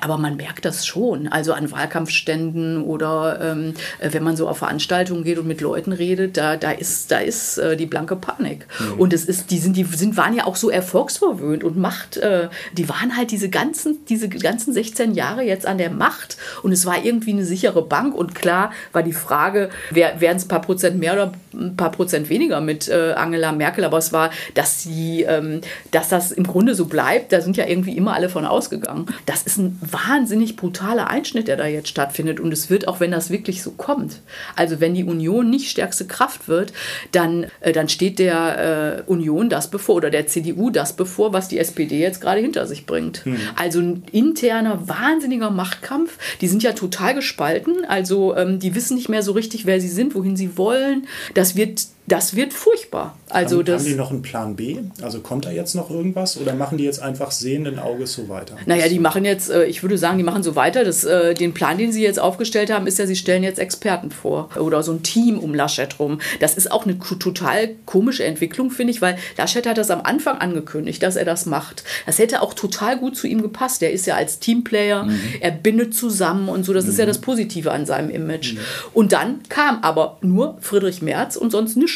aber 0.02 0.18
man 0.18 0.36
merkt 0.36 0.66
das 0.66 0.86
schon. 0.86 1.28
Also 1.28 1.54
an 1.54 1.72
Wahlkampfständen 1.72 2.84
oder 2.84 3.40
ähm, 3.42 3.74
äh, 4.00 4.10
wenn 4.12 4.24
man 4.24 4.36
so 4.36 4.48
auf 4.48 4.58
Veranstaltungen 4.58 5.24
geht 5.24 5.38
und 5.40 5.48
mit 5.48 5.62
Leuten 5.62 5.94
redet, 5.94 6.38
da, 6.38 6.58
da 6.58 6.72
ist, 6.72 7.12
da 7.12 7.20
ist 7.20 7.58
äh, 7.58 7.78
die 7.78 7.86
blanke 7.86 8.16
Panik. 8.16 8.68
Mhm. 8.80 9.00
Und 9.00 9.14
es 9.14 9.26
ist, 9.26 9.52
die 9.52 9.60
sind, 9.60 9.78
die 9.78 9.84
sind, 9.86 10.18
waren 10.18 10.36
ja 10.36 10.46
auch 10.46 10.58
so 10.58 10.70
erfolgsverwöhnt 10.70 11.64
und 11.64 11.78
Macht, 11.78 12.18
äh, 12.18 12.50
die 12.74 12.90
waren 12.90 13.16
halt 13.16 13.32
diese 13.32 13.50
ganzen, 13.50 14.06
diese 14.10 14.28
ganzen 14.30 14.74
16 14.74 15.14
Jahre 15.14 15.44
jetzt 15.44 15.66
an 15.66 15.78
der 15.78 15.90
Macht 15.90 16.38
und 16.64 16.72
es 16.72 16.86
war 16.86 17.04
irgendwie 17.04 17.32
eine 17.32 17.46
sichere 17.46 17.82
Bank 17.82 18.16
und 18.16 18.36
klar 18.36 18.73
war 18.92 19.04
die 19.04 19.14
Frage, 19.14 19.70
werden 19.92 20.38
es 20.38 20.46
ein 20.46 20.48
paar 20.48 20.62
Prozent 20.62 21.00
mehr 21.00 21.14
oder 21.14 21.34
ein 21.54 21.76
paar 21.76 21.92
Prozent 21.92 22.30
weniger 22.30 22.62
mit 22.62 22.88
äh, 22.90 23.14
Angela 23.16 23.52
Merkel, 23.52 23.84
aber 23.84 23.98
es 23.98 24.14
war, 24.14 24.32
dass 24.54 24.84
sie, 24.84 25.24
ähm, 25.24 25.62
dass 25.92 26.10
das 26.10 26.32
im 26.32 26.46
Grunde 26.46 26.76
so 26.76 26.86
bleibt, 26.86 27.32
da 27.32 27.42
sind 27.42 27.58
ja 27.58 27.66
irgendwie 27.66 27.96
immer 27.96 28.14
alle 28.14 28.30
von 28.30 28.46
ausgegangen. 28.46 29.06
Das 29.26 29.44
ist 29.44 29.58
ein 29.58 29.80
wahnsinnig 29.82 30.56
brutaler 30.56 31.10
Einschnitt, 31.10 31.48
der 31.48 31.58
da 31.58 31.68
jetzt 31.68 31.90
stattfindet. 31.90 32.40
Und 32.40 32.52
es 32.52 32.70
wird 32.70 32.88
auch, 32.88 33.00
wenn 33.00 33.12
das 33.12 33.30
wirklich 33.30 33.64
so 33.64 33.72
kommt, 33.72 34.22
also 34.56 34.80
wenn 34.80 34.94
die 34.94 35.04
Union 35.04 35.50
nicht 35.50 35.70
stärkste 35.70 36.06
Kraft 36.06 36.48
wird, 36.48 36.74
dann, 37.12 37.48
äh, 37.62 37.72
dann 37.72 37.90
steht 37.90 38.20
der 38.20 39.04
äh, 39.08 39.10
Union 39.10 39.50
das 39.50 39.70
bevor 39.70 39.96
oder 39.96 40.10
der 40.10 40.28
CDU 40.28 40.70
das 40.70 40.94
bevor, 40.94 41.34
was 41.34 41.48
die 41.48 41.60
SPD 41.60 42.00
jetzt 42.00 42.22
gerade 42.22 42.42
hinter 42.42 42.68
sich 42.68 42.86
bringt. 42.86 43.26
Hm. 43.26 43.38
Also 43.56 43.80
ein 43.80 44.04
interner, 44.12 44.88
wahnsinniger 44.88 45.50
Machtkampf. 45.50 46.18
Die 46.42 46.48
sind 46.48 46.64
ja 46.64 46.74
total 46.74 47.16
gespalten. 47.16 47.86
Also 47.88 48.36
ähm, 48.36 48.60
die 48.64 48.76
wissen 48.76 48.96
nicht 48.96 49.10
mehr 49.10 49.22
so 49.22 49.34
richtig, 49.34 49.66
wer 49.66 49.80
sie 49.80 49.90
sind, 49.90 50.16
wohin 50.16 50.36
sie 50.36 50.58
wollen. 50.58 51.08
Das 51.34 51.56
wird 51.56 51.86
das 52.06 52.36
wird 52.36 52.54
furchtbar. 52.54 53.18
Also 53.30 53.60
haben, 53.60 53.66
das, 53.66 53.82
haben 53.82 53.90
die 53.90 53.96
noch 53.96 54.12
einen 54.12 54.22
Plan 54.22 54.56
B? 54.58 54.78
Also 55.02 55.22
kommt 55.22 55.46
da 55.46 55.52
jetzt 55.52 55.74
noch 55.74 55.90
irgendwas 55.90 56.38
oder 56.38 56.54
machen 56.54 56.78
die 56.78 56.84
jetzt 56.84 57.02
einfach 57.02 57.32
sehenden 57.32 57.80
Auges 57.80 58.14
so 58.14 58.28
weiter? 58.28 58.58
Naja, 58.66 58.90
die 58.90 59.00
machen 59.00 59.24
jetzt, 59.24 59.50
äh, 59.50 59.66
ich 59.66 59.84
würde 59.84 59.98
sagen, 59.98 60.18
die 60.18 60.24
machen 60.24 60.44
so 60.44 60.56
weiter. 60.58 60.84
Das, 60.84 61.06
äh, 61.06 61.34
den 61.34 61.54
Plan, 61.54 61.78
den 61.78 61.94
sie 61.94 62.04
jetzt 62.04 62.20
aufgestellt 62.20 62.72
haben, 62.72 62.88
ist 62.88 63.00
ja, 63.00 63.08
sie 63.08 63.16
stellen 63.16 63.42
jetzt 63.42 63.58
Experten 63.58 64.12
vor 64.12 64.50
oder 64.60 64.84
so 64.84 64.92
ein 64.92 65.02
Team 65.02 65.40
um 65.40 65.56
Laschet 65.56 65.98
rum. 65.98 66.20
Das 66.42 66.56
ist 66.56 66.72
auch 66.72 66.86
eine 66.86 67.00
total 67.00 67.70
komische 67.86 68.26
Entwicklung, 68.26 68.70
finde 68.70 68.92
ich, 68.92 69.02
weil 69.02 69.18
Laschet 69.38 69.66
hat 69.66 69.78
das 69.78 69.90
am 69.90 70.02
Anfang 70.02 70.40
angekündigt, 70.40 71.02
dass 71.02 71.16
er 71.16 71.26
das 71.26 71.46
macht. 71.46 71.86
Das 72.06 72.20
hätte 72.20 72.42
auch 72.42 72.54
total 72.54 72.98
gut 72.98 73.16
zu 73.16 73.28
ihm 73.28 73.42
gepasst. 73.42 73.82
Der 73.82 73.94
ist 73.94 74.06
ja 74.08 74.16
als 74.16 74.40
Teamplayer, 74.40 75.06
mhm. 75.06 75.20
er 75.40 75.52
bindet 75.52 75.96
zusammen 75.96 76.50
und 76.50 76.66
so. 76.66 76.74
Das 76.74 76.84
mhm. 76.84 76.92
ist 76.92 76.98
ja 76.98 77.06
mhm. 77.06 77.10
das 77.10 77.20
Positive 77.20 77.72
an 77.72 77.86
seinem 77.86 78.10
Image. 78.10 78.56
Mhm. 78.56 78.60
Und 78.94 79.14
dann 79.14 79.40
kam 79.48 79.82
aber 79.84 80.18
nur 80.22 80.58
Friedrich 80.60 81.02
Merz 81.02 81.38
und 81.38 81.52
sonst 81.52 81.78
nichts. 81.78 81.93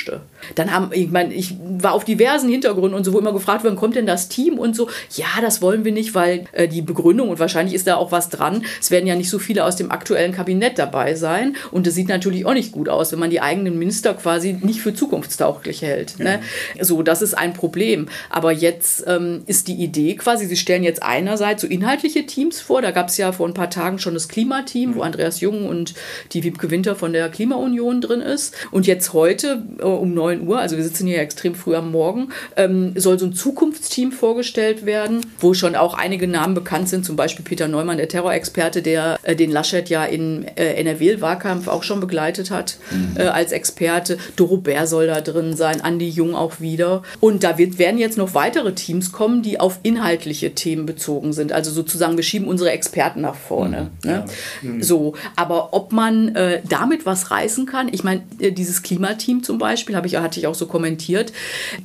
Dann 0.56 0.74
haben, 0.74 0.92
ich 0.94 1.10
meine, 1.10 1.34
ich 1.34 1.56
war 1.60 1.94
auf 1.94 2.06
diversen 2.06 2.50
Hintergründen 2.50 2.94
und 2.94 3.04
so, 3.04 3.14
wo 3.14 3.20
immer 3.20 3.34
gefragt 3.34 3.64
worden, 3.64 3.76
kommt 3.76 3.96
denn 3.96 4.06
das 4.06 4.30
Team 4.30 4.58
und 4.58 4.76
so. 4.76 4.90
Ja, 5.16 5.28
das 5.42 5.62
wollen 5.62 5.86
wir 5.86 5.92
nicht, 5.92 6.16
weil 6.16 6.46
äh, 6.52 6.68
die 6.68 6.82
Begründung 6.82 7.30
und 7.30 7.40
wahrscheinlich 7.40 7.76
ist 7.76 7.88
da 7.88 7.96
auch 7.96 8.12
was 8.12 8.30
dran. 8.30 8.64
Es 8.80 8.92
werden 8.92 9.08
ja 9.08 9.16
nicht 9.16 9.30
so 9.30 9.40
viele 9.40 9.66
aus 9.66 9.76
dem 9.76 9.92
aktuellen 9.92 10.32
Kabinett 10.32 10.80
dabei 10.80 11.16
sein 11.16 11.56
und 11.72 11.88
es 11.88 11.96
sieht 11.96 12.08
natürlich 12.08 12.46
auch 12.46 12.54
nicht 12.54 12.72
gut 12.72 12.90
aus, 12.90 13.12
wenn 13.12 13.20
man 13.20 13.30
die 13.30 13.42
eigenen 13.42 13.78
Minister 13.78 14.14
quasi 14.14 14.54
nicht 14.54 14.82
für 14.82 14.94
zukunftstauglich 14.94 15.82
hält. 15.82 16.20
Ne? 16.20 16.40
Ja. 16.76 16.86
So, 16.86 17.04
das 17.04 17.22
ist 17.22 17.34
ein 17.34 17.54
Problem. 17.54 18.08
Aber 18.30 18.52
jetzt 18.52 19.04
ähm, 19.08 19.44
ist 19.46 19.68
die 19.68 19.76
Idee 19.76 20.16
quasi, 20.16 20.46
sie 20.46 20.58
stellen 20.58 20.84
jetzt 20.84 21.04
einerseits 21.04 21.62
so 21.62 21.68
inhaltliche 21.68 22.26
Teams 22.26 22.60
vor. 22.62 22.82
Da 22.82 22.92
gab 22.92 23.10
es 23.10 23.18
ja 23.18 23.32
vor 23.32 23.48
ein 23.48 23.54
paar 23.54 23.70
Tagen 23.70 24.00
schon 24.00 24.14
das 24.14 24.28
Klimateam, 24.28 24.96
wo 24.96 25.02
Andreas 25.02 25.42
Jung 25.42 25.68
und 25.68 25.94
die 26.34 26.44
Wiebke 26.44 26.70
Winter 26.72 26.96
von 26.96 27.14
der 27.14 27.30
Klimaunion 27.30 28.02
drin 28.02 28.22
ist. 28.22 28.56
Und 28.72 28.88
jetzt 28.88 29.14
heute 29.14 29.64
um 29.96 30.14
9 30.14 30.48
Uhr, 30.48 30.60
also 30.60 30.78
wir 30.78 30.84
sitzen 30.84 31.08
hier 31.08 31.20
extrem 31.20 31.56
früh 31.56 31.76
am 31.76 31.92
Morgen, 31.92 32.30
ähm, 32.56 32.94
soll 32.96 33.20
so 33.20 33.26
ein 33.26 33.34
Zukunftsteam 33.34 34.12
vorgestellt 34.12 34.86
werden, 34.86 35.26
wo 35.40 35.54
schon 35.54 35.76
auch 35.76 35.94
einige 35.94 36.28
Namen 36.28 36.54
bekannt 36.54 36.90
sind, 36.90 37.06
zum 37.06 37.16
Beispiel 37.16 37.46
Peter 37.46 37.68
Neumann, 37.68 37.98
der 37.98 38.08
Terrorexperte, 38.08 38.82
der 38.82 39.20
äh, 39.24 39.36
den 39.36 39.52
Laschet 39.52 39.90
ja 39.90 40.06
in 40.06 40.46
äh, 40.56 40.74
NRW-Wahlkampf 40.74 41.68
auch 41.68 41.84
schon 41.84 42.00
begleitet 42.00 42.52
hat 42.52 42.78
mhm. 42.92 43.18
äh, 43.18 43.24
als 43.24 43.52
Experte. 43.52 44.18
Doro 44.36 44.58
Bär 44.58 44.88
soll 44.88 45.08
da 45.08 45.22
drin 45.22 45.56
sein, 45.56 45.82
Andi 45.82 46.10
Jung 46.10 46.36
auch 46.36 46.60
wieder. 46.60 47.04
Und 47.20 47.44
da 47.44 47.58
wird, 47.58 47.80
werden 47.80 47.98
jetzt 47.98 48.18
noch 48.18 48.34
weitere 48.34 48.74
Teams 48.74 49.12
kommen, 49.12 49.42
die 49.42 49.60
auf 49.60 49.80
inhaltliche 49.84 50.54
Themen 50.54 50.86
bezogen 50.86 51.34
sind. 51.34 51.52
Also 51.52 51.72
sozusagen, 51.72 52.18
wir 52.18 52.24
schieben 52.24 52.48
unsere 52.48 52.72
Experten 52.72 53.22
nach 53.22 53.36
vorne. 53.36 53.92
Mhm. 54.04 54.10
Ne? 54.10 54.26
Ja. 54.64 54.70
Mhm. 54.70 54.84
So, 54.84 55.14
aber 55.36 55.74
ob 55.74 55.92
man 55.92 56.36
äh, 56.36 56.62
damit 56.68 57.06
was 57.06 57.32
reißen 57.32 57.66
kann, 57.66 57.90
ich 57.92 58.04
meine, 58.04 58.24
äh, 58.40 58.52
dieses 58.52 58.84
Klimateam 58.84 59.44
zum 59.44 59.58
Beispiel, 59.58 59.77
Beispiel, 59.78 59.96
habe 59.96 60.08
ich, 60.08 60.16
hatte 60.16 60.40
ich 60.40 60.48
auch 60.48 60.56
so 60.56 60.66
kommentiert. 60.66 61.32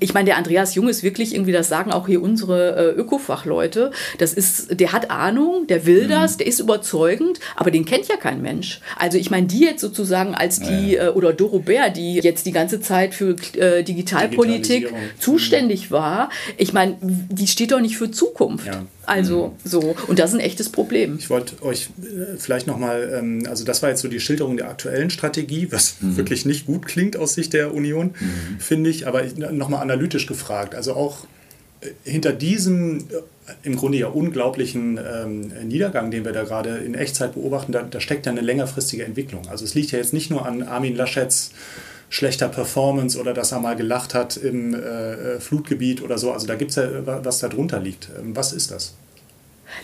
Ich 0.00 0.14
meine, 0.14 0.24
der 0.24 0.38
Andreas 0.38 0.74
Jung 0.74 0.88
ist 0.88 1.02
wirklich 1.02 1.34
irgendwie, 1.34 1.52
das 1.52 1.68
sagen 1.68 1.92
auch 1.92 2.06
hier 2.06 2.22
unsere 2.22 2.94
äh, 2.94 2.98
Ökofachleute, 2.98 3.90
das 4.18 4.32
ist, 4.32 4.80
der 4.80 4.92
hat 4.92 5.10
Ahnung, 5.10 5.66
der 5.66 5.84
will 5.84 6.04
mhm. 6.04 6.10
das, 6.10 6.38
der 6.38 6.46
ist 6.46 6.58
überzeugend, 6.58 7.38
aber 7.54 7.70
den 7.70 7.84
kennt 7.84 8.08
ja 8.08 8.16
kein 8.16 8.40
Mensch. 8.40 8.80
Also 8.98 9.18
ich 9.18 9.30
meine, 9.30 9.46
die 9.46 9.60
jetzt 9.60 9.82
sozusagen 9.82 10.34
als 10.34 10.60
die, 10.60 10.92
ja. 10.92 11.08
Äh, 11.08 11.10
oder 11.10 11.34
Doro 11.34 11.58
Bär, 11.58 11.90
die 11.90 12.14
jetzt 12.14 12.46
die 12.46 12.52
ganze 12.52 12.80
Zeit 12.80 13.14
für 13.14 13.36
äh, 13.58 13.82
Digitalpolitik 13.82 14.92
zuständig 15.18 15.90
mhm. 15.90 15.94
war, 15.94 16.30
ich 16.56 16.72
meine, 16.72 16.96
die 17.02 17.46
steht 17.46 17.72
doch 17.72 17.80
nicht 17.80 17.98
für 17.98 18.10
Zukunft. 18.10 18.66
Ja. 18.66 18.84
Also 19.04 19.48
mhm. 19.48 19.68
so, 19.68 19.96
und 20.06 20.18
das 20.18 20.30
ist 20.30 20.36
ein 20.36 20.40
echtes 20.40 20.68
Problem. 20.68 21.16
Ich 21.18 21.28
wollte 21.28 21.60
euch 21.62 21.90
äh, 22.02 22.36
vielleicht 22.38 22.66
nochmal, 22.66 23.12
ähm, 23.18 23.44
also 23.48 23.64
das 23.64 23.82
war 23.82 23.90
jetzt 23.90 24.00
so 24.00 24.08
die 24.08 24.20
Schilderung 24.20 24.56
der 24.56 24.68
aktuellen 24.68 25.10
Strategie, 25.10 25.68
was 25.70 25.96
mhm. 26.00 26.16
wirklich 26.16 26.46
nicht 26.46 26.66
gut 26.66 26.86
klingt 26.86 27.16
aus 27.16 27.34
Sicht 27.34 27.52
der 27.52 27.74
Union, 27.74 28.14
mhm. 28.18 28.60
finde 28.60 28.90
ich, 28.90 29.06
aber 29.06 29.24
nochmal 29.50 29.82
analytisch 29.82 30.26
gefragt. 30.26 30.74
Also 30.74 30.94
auch 30.94 31.26
äh, 31.80 31.88
hinter 32.04 32.32
diesem 32.32 32.98
äh, 32.98 33.02
im 33.64 33.76
Grunde 33.76 33.98
ja 33.98 34.06
unglaublichen 34.06 34.98
ähm, 34.98 35.52
Niedergang, 35.66 36.12
den 36.12 36.24
wir 36.24 36.32
da 36.32 36.44
gerade 36.44 36.78
in 36.78 36.94
Echtzeit 36.94 37.34
beobachten, 37.34 37.72
da, 37.72 37.82
da 37.82 38.00
steckt 38.00 38.26
ja 38.26 38.32
eine 38.32 38.40
längerfristige 38.40 39.04
Entwicklung. 39.04 39.48
Also 39.48 39.64
es 39.64 39.74
liegt 39.74 39.90
ja 39.90 39.98
jetzt 39.98 40.12
nicht 40.12 40.30
nur 40.30 40.46
an 40.46 40.62
Armin 40.62 40.94
Laschets 40.94 41.50
schlechter 42.12 42.48
Performance 42.48 43.18
oder 43.18 43.32
dass 43.32 43.52
er 43.52 43.60
mal 43.60 43.74
gelacht 43.74 44.12
hat 44.12 44.36
im 44.36 44.74
äh, 44.74 45.40
Flutgebiet 45.40 46.02
oder 46.02 46.18
so. 46.18 46.30
Also 46.30 46.46
da 46.46 46.56
gibt 46.56 46.72
es 46.72 46.76
ja, 46.76 46.84
was 47.06 47.38
da 47.38 47.48
drunter 47.48 47.80
liegt. 47.80 48.10
Ähm, 48.20 48.36
was 48.36 48.52
ist 48.52 48.70
das? 48.70 48.94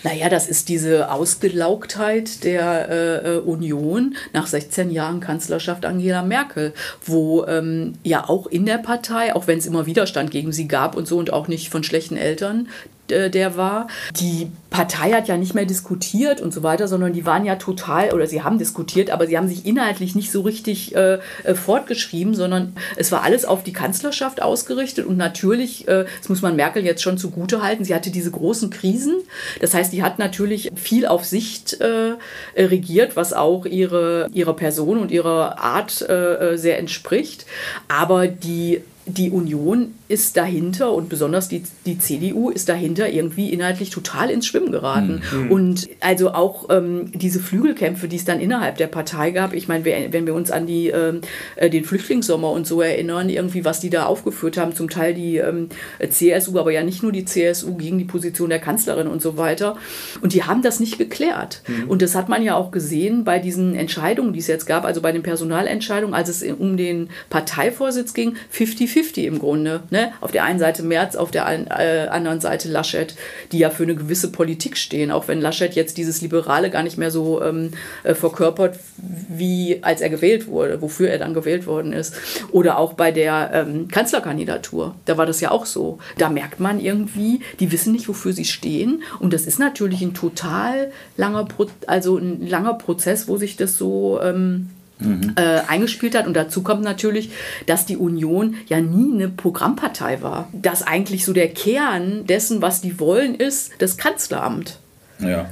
Naja, 0.02 0.28
das 0.28 0.46
ist 0.46 0.68
diese 0.68 1.10
Ausgelaugtheit 1.10 2.44
der 2.44 2.90
äh, 2.90 3.36
äh 3.36 3.38
Union 3.38 4.14
nach 4.34 4.46
16 4.46 4.90
Jahren 4.90 5.20
Kanzlerschaft 5.20 5.86
Angela 5.86 6.22
Merkel, 6.22 6.74
wo 7.02 7.46
ähm, 7.46 7.94
ja 8.04 8.28
auch 8.28 8.46
in 8.46 8.66
der 8.66 8.76
Partei, 8.76 9.34
auch 9.34 9.46
wenn 9.46 9.56
es 9.56 9.64
immer 9.64 9.86
Widerstand 9.86 10.30
gegen 10.30 10.52
sie 10.52 10.68
gab 10.68 10.98
und 10.98 11.08
so 11.08 11.16
und 11.16 11.32
auch 11.32 11.48
nicht 11.48 11.70
von 11.70 11.82
schlechten 11.82 12.18
Eltern, 12.18 12.68
äh, 13.12 13.30
der 13.30 13.56
war. 13.56 13.88
Die 14.18 14.50
Partei 14.70 15.12
hat 15.12 15.28
ja 15.28 15.36
nicht 15.36 15.54
mehr 15.54 15.64
diskutiert 15.64 16.40
und 16.40 16.52
so 16.52 16.62
weiter, 16.62 16.88
sondern 16.88 17.12
die 17.12 17.24
waren 17.24 17.44
ja 17.44 17.56
total, 17.56 18.12
oder 18.12 18.26
sie 18.26 18.42
haben 18.42 18.58
diskutiert, 18.58 19.10
aber 19.10 19.26
sie 19.26 19.36
haben 19.36 19.48
sich 19.48 19.64
inhaltlich 19.66 20.14
nicht 20.14 20.30
so 20.30 20.42
richtig 20.42 20.94
äh, 20.94 21.18
äh 21.44 21.54
fortgeschrieben, 21.54 22.34
sondern 22.34 22.74
es 22.96 23.10
war 23.10 23.22
alles 23.22 23.44
auf 23.44 23.64
die 23.64 23.72
Kanzlerschaft 23.72 24.42
ausgerichtet 24.42 25.06
und 25.06 25.16
natürlich, 25.16 25.88
äh, 25.88 26.04
das 26.18 26.28
muss 26.28 26.42
man 26.42 26.56
Merkel 26.56 26.84
jetzt 26.84 27.02
schon 27.02 27.18
zugute 27.18 27.62
halten, 27.62 27.84
sie 27.84 27.94
hatte 27.94 28.10
diese 28.10 28.30
großen 28.30 28.70
Krisen. 28.70 29.16
Das 29.60 29.74
heißt, 29.74 29.92
die 29.92 30.02
hat 30.02 30.18
natürlich 30.18 30.70
viel 30.74 31.06
auf 31.06 31.24
Sicht 31.24 31.80
äh, 31.80 32.16
regiert, 32.56 33.16
was 33.16 33.32
auch 33.32 33.64
ihre, 33.64 34.28
ihrer 34.32 34.54
Person 34.54 34.98
und 34.98 35.10
ihrer 35.10 35.58
Art 35.58 35.90
sehr 35.90 36.78
entspricht. 36.78 37.46
Aber 37.88 38.26
die 38.26 38.82
die 39.08 39.30
Union 39.30 39.94
ist 40.08 40.38
dahinter 40.38 40.92
und 40.92 41.10
besonders 41.10 41.48
die, 41.48 41.62
die 41.84 41.98
CDU 41.98 42.48
ist 42.48 42.70
dahinter 42.70 43.10
irgendwie 43.10 43.52
inhaltlich 43.52 43.90
total 43.90 44.30
ins 44.30 44.46
Schwimmen 44.46 44.72
geraten. 44.72 45.20
Mhm. 45.32 45.50
Und 45.50 45.88
also 46.00 46.32
auch 46.32 46.70
ähm, 46.70 47.12
diese 47.12 47.40
Flügelkämpfe, 47.40 48.08
die 48.08 48.16
es 48.16 48.24
dann 48.24 48.40
innerhalb 48.40 48.78
der 48.78 48.86
Partei 48.86 49.32
gab, 49.32 49.52
ich 49.52 49.68
meine, 49.68 49.84
wenn 49.84 50.24
wir 50.24 50.34
uns 50.34 50.50
an 50.50 50.66
die, 50.66 50.88
ähm, 50.88 51.20
äh, 51.56 51.68
den 51.68 51.84
Flüchtlingssommer 51.84 52.50
und 52.50 52.66
so 52.66 52.80
erinnern, 52.80 53.28
irgendwie, 53.28 53.66
was 53.66 53.80
die 53.80 53.90
da 53.90 54.06
aufgeführt 54.06 54.56
haben, 54.56 54.74
zum 54.74 54.88
Teil 54.88 55.12
die 55.12 55.36
ähm, 55.36 55.68
CSU, 56.08 56.58
aber 56.58 56.72
ja 56.72 56.82
nicht 56.82 57.02
nur 57.02 57.12
die 57.12 57.26
CSU 57.26 57.74
gegen 57.74 57.98
die 57.98 58.04
Position 58.04 58.48
der 58.48 58.60
Kanzlerin 58.60 59.08
und 59.08 59.20
so 59.20 59.36
weiter. 59.36 59.76
Und 60.22 60.32
die 60.32 60.44
haben 60.44 60.62
das 60.62 60.80
nicht 60.80 60.96
geklärt. 60.96 61.60
Mhm. 61.68 61.90
Und 61.90 62.00
das 62.00 62.14
hat 62.14 62.30
man 62.30 62.42
ja 62.42 62.56
auch 62.56 62.70
gesehen 62.70 63.24
bei 63.24 63.38
diesen 63.38 63.74
Entscheidungen, 63.74 64.32
die 64.32 64.38
es 64.38 64.46
jetzt 64.46 64.64
gab, 64.64 64.86
also 64.86 65.02
bei 65.02 65.12
den 65.12 65.22
Personalentscheidungen, 65.22 66.14
als 66.14 66.30
es 66.30 66.42
um 66.42 66.78
den 66.78 67.10
Parteivorsitz 67.28 68.14
ging, 68.14 68.36
50-50 68.54 69.24
im 69.24 69.38
Grunde. 69.38 69.82
Ne? 69.90 69.97
Ne? 69.98 70.12
Auf 70.20 70.30
der 70.30 70.44
einen 70.44 70.60
Seite 70.60 70.84
Merz, 70.84 71.16
auf 71.16 71.32
der 71.32 71.48
äh, 71.48 72.06
anderen 72.06 72.40
Seite 72.40 72.68
Laschet, 72.68 73.16
die 73.50 73.58
ja 73.58 73.68
für 73.68 73.82
eine 73.82 73.96
gewisse 73.96 74.30
Politik 74.30 74.76
stehen, 74.76 75.10
auch 75.10 75.26
wenn 75.26 75.40
Laschet 75.40 75.74
jetzt 75.74 75.96
dieses 75.96 76.20
Liberale 76.20 76.70
gar 76.70 76.84
nicht 76.84 76.98
mehr 76.98 77.10
so 77.10 77.42
ähm, 77.42 77.72
äh, 78.04 78.14
verkörpert, 78.14 78.78
wie 78.96 79.80
als 79.82 80.00
er 80.00 80.08
gewählt 80.08 80.46
wurde, 80.46 80.80
wofür 80.80 81.10
er 81.10 81.18
dann 81.18 81.34
gewählt 81.34 81.66
worden 81.66 81.92
ist. 81.92 82.14
Oder 82.52 82.78
auch 82.78 82.92
bei 82.92 83.10
der 83.10 83.50
ähm, 83.52 83.88
Kanzlerkandidatur, 83.88 84.94
da 85.04 85.18
war 85.18 85.26
das 85.26 85.40
ja 85.40 85.50
auch 85.50 85.66
so. 85.66 85.98
Da 86.16 86.28
merkt 86.28 86.60
man 86.60 86.78
irgendwie, 86.78 87.40
die 87.58 87.72
wissen 87.72 87.92
nicht, 87.92 88.08
wofür 88.08 88.32
sie 88.32 88.44
stehen. 88.44 89.02
Und 89.18 89.32
das 89.32 89.46
ist 89.46 89.58
natürlich 89.58 90.00
ein 90.00 90.14
total 90.14 90.92
langer, 91.16 91.44
Pro 91.46 91.66
also 91.88 92.18
ein 92.18 92.46
langer 92.46 92.74
Prozess, 92.74 93.26
wo 93.26 93.36
sich 93.36 93.56
das 93.56 93.76
so 93.76 94.20
ähm, 94.22 94.70
mhm. 95.00 95.32
äh, 95.36 95.60
eingespielt 95.68 96.16
hat. 96.16 96.26
Und 96.26 96.34
dazu 96.34 96.62
kommt 96.62 96.82
natürlich, 96.82 97.30
dass 97.66 97.86
die 97.86 97.96
Union 97.96 98.56
ja 98.66 98.80
nie 98.80 99.12
eine 99.12 99.28
Programmpartei 99.28 100.22
war. 100.22 100.48
Dass 100.52 100.82
eigentlich 100.82 101.24
so 101.24 101.32
der 101.32 101.48
Kern 101.48 102.26
dessen, 102.26 102.62
was 102.62 102.80
die 102.80 102.98
wollen, 103.00 103.34
ist 103.34 103.72
das 103.78 103.96
Kanzleramt. 103.96 104.78
Ja. 105.20 105.48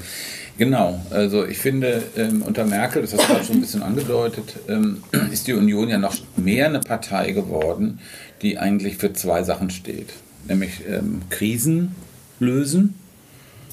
Genau, 0.58 0.98
also 1.10 1.44
ich 1.44 1.58
finde, 1.58 2.02
ähm, 2.16 2.40
unter 2.40 2.64
Merkel, 2.64 3.02
das 3.02 3.12
hast 3.12 3.24
du 3.24 3.26
gerade 3.26 3.44
schon 3.44 3.56
ein 3.56 3.60
bisschen 3.60 3.82
angedeutet, 3.82 4.54
ähm, 4.68 5.02
ist 5.30 5.46
die 5.46 5.52
Union 5.52 5.88
ja 5.90 5.98
noch 5.98 6.16
mehr 6.36 6.66
eine 6.66 6.80
Partei 6.80 7.32
geworden, 7.32 7.98
die 8.40 8.56
eigentlich 8.56 8.96
für 8.96 9.12
zwei 9.12 9.42
Sachen 9.42 9.68
steht. 9.68 10.08
Nämlich 10.48 10.80
ähm, 10.88 11.20
Krisen 11.28 11.94
lösen 12.38 12.94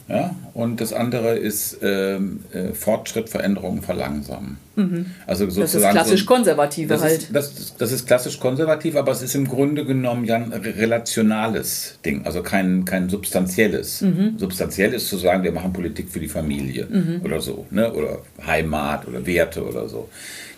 ja? 0.07 0.35
Und 0.53 0.81
das 0.81 0.93
andere 0.93 1.35
ist 1.35 1.77
ähm, 1.81 2.41
äh, 2.51 2.73
Fortschritt, 2.73 3.29
Veränderungen 3.29 3.81
verlangsamen. 3.81 4.57
Mhm. 4.75 5.05
Also 5.25 5.49
sozusagen 5.49 5.63
das 5.63 5.75
ist 5.75 5.91
klassisch 5.91 6.19
so, 6.21 6.25
konservative 6.25 6.87
das 6.87 7.01
halt. 7.01 7.23
Ist, 7.23 7.35
das, 7.35 7.75
das, 7.77 7.91
ist 7.91 8.05
klassisch 8.05 8.39
konservativ, 8.39 8.95
aber 8.95 9.11
es 9.11 9.21
ist 9.21 9.35
im 9.35 9.47
Grunde 9.47 9.85
genommen 9.85 10.25
ja 10.25 10.35
ein 10.35 10.51
relationales 10.51 11.99
Ding, 12.05 12.25
also 12.25 12.43
kein, 12.43 12.85
kein 12.85 13.09
substanzielles. 13.09 14.01
Mhm. 14.01 14.35
Substanziell 14.37 14.93
ist 14.93 15.07
zu 15.07 15.17
sagen, 15.17 15.43
wir 15.43 15.51
machen 15.51 15.73
Politik 15.73 16.09
für 16.09 16.19
die 16.19 16.27
Familie 16.27 16.87
mhm. 16.89 17.21
oder 17.23 17.39
so, 17.39 17.65
ne? 17.71 17.91
oder 17.93 18.19
Heimat 18.45 19.07
oder 19.07 19.25
Werte 19.25 19.63
oder 19.63 19.87
so. 19.87 20.09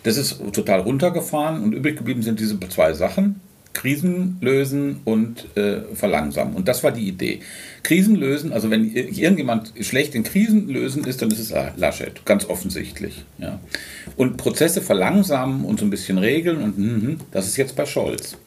Das 0.02 0.16
ist 0.16 0.40
total 0.52 0.80
runtergefahren 0.80 1.62
und 1.62 1.72
übrig 1.72 1.96
geblieben 1.96 2.22
sind 2.22 2.40
diese 2.40 2.58
zwei 2.68 2.92
Sachen. 2.92 3.40
Krisen 3.76 4.38
lösen 4.40 5.00
und 5.04 5.54
äh, 5.54 5.82
verlangsamen. 5.94 6.54
Und 6.54 6.66
das 6.66 6.82
war 6.82 6.92
die 6.92 7.06
Idee. 7.06 7.40
Krisen 7.82 8.16
lösen, 8.16 8.54
also 8.54 8.70
wenn 8.70 8.90
irgendjemand 8.90 9.74
schlecht 9.82 10.14
in 10.14 10.24
Krisen 10.24 10.68
lösen 10.68 11.04
ist, 11.04 11.20
dann 11.20 11.30
ist 11.30 11.38
es 11.38 11.52
Laschet, 11.76 12.24
ganz 12.24 12.46
offensichtlich. 12.46 13.24
Ja. 13.36 13.60
Und 14.16 14.38
Prozesse 14.38 14.80
verlangsamen 14.80 15.66
und 15.66 15.78
so 15.78 15.84
ein 15.84 15.90
bisschen 15.90 16.16
regeln 16.16 16.62
und 16.62 16.78
mh, 16.78 17.16
das 17.32 17.46
ist 17.48 17.58
jetzt 17.58 17.76
bei 17.76 17.84
Scholz. 17.84 18.38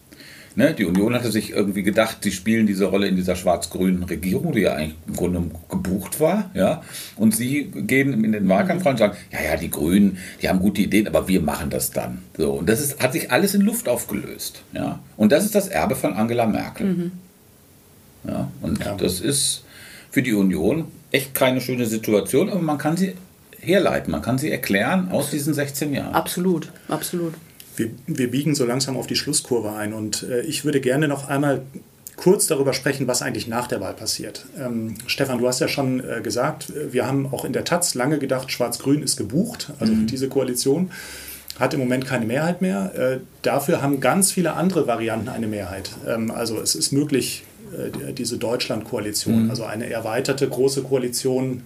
Ne? 0.60 0.74
Die 0.74 0.84
Union 0.84 1.14
hatte 1.14 1.32
sich 1.32 1.52
irgendwie 1.52 1.84
gedacht, 1.84 2.18
sie 2.20 2.34
spielen 2.34 2.68
diese 2.68 2.84
Rolle 2.84 3.08
in 3.08 3.16
dieser 3.16 3.38
schwarz-grünen 3.38 4.04
Regierung, 4.04 4.52
die 4.52 4.60
ja 4.60 4.74
eigentlich 4.74 4.98
im 5.08 5.16
Grunde 5.16 5.44
gebucht 5.70 6.20
war. 6.20 6.52
Ja? 6.54 6.84
Und 7.16 7.34
sie 7.34 7.72
gehen 7.74 8.26
in 8.26 8.34
den 8.34 8.50
Wahlkampf 8.50 8.86
rein 8.86 8.92
und 8.92 8.98
sagen, 8.98 9.18
ja, 9.32 9.40
ja, 9.42 9.56
die 9.56 9.72
Grünen, 9.72 10.18
die 10.42 10.50
haben 10.50 10.60
gute 10.60 10.82
Ideen, 10.82 11.08
aber 11.08 11.30
wir 11.30 11.40
machen 11.40 11.70
das 11.70 11.92
dann. 11.92 12.24
So, 12.36 12.52
und 12.56 12.68
das 12.68 12.82
ist, 12.82 13.02
hat 13.02 13.14
sich 13.14 13.32
alles 13.32 13.54
in 13.54 13.62
Luft 13.62 13.88
aufgelöst. 13.88 14.64
Ja? 14.74 15.00
Und 15.16 15.32
das 15.32 15.46
ist 15.46 15.56
das 15.56 15.70
Erbe 15.70 15.96
von 15.96 16.12
Angela 16.12 16.46
Merkel. 16.46 16.88
Mhm. 16.88 17.12
Ja? 18.28 18.52
Und 18.62 18.84
ja. 18.84 18.96
das 18.96 19.22
ist 19.22 19.64
für 20.12 20.22
die 20.22 20.34
Union 20.34 20.88
echt 21.12 21.34
keine 21.34 21.62
schöne 21.62 21.86
Situation, 21.86 22.50
aber 22.50 22.62
man 22.62 22.78
kann 22.78 22.98
sie 22.98 23.16
herleiten, 23.62 24.12
man 24.12 24.22
kann 24.22 24.38
sie 24.38 24.52
erklären 24.52 25.08
aus 25.10 25.32
diesen 25.32 25.54
16 25.54 25.94
Jahren. 25.94 26.14
Absolut, 26.14 26.70
absolut. 26.90 27.34
Wir, 27.80 27.90
wir 28.08 28.30
biegen 28.30 28.56
so 28.56 28.66
langsam 28.66 28.98
auf 28.98 29.08
die 29.08 29.16
Schlusskurve 29.16 29.74
ein 29.74 29.94
und 29.94 30.24
äh, 30.24 30.42
ich 30.42 30.66
würde 30.66 30.82
gerne 30.82 31.08
noch 31.08 31.30
einmal 31.30 31.62
kurz 32.16 32.48
darüber 32.48 32.74
sprechen, 32.74 33.08
was 33.08 33.22
eigentlich 33.22 33.48
nach 33.48 33.68
der 33.68 33.80
Wahl 33.80 33.94
passiert. 33.94 34.46
Ähm, 34.60 34.96
Stefan, 35.08 35.40
du 35.40 35.48
hast 35.48 35.62
ja 35.62 35.70
schon 35.70 36.02
äh, 36.02 36.22
gesagt, 36.22 36.74
wir 36.92 37.08
haben 37.08 37.28
auch 37.32 37.46
in 37.46 37.54
der 37.54 37.64
Taz 37.64 37.96
lange 37.96 38.20
gedacht, 38.20 38.52
Schwarz-Grün 38.52 39.02
ist 39.02 39.16
gebucht, 39.16 39.72
also 39.80 39.94
mhm. 39.94 40.08
diese 40.08 40.28
Koalition 40.28 40.92
hat 41.58 41.74
im 41.74 41.80
Moment 41.80 42.06
keine 42.06 42.26
Mehrheit 42.26 42.62
mehr. 42.62 42.94
Äh, 42.96 43.20
dafür 43.42 43.82
haben 43.82 44.00
ganz 44.00 44.32
viele 44.32 44.54
andere 44.54 44.88
Varianten 44.88 45.30
eine 45.30 45.48
Mehrheit. 45.48 45.92
Ähm, 46.08 46.32
also 46.32 46.60
es 46.60 46.76
ist 46.76 46.92
möglich, 46.92 47.44
äh, 47.78 48.14
diese 48.14 48.38
Deutschland-Koalition, 48.38 49.46
mhm. 49.46 49.50
also 49.50 49.64
eine 49.64 49.90
erweiterte 49.90 50.48
große 50.48 50.84
Koalition 50.84 51.64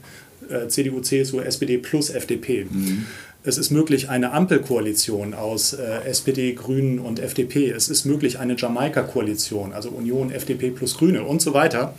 äh, 0.49 0.67
CDU, 0.67 1.01
CSU, 1.01 1.39
SPD 1.39 1.77
plus 1.77 2.09
FDP. 2.09 2.65
Mhm. 2.69 3.05
Es 3.45 3.57
ist 3.57 3.71
möglich 3.71 4.09
eine 4.09 4.31
Ampelkoalition 4.31 5.33
aus 5.33 5.73
äh, 5.73 6.05
SPD, 6.05 6.53
Grünen 6.53 6.99
und 6.99 7.19
FDP. 7.19 7.69
Es 7.69 7.89
ist 7.89 8.05
möglich 8.05 8.39
eine 8.39 8.55
Jamaika-Koalition, 8.55 9.73
also 9.73 9.89
Union, 9.89 10.31
FDP 10.31 10.71
plus 10.71 10.97
Grüne 10.97 11.23
und 11.23 11.41
so 11.41 11.53
weiter. 11.53 11.93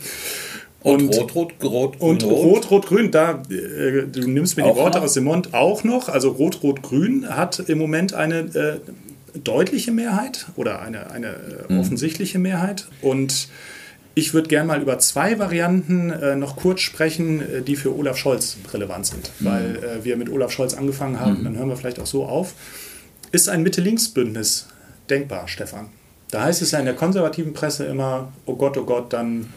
Und, 0.81 1.15
Rot, 1.15 1.35
Rot, 1.35 1.53
Rot, 1.63 1.99
Grün, 1.99 2.09
Und 2.09 2.23
Rot, 2.23 2.71
Rot, 2.71 2.85
Grün, 2.87 3.11
da, 3.11 3.43
äh, 3.49 4.03
du 4.07 4.27
nimmst 4.27 4.57
mir 4.57 4.65
auch 4.65 4.73
die 4.73 4.79
Worte 4.79 4.97
noch? 4.97 5.05
aus 5.05 5.13
dem 5.13 5.23
Mund, 5.23 5.53
auch 5.53 5.83
noch. 5.83 6.09
Also 6.09 6.29
Rot, 6.29 6.61
Rot, 6.63 6.81
Grün 6.81 7.27
hat 7.29 7.59
im 7.59 7.77
Moment 7.77 8.13
eine 8.13 8.39
äh, 8.39 8.79
deutliche 9.39 9.91
Mehrheit 9.91 10.47
oder 10.55 10.81
eine, 10.81 11.11
eine 11.11 11.35
mhm. 11.69 11.79
offensichtliche 11.79 12.39
Mehrheit. 12.39 12.87
Und 13.01 13.49
ich 14.15 14.33
würde 14.33 14.47
gerne 14.47 14.67
mal 14.67 14.81
über 14.81 14.97
zwei 14.97 15.37
Varianten 15.37 16.09
äh, 16.09 16.35
noch 16.35 16.55
kurz 16.55 16.79
sprechen, 16.79 17.41
äh, 17.41 17.61
die 17.61 17.75
für 17.75 17.95
Olaf 17.95 18.17
Scholz 18.17 18.57
relevant 18.73 19.05
sind, 19.05 19.31
mhm. 19.39 19.45
weil 19.45 19.75
äh, 19.75 20.03
wir 20.03 20.15
mit 20.15 20.29
Olaf 20.29 20.51
Scholz 20.51 20.73
angefangen 20.73 21.19
haben, 21.19 21.39
mhm. 21.39 21.43
dann 21.43 21.57
hören 21.57 21.69
wir 21.69 21.77
vielleicht 21.77 21.99
auch 21.99 22.07
so 22.07 22.25
auf. 22.25 22.53
Ist 23.31 23.49
ein 23.49 23.61
Mitte-Links-Bündnis 23.61 24.67
denkbar, 25.09 25.47
Stefan? 25.49 25.89
Da 26.31 26.43
heißt 26.43 26.61
es 26.61 26.71
ja 26.71 26.79
in 26.79 26.85
der 26.85 26.95
konservativen 26.95 27.53
Presse 27.53 27.85
immer, 27.85 28.31
oh 28.45 28.55
Gott, 28.55 28.77
oh 28.77 28.85
Gott, 28.85 29.11
dann 29.11 29.47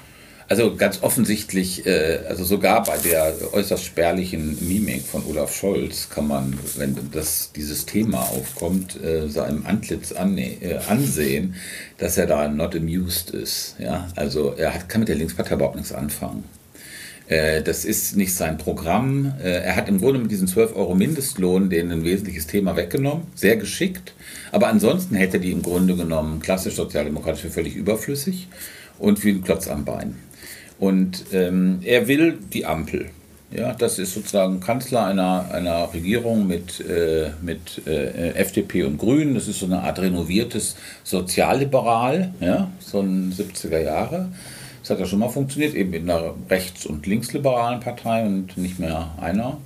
also 0.49 0.74
ganz 0.76 1.03
offensichtlich, 1.03 1.86
äh, 1.86 2.20
also 2.26 2.42
sogar 2.42 2.82
bei 2.82 2.96
der 2.96 3.34
äußerst 3.53 3.84
spärlichen 3.84 4.57
Mimik 4.66 5.03
von 5.03 5.24
Olaf 5.26 5.55
Scholz 5.55 6.09
kann 6.09 6.26
man, 6.26 6.59
wenn 6.76 6.96
das, 7.12 7.53
dieses 7.55 7.84
Thema 7.84 8.20
aufkommt, 8.20 9.03
äh, 9.03 9.28
seinem 9.28 9.66
Antlitz 9.66 10.12
äh, 10.12 10.78
ansehen, 10.88 11.55
dass 11.99 12.16
er 12.16 12.26
da 12.26 12.49
not 12.49 12.74
amused 12.74 13.30
ist. 13.30 13.76
Ja? 13.78 14.09
Also 14.16 14.55
er 14.57 14.74
hat, 14.74 14.88
kann 14.88 15.01
mit 15.01 15.09
der 15.09 15.16
Linkspartei 15.16 15.55
überhaupt 15.55 15.76
nichts 15.76 15.92
anfangen. 15.92 16.44
Äh, 17.26 17.62
das 17.62 17.84
ist 17.84 18.16
nicht 18.16 18.34
sein 18.34 18.57
Programm. 18.57 19.34
Äh, 19.42 19.51
er 19.51 19.76
hat 19.76 19.88
im 19.88 20.01
Grunde 20.01 20.20
mit 20.20 20.30
diesem 20.30 20.49
12 20.49 20.74
Euro 20.74 20.94
Mindestlohn 20.94 21.68
denen 21.68 21.92
ein 21.92 22.05
wesentliches 22.05 22.46
Thema 22.46 22.74
weggenommen, 22.74 23.24
sehr 23.34 23.57
geschickt. 23.57 24.14
Aber 24.51 24.68
ansonsten 24.68 25.14
hätte 25.14 25.40
die 25.40 25.53
im 25.53 25.62
Grunde 25.62 25.94
genommen 25.94 26.40
klassisch 26.40 26.76
sozialdemokratisch 26.76 27.42
für 27.42 27.51
völlig 27.51 27.76
überflüssig 27.76 28.49
und 28.99 29.22
wie 29.24 29.30
ein 29.30 29.44
Klotz 29.44 29.68
am 29.68 29.84
Bein. 29.84 30.16
Und 30.79 31.26
ähm, 31.33 31.81
er 31.83 32.07
will 32.09 32.39
die 32.53 32.64
Ampel. 32.66 33.11
Ja, 33.51 33.72
das 33.72 33.99
ist 33.99 34.12
sozusagen 34.12 34.61
Kanzler 34.61 35.07
einer, 35.07 35.51
einer 35.53 35.93
Regierung 35.95 36.47
mit, 36.47 36.81
äh, 36.81 37.31
mit 37.41 37.87
äh, 37.87 38.35
FDP 38.35 38.83
und 38.85 38.99
Grünen. 38.99 39.35
Das 39.35 39.49
ist 39.49 39.61
so 39.61 39.66
eine 39.66 39.81
Art 39.81 39.99
renoviertes 39.99 40.76
Sozialliberal, 41.03 42.35
ja, 42.41 42.70
so 42.79 43.01
ein 43.01 43.33
70er 43.33 43.81
Jahre. 43.81 44.29
Das 44.83 44.91
hat 44.91 45.01
ja 45.01 45.07
schon 45.07 45.20
mal 45.20 45.31
funktioniert, 45.31 45.74
eben 45.74 45.95
in 45.95 46.11
einer 46.11 46.35
rechts- 46.51 46.85
und 46.85 47.07
linksliberalen 47.07 47.81
Partei 47.81 48.24
und 48.26 48.57
nicht 48.59 48.79
mehr 48.79 49.12
einer. 49.18 49.59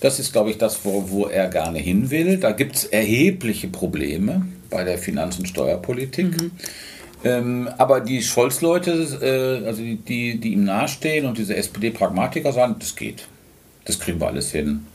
Das 0.00 0.18
ist, 0.18 0.32
glaube 0.32 0.50
ich, 0.50 0.58
das, 0.58 0.84
wo, 0.84 1.10
wo 1.10 1.26
er 1.26 1.48
gerne 1.48 1.78
hin 1.78 2.10
will. 2.10 2.38
Da 2.38 2.52
gibt 2.52 2.76
es 2.76 2.84
erhebliche 2.84 3.68
Probleme 3.68 4.46
bei 4.70 4.84
der 4.84 4.96
Finanz- 4.96 5.38
und 5.38 5.48
Steuerpolitik. 5.48 6.40
Mhm. 6.40 6.50
Ähm, 7.24 7.68
aber 7.78 8.00
die 8.00 8.22
Scholz-Leute, 8.22 8.92
äh, 9.22 9.66
also 9.66 9.82
die, 9.82 9.96
die, 9.96 10.38
die 10.38 10.52
ihm 10.52 10.64
nahestehen 10.64 11.26
und 11.26 11.38
diese 11.38 11.56
SPD-Pragmatiker 11.56 12.52
sagen, 12.52 12.76
das 12.78 12.94
geht. 12.94 13.26
Das 13.84 13.98
kriegen 13.98 14.20
wir 14.20 14.28
alles 14.28 14.52
hin. 14.52 14.86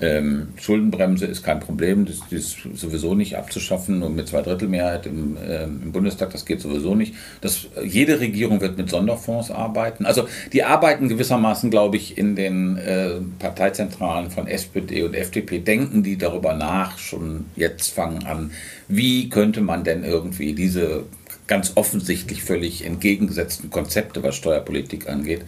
Ähm, 0.00 0.48
Schuldenbremse 0.60 1.26
ist 1.26 1.44
kein 1.44 1.60
Problem, 1.60 2.04
das, 2.04 2.18
das, 2.30 2.32
ist 2.32 2.56
sowieso 2.74 3.14
nicht 3.14 3.36
abzuschaffen 3.36 4.02
und 4.02 4.16
mit 4.16 4.26
Zweidrittelmehrheit 4.26 5.06
im, 5.06 5.36
äh, 5.36 5.64
im 5.64 5.92
Bundestag, 5.92 6.30
das 6.30 6.44
geht 6.44 6.60
sowieso 6.60 6.94
nicht. 6.94 7.14
Das, 7.40 7.68
jede 7.84 8.18
Regierung 8.18 8.60
wird 8.60 8.76
mit 8.76 8.90
Sonderfonds 8.90 9.52
arbeiten. 9.52 10.04
Also 10.04 10.26
die 10.52 10.64
arbeiten 10.64 11.08
gewissermaßen, 11.08 11.70
glaube 11.70 11.96
ich, 11.96 12.18
in 12.18 12.34
den 12.34 12.76
äh, 12.76 13.12
Parteizentralen 13.38 14.30
von 14.30 14.48
SPD 14.48 15.04
und 15.04 15.14
FDP, 15.14 15.60
denken 15.60 16.02
die 16.02 16.18
darüber 16.18 16.54
nach, 16.54 16.98
schon 16.98 17.46
jetzt 17.54 17.94
fangen 17.94 18.26
an, 18.26 18.50
wie 18.88 19.28
könnte 19.28 19.60
man 19.60 19.84
denn 19.84 20.04
irgendwie 20.04 20.54
diese 20.54 21.04
ganz 21.46 21.72
offensichtlich 21.74 22.42
völlig 22.42 22.84
entgegengesetzten 22.84 23.70
Konzepte, 23.70 24.22
was 24.22 24.36
Steuerpolitik 24.36 25.08
angeht. 25.08 25.42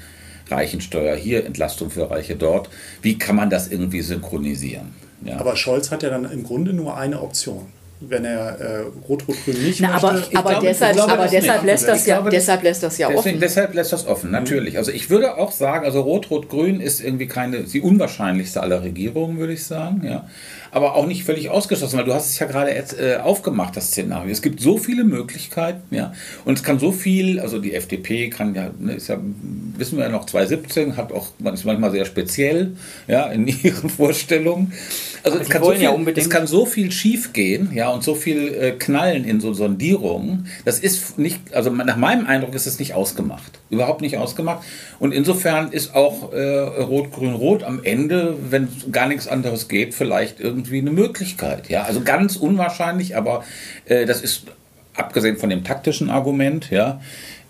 Reichensteuer 0.49 1.17
hier, 1.17 1.45
Entlastung 1.45 1.91
für 1.91 2.11
Reiche 2.11 2.37
dort. 2.37 2.69
Wie 3.03 3.19
kann 3.19 3.37
man 3.37 3.51
das 3.51 3.69
irgendwie 3.69 4.03
synchronisieren? 4.03 4.95
Ja. 5.25 5.39
Aber 5.39 5.57
Scholz 5.57 5.91
hat 5.91 6.03
ja 6.03 6.11
dann 6.11 6.31
im 6.31 6.45
Grunde 6.45 6.73
nur 6.73 6.97
eine 6.97 7.21
Option 7.21 7.67
wenn 8.01 8.25
er 8.25 8.61
äh, 8.61 8.83
Rot-Rot-Grün 9.09 9.63
nicht 9.63 9.81
Na, 9.81 9.95
aber, 9.95 10.13
möchte. 10.13 10.37
Aber, 10.37 10.51
glaube, 10.51 10.67
deshalb, 10.67 10.97
glaube, 10.97 11.13
aber 11.13 11.29
deshalb, 11.29 11.65
lässt 11.65 11.89
das 11.89 12.07
ja, 12.07 12.17
glaube, 12.17 12.31
deshalb 12.31 12.63
lässt 12.63 12.83
das 12.83 12.99
ja 12.99 13.09
deswegen, 13.09 13.37
offen. 13.37 13.41
Deshalb 13.41 13.75
lässt 13.75 13.93
das 13.93 14.07
offen, 14.07 14.31
natürlich. 14.31 14.77
Also 14.77 14.93
ich 14.93 15.09
würde 15.09 15.39
auch 15.39 15.51
sagen, 15.51 15.87
also 15.87 16.03
Rot-Rot-Grün 16.03 16.81
ist 16.81 17.01
irgendwie 17.01 17.27
keine, 17.27 17.61
die 17.61 17.81
unwahrscheinlichste 17.81 18.61
aller 18.61 18.83
Regierungen, 18.83 19.39
würde 19.39 19.55
ich 19.55 19.65
sagen. 19.65 20.03
Ja 20.05 20.27
aber 20.71 20.95
auch 20.95 21.07
nicht 21.07 21.25
völlig 21.25 21.51
ausgeschlossen, 21.51 21.99
weil 21.99 22.05
du 22.05 22.14
hast 22.14 22.31
es 22.31 22.39
ja 22.39 22.47
gerade 22.47 22.71
äh, 22.71 23.17
aufgemacht, 23.17 23.77
das 23.77 23.89
Szenario. 23.89 24.31
Es 24.31 24.43
gibt 24.43 24.61
so 24.61 24.79
viele 24.79 25.05
Möglichkeiten, 25.05 25.95
ja, 25.95 26.12
und 26.45 26.59
es 26.59 26.62
kann 26.62 26.79
so 26.79 26.93
viel, 26.93 27.41
also 27.41 27.59
die 27.59 27.75
FDP 27.75 28.31
kann 28.31 28.55
ja, 28.55 28.71
ne, 28.79 28.95
ist 28.95 29.09
ja, 29.09 29.19
wissen 29.77 29.99
wir 29.99 30.05
ja 30.05 30.11
noch, 30.11 30.27
2017, 30.27 30.97
hat 30.97 31.12
auch, 31.12 31.29
ist 31.53 31.64
manchmal 31.64 31.91
sehr 31.91 32.05
speziell, 32.05 32.77
ja, 33.07 33.27
in 33.27 33.47
ihren 33.62 33.91
Vorstellungen. 33.91 34.73
Also 35.23 35.39
es 35.39 35.49
kann, 35.49 35.62
so 35.62 35.73
viel, 35.73 35.83
ja 35.83 35.97
es 36.14 36.31
kann 36.31 36.47
so 36.47 36.67
viel 36.67 36.93
schief 36.93 37.33
gehen, 37.33 37.71
ja, 37.75 37.89
und 37.91 38.05
so 38.05 38.14
viel 38.14 38.55
äh, 38.55 38.71
knallen 38.73 39.25
in 39.25 39.41
so 39.41 39.53
Sondierungen. 39.53 40.47
Das 40.64 40.79
ist 40.79 41.19
nicht, 41.19 41.53
also 41.53 41.71
nach 41.71 41.97
meinem 41.97 42.27
Eindruck 42.27 42.55
ist 42.55 42.67
es 42.67 42.79
nicht 42.79 42.95
ausgemacht. 42.95 43.59
Überhaupt 43.69 44.01
nicht 44.01 44.17
ausgemacht. 44.19 44.64
Und 45.01 45.12
insofern 45.12 45.73
ist 45.73 45.95
auch 45.95 46.33
äh, 46.33 46.59
Rot-Grün-Rot 46.61 47.64
am 47.64 47.83
Ende, 47.83 48.37
wenn 48.51 48.69
gar 48.93 49.09
nichts 49.09 49.27
anderes 49.27 49.69
geht, 49.69 49.95
vielleicht 49.95 50.39
irgendwie 50.39 50.56
eine 50.79 50.91
Möglichkeit. 50.91 51.69
Ja, 51.69 51.83
also 51.83 52.03
ganz 52.03 52.37
unwahrscheinlich, 52.37 53.17
aber 53.17 53.45
äh, 53.85 54.07
das 54.07 54.23
ist 54.23 54.47
abgesehen 54.95 55.37
von 55.37 55.51
dem 55.51 55.65
taktischen 55.65 56.11
Argument, 56.11 56.71
ja, 56.71 57.01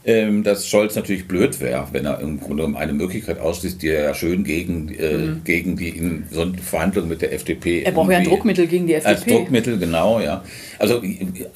ähm, 0.06 0.44
dass 0.44 0.68
Scholz 0.68 0.94
natürlich 0.94 1.26
blöd 1.26 1.60
wäre, 1.60 1.88
wenn 1.90 2.06
er 2.06 2.20
im 2.20 2.38
Grunde 2.38 2.70
eine 2.76 2.92
Möglichkeit 2.92 3.40
ausschließt, 3.40 3.82
die 3.82 3.88
er 3.88 4.04
ja 4.04 4.14
schön 4.14 4.44
gegen, 4.44 4.88
äh, 4.94 5.16
mhm. 5.16 5.40
gegen 5.44 5.76
die 5.76 5.88
in 5.88 6.24
so 6.30 6.46
Verhandlungen 6.62 7.08
mit 7.08 7.22
der 7.22 7.32
FDP. 7.32 7.82
Er 7.82 7.90
braucht 7.90 8.12
ja 8.12 8.18
ein 8.18 8.24
Druckmittel 8.24 8.68
gegen 8.68 8.86
die 8.86 8.94
FDP. 8.94 9.14
Als 9.14 9.24
Druckmittel, 9.24 9.78
genau, 9.78 10.20
ja. 10.20 10.44
Also 10.78 11.02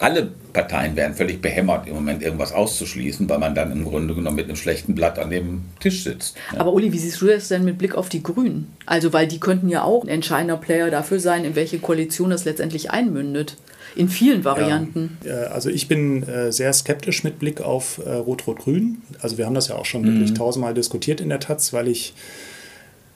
alle 0.01 0.30
Parteien 0.53 0.96
wären 0.96 1.14
völlig 1.14 1.40
behämmert, 1.40 1.86
im 1.86 1.94
Moment 1.94 2.22
irgendwas 2.22 2.53
auszuschließen, 2.53 3.28
weil 3.28 3.38
man 3.38 3.55
dann 3.55 3.70
im 3.70 3.84
Grunde 3.84 4.16
genommen 4.16 4.36
mit 4.36 4.46
einem 4.46 4.57
schlechten 4.57 4.96
Blatt 4.96 5.20
an 5.20 5.30
dem 5.30 5.62
Tisch 5.78 6.03
sitzt. 6.03 6.36
Ja. 6.53 6.59
Aber 6.59 6.72
Uli, 6.72 6.92
wie 6.92 6.98
siehst 6.98 7.20
du 7.20 7.26
das 7.26 7.46
denn 7.46 7.64
mit 7.64 7.78
Blick 7.78 7.94
auf 7.94 8.09
die 8.09 8.22
Grünen? 8.22 8.74
Also, 8.84 9.12
weil 9.12 9.28
die 9.28 9.38
könnten 9.38 9.68
ja 9.68 9.84
auch 9.84 10.03
ein 10.03 10.09
entscheidender 10.09 10.57
Player 10.57 10.90
dafür 10.90 11.20
sein, 11.20 11.44
in 11.44 11.55
welche 11.55 11.78
Koalition 11.78 12.30
das 12.30 12.44
letztendlich 12.44 12.90
einmündet 12.90 13.57
in 13.97 14.09
vielen 14.09 14.45
Varianten. 14.45 15.18
Ja, 15.24 15.49
also 15.49 15.68
ich 15.70 15.88
bin 15.88 16.22
äh, 16.22 16.53
sehr 16.53 16.72
skeptisch 16.72 17.24
mit 17.24 17.38
Blick 17.38 17.61
auf 17.61 18.01
äh, 18.05 18.11
Rot-Rot-Grün. 18.11 19.03
Also 19.20 19.38
wir 19.38 19.47
haben 19.47 19.55
das 19.55 19.68
ja 19.68 19.76
auch 19.76 19.84
schon 19.84 20.03
mhm. 20.03 20.07
wirklich 20.07 20.34
tausendmal 20.34 20.74
diskutiert 20.74 21.20
in 21.20 21.28
der 21.28 21.41
Taz, 21.41 21.72
weil 21.72 21.88
ich 21.88 22.14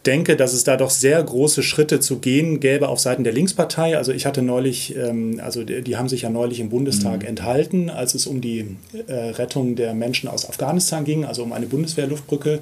denke, 0.06 0.36
dass 0.36 0.52
es 0.52 0.64
da 0.64 0.76
doch 0.76 0.90
sehr 0.90 1.22
große 1.22 1.62
Schritte 1.62 1.98
zu 2.00 2.18
gehen 2.18 2.60
gäbe 2.60 2.88
auf 2.88 3.00
Seiten 3.00 3.24
der 3.24 3.32
Linkspartei. 3.32 3.96
Also 3.96 4.12
ich 4.12 4.26
hatte 4.26 4.42
neulich, 4.42 4.94
ähm, 4.96 5.40
also 5.42 5.64
die, 5.64 5.96
haben 5.96 6.08
sich 6.08 6.22
ja 6.22 6.30
neulich 6.30 6.60
im 6.60 6.68
Bundestag 6.68 7.22
mhm. 7.22 7.28
enthalten, 7.28 7.90
als 7.90 8.14
es 8.14 8.26
um 8.26 8.40
die 8.40 8.76
äh, 9.06 9.12
Rettung 9.12 9.76
der 9.76 9.94
Menschen 9.94 10.28
aus 10.28 10.48
Afghanistan 10.48 11.04
ging, 11.04 11.24
also 11.24 11.42
um 11.42 11.52
eine 11.52 11.66
Bundeswehrluftbrücke. 11.66 12.54
äh, 12.54 12.58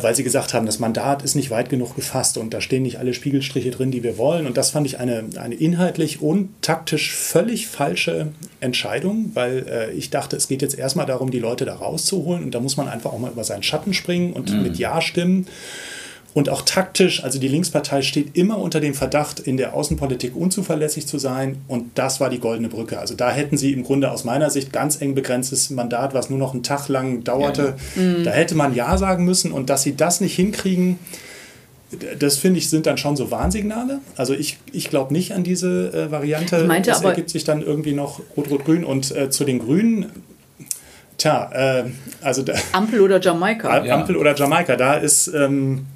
weil 0.00 0.14
sie 0.14 0.22
gesagt 0.22 0.54
haben, 0.54 0.66
das 0.66 0.78
Mandat 0.78 1.22
ist 1.22 1.34
nicht 1.34 1.50
weit 1.50 1.68
genug 1.68 1.96
gefasst 1.96 2.38
und 2.38 2.54
da 2.54 2.60
stehen 2.60 2.82
nicht 2.82 2.98
alle 2.98 3.14
Spiegelstriche 3.14 3.70
drin, 3.70 3.90
die 3.90 4.02
wir 4.02 4.16
wollen. 4.18 4.46
Und 4.46 4.56
das 4.56 4.70
fand 4.70 4.86
ich 4.86 5.00
eine, 5.00 5.24
eine 5.36 5.54
inhaltlich 5.54 6.22
und 6.22 6.50
taktisch 6.62 7.12
völlig 7.12 7.66
falsche 7.66 8.28
Entscheidung, 8.60 9.32
weil 9.34 9.66
äh, 9.68 9.92
ich 9.92 10.10
dachte, 10.10 10.36
es 10.36 10.46
geht 10.46 10.62
jetzt 10.62 10.78
erstmal 10.78 11.06
darum, 11.06 11.30
die 11.30 11.40
Leute 11.40 11.64
da 11.64 11.74
rauszuholen 11.74 12.44
und 12.44 12.54
da 12.54 12.60
muss 12.60 12.76
man 12.76 12.88
einfach 12.88 13.12
auch 13.12 13.18
mal 13.18 13.32
über 13.32 13.44
seinen 13.44 13.62
Schatten 13.62 13.92
springen 13.92 14.32
und 14.32 14.52
mhm. 14.52 14.62
mit 14.62 14.78
Ja 14.78 15.00
stimmen. 15.00 15.46
Und 16.34 16.48
auch 16.48 16.62
taktisch, 16.62 17.22
also 17.22 17.38
die 17.38 17.48
Linkspartei 17.48 18.00
steht 18.00 18.38
immer 18.38 18.56
unter 18.58 18.80
dem 18.80 18.94
Verdacht, 18.94 19.38
in 19.38 19.58
der 19.58 19.74
Außenpolitik 19.74 20.34
unzuverlässig 20.34 21.06
zu 21.06 21.18
sein. 21.18 21.58
Und 21.68 21.98
das 21.98 22.20
war 22.20 22.30
die 22.30 22.38
goldene 22.38 22.70
Brücke. 22.70 22.98
Also 22.98 23.14
da 23.14 23.30
hätten 23.30 23.58
sie 23.58 23.72
im 23.72 23.84
Grunde 23.84 24.10
aus 24.10 24.24
meiner 24.24 24.48
Sicht 24.48 24.72
ganz 24.72 25.00
eng 25.02 25.14
begrenztes 25.14 25.68
Mandat, 25.68 26.14
was 26.14 26.30
nur 26.30 26.38
noch 26.38 26.54
einen 26.54 26.62
Tag 26.62 26.88
lang 26.88 27.22
dauerte. 27.22 27.74
Ja. 27.96 28.02
Mhm. 28.02 28.24
Da 28.24 28.30
hätte 28.30 28.54
man 28.54 28.74
Ja 28.74 28.96
sagen 28.96 29.26
müssen. 29.26 29.52
Und 29.52 29.68
dass 29.68 29.82
sie 29.82 29.94
das 29.94 30.22
nicht 30.22 30.34
hinkriegen, 30.34 30.98
das 32.18 32.38
finde 32.38 32.58
ich, 32.58 32.70
sind 32.70 32.86
dann 32.86 32.96
schon 32.96 33.14
so 33.14 33.30
Warnsignale. 33.30 34.00
Also 34.16 34.32
ich, 34.32 34.56
ich 34.72 34.88
glaube 34.88 35.12
nicht 35.12 35.32
an 35.32 35.44
diese 35.44 35.92
äh, 35.92 36.10
Variante. 36.10 36.62
Ich 36.62 36.66
meinte 36.66 36.88
das 36.88 37.00
aber, 37.00 37.10
ergibt 37.10 37.28
sich 37.28 37.44
dann 37.44 37.60
irgendwie 37.60 37.92
noch 37.92 38.22
Rot-Rot-Grün. 38.38 38.84
Und 38.84 39.14
äh, 39.14 39.28
zu 39.28 39.44
den 39.44 39.58
Grünen, 39.58 40.06
tja, 41.18 41.50
äh, 41.52 41.84
also 42.22 42.40
da, 42.40 42.54
Ampel 42.72 43.02
oder 43.02 43.20
Jamaika. 43.20 43.68
Ampel 43.68 44.14
ja. 44.14 44.20
oder 44.22 44.34
Jamaika, 44.34 44.76
da 44.76 44.94
ist... 44.94 45.26
Ähm, 45.28 45.88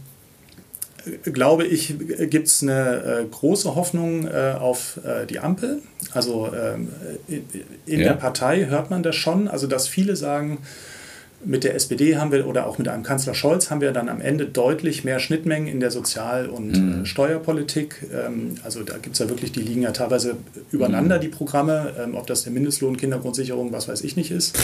glaube 1.22 1.64
ich, 1.64 1.94
gibt 2.30 2.48
es 2.48 2.62
eine 2.62 3.22
äh, 3.22 3.24
große 3.30 3.74
Hoffnung 3.74 4.26
äh, 4.26 4.54
auf 4.58 5.00
äh, 5.04 5.26
die 5.26 5.38
Ampel. 5.38 5.82
Also 6.12 6.50
ähm, 6.52 6.88
in, 7.28 8.00
ja. 8.00 8.08
der 8.08 8.14
Partei 8.14 8.66
hört 8.66 8.90
man 8.90 9.02
das 9.02 9.16
schon, 9.16 9.48
also 9.48 9.66
dass 9.66 9.88
viele 9.88 10.16
sagen, 10.16 10.58
mit 11.44 11.64
der 11.64 11.74
SPD 11.74 12.16
haben 12.16 12.32
wir 12.32 12.46
oder 12.46 12.66
auch 12.66 12.78
mit 12.78 12.88
einem 12.88 13.02
Kanzler 13.02 13.34
Scholz 13.34 13.70
haben 13.70 13.80
wir 13.80 13.92
dann 13.92 14.08
am 14.08 14.20
Ende 14.20 14.46
deutlich 14.46 15.04
mehr 15.04 15.20
Schnittmengen 15.20 15.68
in 15.68 15.80
der 15.80 15.90
Sozial- 15.90 16.48
und 16.48 16.72
mhm. 16.72 17.06
Steuerpolitik. 17.06 18.06
Ähm, 18.12 18.56
also 18.64 18.82
da 18.82 18.96
gibt 18.98 19.14
es 19.14 19.20
ja 19.20 19.28
wirklich, 19.28 19.52
die 19.52 19.60
liegen 19.60 19.82
ja 19.82 19.92
teilweise 19.92 20.36
übereinander, 20.72 21.16
mhm. 21.18 21.20
die 21.20 21.28
Programme, 21.28 21.94
ähm, 22.02 22.14
ob 22.14 22.26
das 22.26 22.42
der 22.42 22.52
Mindestlohn, 22.52 22.96
Kindergrundsicherung, 22.96 23.72
was 23.72 23.86
weiß 23.86 24.02
ich 24.02 24.16
nicht 24.16 24.30
ist. 24.30 24.58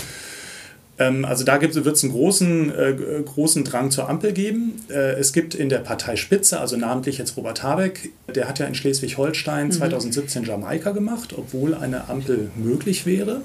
Ähm, 0.99 1.25
also 1.25 1.45
da 1.45 1.61
wird 1.61 1.75
es 1.75 2.05
einen 2.05 2.13
großen, 2.13 2.75
äh, 2.75 3.23
großen 3.25 3.65
Drang 3.65 3.91
zur 3.91 4.09
Ampel 4.09 4.33
geben. 4.33 4.85
Äh, 4.91 5.15
es 5.15 5.33
gibt 5.33 5.55
in 5.55 5.69
der 5.69 5.79
Parteispitze, 5.79 6.61
also 6.61 6.77
namentlich 6.77 7.19
jetzt 7.19 7.37
Robert 7.37 7.63
Habeck, 7.63 8.11
der 8.35 8.49
hat 8.49 8.59
ja 8.59 8.67
in 8.67 8.75
Schleswig-Holstein 8.75 9.67
mhm. 9.67 9.73
2017 9.73 10.45
Jamaika 10.45 10.91
gemacht, 10.91 11.35
obwohl 11.37 11.75
eine 11.75 12.09
Ampel 12.09 12.51
möglich 12.57 13.07
wäre. 13.07 13.43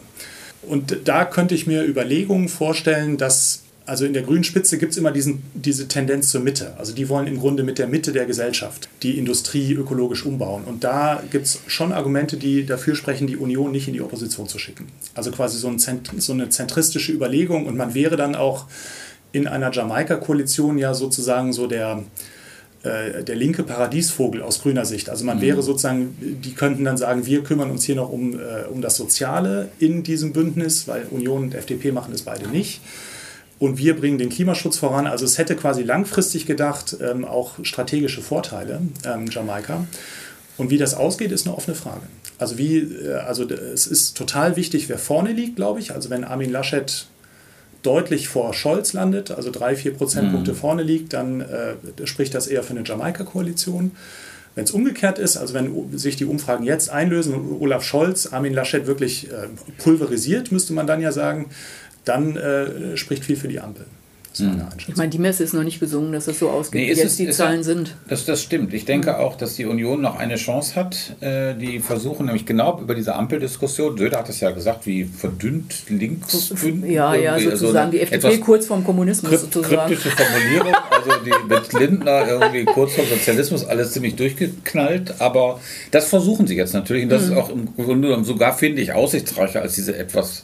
Und 0.62 0.98
da 1.06 1.24
könnte 1.24 1.56
ich 1.56 1.68
mir 1.68 1.86
Überlegungen 1.86 2.50
vorstellen, 2.50 3.18
dass 3.18 3.64
also 3.88 4.06
in 4.06 4.12
der 4.12 4.22
grünen 4.22 4.44
Spitze 4.44 4.78
gibt 4.78 4.92
es 4.92 4.98
immer 4.98 5.12
diesen, 5.12 5.44
diese 5.54 5.88
Tendenz 5.88 6.30
zur 6.30 6.42
Mitte. 6.42 6.74
Also 6.78 6.94
die 6.94 7.08
wollen 7.08 7.26
im 7.26 7.40
Grunde 7.40 7.64
mit 7.64 7.80
der 7.80 7.88
Mitte 7.88 8.12
der 8.12 8.26
Gesellschaft 8.26 8.90
die 9.02 9.18
Industrie 9.18 9.72
ökologisch 9.74 10.26
umbauen. 10.26 10.66
Und 10.66 10.84
da 10.84 11.24
gibt 11.32 11.46
es 11.46 11.62
schon 11.68 11.94
Argumente, 11.94 12.36
die 12.36 12.66
dafür 12.66 12.96
sprechen, 12.96 13.28
die 13.28 13.38
Union 13.38 13.72
nicht 13.72 13.88
in 13.88 13.94
die 13.94 14.02
Opposition 14.02 14.50
zu 14.50 14.60
schicken. 14.60 14.88
Also 15.16 15.32
quasi 15.32 15.58
so, 15.58 15.70
ein, 15.70 15.80
so 15.80 16.34
eine 16.34 16.50
zentristische 16.50 17.14
Überlegung. 17.14 17.66
Und 17.66 17.78
man 17.78 17.94
wäre 17.94 18.18
dann 18.18 18.36
auch 18.36 18.66
in 19.32 19.48
einer 19.48 19.72
Jamaika-Koalition 19.72 20.78
ja 20.78 20.94
sozusagen 20.94 21.54
so 21.54 21.66
der, 21.68 22.04
äh, 22.84 23.24
der 23.24 23.38
linke 23.38 23.64
Paradiesvogel 23.64 24.42
aus 24.42 24.62
grüner 24.62 24.84
Sicht. 24.84 25.10
Also 25.10 25.24
man 25.24 25.38
mhm. 25.38 25.44
wäre 25.44 25.62
sozusagen, 25.62 26.18
die 26.20 26.56
könnten 26.56 26.84
dann 26.84 26.98
sagen, 26.98 27.26
wir 27.26 27.42
kümmern 27.42 27.72
uns 27.72 27.86
hier 27.86 27.96
noch 27.96 28.12
um, 28.12 28.34
äh, 28.34 28.66
um 28.70 28.82
das 28.82 28.98
Soziale 28.98 29.70
in 29.80 30.04
diesem 30.04 30.34
Bündnis, 30.34 30.90
weil 30.90 31.06
Union 31.10 31.44
und 31.44 31.56
FDP 31.56 31.94
machen 31.94 32.12
das 32.12 32.24
beide 32.24 32.50
nicht 32.50 32.82
und 33.60 33.78
wir 33.78 33.96
bringen 33.96 34.18
den 34.18 34.30
Klimaschutz 34.30 34.78
voran. 34.78 35.08
Also 35.08 35.26
es 35.26 35.38
hätte 35.38 35.56
quasi 35.56 35.84
langfristig 35.84 36.46
gedacht 36.46 36.98
ähm, 37.02 37.26
auch 37.26 37.54
strategische 37.64 38.22
Vorteile, 38.22 38.82
ähm, 39.04 39.28
Jamaika. 39.30 39.86
Und 40.58 40.70
wie 40.70 40.78
das 40.78 40.94
ausgeht, 40.94 41.32
ist 41.32 41.48
eine 41.48 41.56
offene 41.56 41.76
Frage. 41.76 42.02
Also 42.38 42.58
wie, 42.58 42.78
äh, 42.78 43.14
also 43.16 43.46
es 43.50 43.88
ist 43.88 44.16
total 44.18 44.56
wichtig, 44.56 44.90
wer 44.90 45.00
vorne 45.00 45.32
liegt, 45.32 45.56
glaube 45.56 45.80
ich. 45.80 45.94
Also 45.94 46.10
wenn 46.10 46.24
Armin 46.24 46.52
Laschet 46.52 47.08
deutlich 47.82 48.28
vor 48.28 48.54
Scholz 48.54 48.94
landet, 48.94 49.32
also 49.32 49.52
drei, 49.52 49.76
vier 49.76 49.94
Prozentpunkte 49.94 50.52
mhm. 50.52 50.58
vorne 50.58 50.84
liegt, 50.84 51.14
dann 51.14 51.42
äh, 51.42 51.76
spricht 52.06 52.34
das 52.34 52.48
eher 52.48 52.64
für 52.64 52.72
eine 52.72 52.84
Jamaika-Koalition. 52.84 53.92
Wenn 54.56 54.64
es 54.64 54.72
umgekehrt 54.72 55.20
ist, 55.20 55.38
also 55.38 55.54
wenn 55.54 55.96
sich 55.98 56.16
die 56.16 56.26
Umfragen 56.26 56.64
jetzt 56.64 56.90
einlösen 56.90 57.36
und 57.36 57.62
Olaf 57.62 57.84
Scholz 57.84 58.34
Armin 58.34 58.54
Laschet 58.54 58.88
wirklich 58.88 59.32
äh, 59.32 59.48
pulverisiert, 59.78 60.52
müsste 60.52 60.74
man 60.74 60.88
dann 60.88 61.00
ja 61.00 61.12
sagen, 61.12 61.52
dann 62.08 62.36
äh, 62.36 62.98
spricht 62.98 63.26
viel 63.26 63.36
für 63.36 63.48
die 63.48 63.60
Ampel. 63.60 63.86
Das 64.38 64.46
ist 64.46 64.52
meine 64.52 64.62
hm. 64.62 64.72
Einschätzung. 64.72 64.94
Ich 64.94 64.98
meine, 64.98 65.10
die 65.10 65.20
Messe 65.20 65.44
ist 65.44 65.54
noch 65.54 65.64
nicht 65.64 65.80
gesungen, 65.80 66.12
dass 66.12 66.26
das 66.26 66.40
so 66.40 66.50
ausgeht, 66.50 66.82
nee, 66.82 66.88
wie 66.88 67.00
jetzt 67.00 67.04
es, 67.04 67.18
die 67.18 67.30
Zahlen 67.30 67.64
sind. 67.64 67.96
Das, 68.08 68.26
das 68.26 68.42
stimmt. 68.42 68.74
Ich 68.74 68.86
denke 68.86 69.12
mhm. 69.12 69.16
auch, 69.18 69.36
dass 69.36 69.56
die 69.56 69.66
Union 69.66 70.02
noch 70.02 70.18
eine 70.18 70.36
Chance 70.36 70.76
hat. 70.76 71.16
Äh, 71.22 71.56
die 71.56 71.80
versuchen 71.80 72.28
nämlich 72.28 72.46
genau 72.46 72.80
über 72.80 72.94
diese 72.94 73.16
Ampeldiskussion, 73.16 73.98
Söder 73.98 74.20
hat 74.20 74.30
es 74.30 74.40
ja 74.40 74.52
gesagt, 74.52 74.86
wie 74.86 75.06
verdünnt 75.06 75.90
links. 75.90 76.54
Ja, 76.86 77.16
ja, 77.16 77.40
sozusagen 77.40 77.92
so 77.92 77.98
die 77.98 78.04
FDP 78.04 78.38
kurz 78.38 78.68
vorm 78.68 78.84
Kommunismus 78.84 79.32
krypt, 79.32 79.54
sozusagen. 79.54 79.94
Kryptische 79.94 80.12
Formulierung, 80.12 80.76
also 80.92 81.12
die 81.26 81.54
mit 81.54 81.74
Lindner 81.74 82.28
irgendwie 82.28 82.66
kurz 82.66 82.94
vor 82.94 83.06
Sozialismus 83.06 83.66
alles 83.66 83.92
ziemlich 83.92 84.16
durchgeknallt. 84.16 85.20
Aber 85.20 85.60
das 85.92 86.10
versuchen 86.10 86.46
sie 86.48 86.56
jetzt 86.56 86.74
natürlich. 86.74 87.04
Und 87.04 87.10
das 87.10 87.26
mhm. 87.26 87.32
ist 87.32 87.38
auch 87.38 87.50
im 87.50 87.76
Grunde 87.76 88.10
genommen 88.10 88.26
sogar, 88.26 88.56
finde 88.56 88.82
ich, 88.82 88.94
aussichtsreicher 88.94 89.62
als 89.62 89.76
diese 89.76 89.98
etwas 89.98 90.44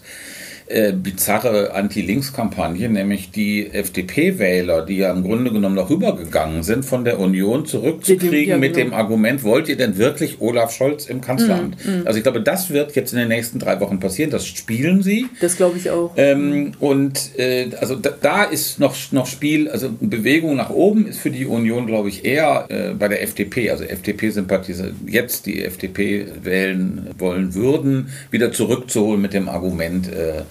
äh, 0.74 0.92
bizarre 0.92 1.74
Anti-Links-Kampagne, 1.74 2.90
nämlich 2.90 3.30
die 3.30 3.68
FDP-Wähler, 3.72 4.86
die 4.86 4.98
ja 4.98 5.12
im 5.12 5.24
Grunde 5.24 5.52
genommen 5.52 5.76
noch 5.76 5.90
rübergegangen 5.90 6.64
sind, 6.64 6.84
von 6.84 7.06
der 7.06 7.20
Union 7.20 7.66
zurückzukriegen 7.68 8.50
ja, 8.50 8.58
mit 8.58 8.74
genau. 8.74 8.86
dem 8.86 8.94
Argument, 8.96 9.44
wollt 9.44 9.70
ihr 9.70 9.78
denn 9.78 9.98
wirklich 9.98 10.42
Olaf 10.42 10.72
Scholz 10.72 11.06
im 11.06 11.22
Kanzleramt? 11.22 11.78
Mm, 11.86 12.02
mm. 12.02 12.08
Also 12.08 12.18
ich 12.18 12.24
glaube, 12.24 12.42
das 12.42 12.72
wird 12.72 12.96
jetzt 12.96 13.14
in 13.14 13.20
den 13.20 13.28
nächsten 13.28 13.60
drei 13.60 13.80
Wochen 13.80 14.00
passieren. 14.00 14.32
Das 14.32 14.48
spielen 14.48 15.04
sie. 15.04 15.28
Das 15.42 15.58
glaube 15.58 15.78
ich 15.78 15.92
auch. 15.92 16.14
Ähm, 16.18 16.72
und 16.80 17.38
äh, 17.38 17.70
also 17.80 17.96
da, 17.96 18.10
da, 18.20 18.44
ist 18.44 18.80
noch, 18.80 18.96
noch 19.12 19.28
Spiel, 19.28 19.70
also 19.70 19.90
Bewegung 20.00 20.56
nach 20.56 20.72
oben 20.72 21.08
ist 21.08 21.20
für 21.20 21.30
die 21.30 21.46
Union, 21.46 21.86
glaube 21.86 22.10
ich, 22.10 22.26
eher 22.26 22.66
äh, 22.70 22.94
bei 22.94 23.08
der 23.08 23.22
FDP, 23.22 23.70
also 23.70 23.84
FDP-Sympathiser 23.84 24.90
jetzt 25.06 25.46
die 25.46 25.64
FDP 25.64 26.26
wählen 26.42 27.10
wollen 27.20 27.54
würden, 27.54 28.10
wieder 28.32 28.52
zurückzuholen 28.52 29.22
mit 29.22 29.34
dem 29.34 29.50
Argument, 29.50 30.12
äh, 30.12 30.42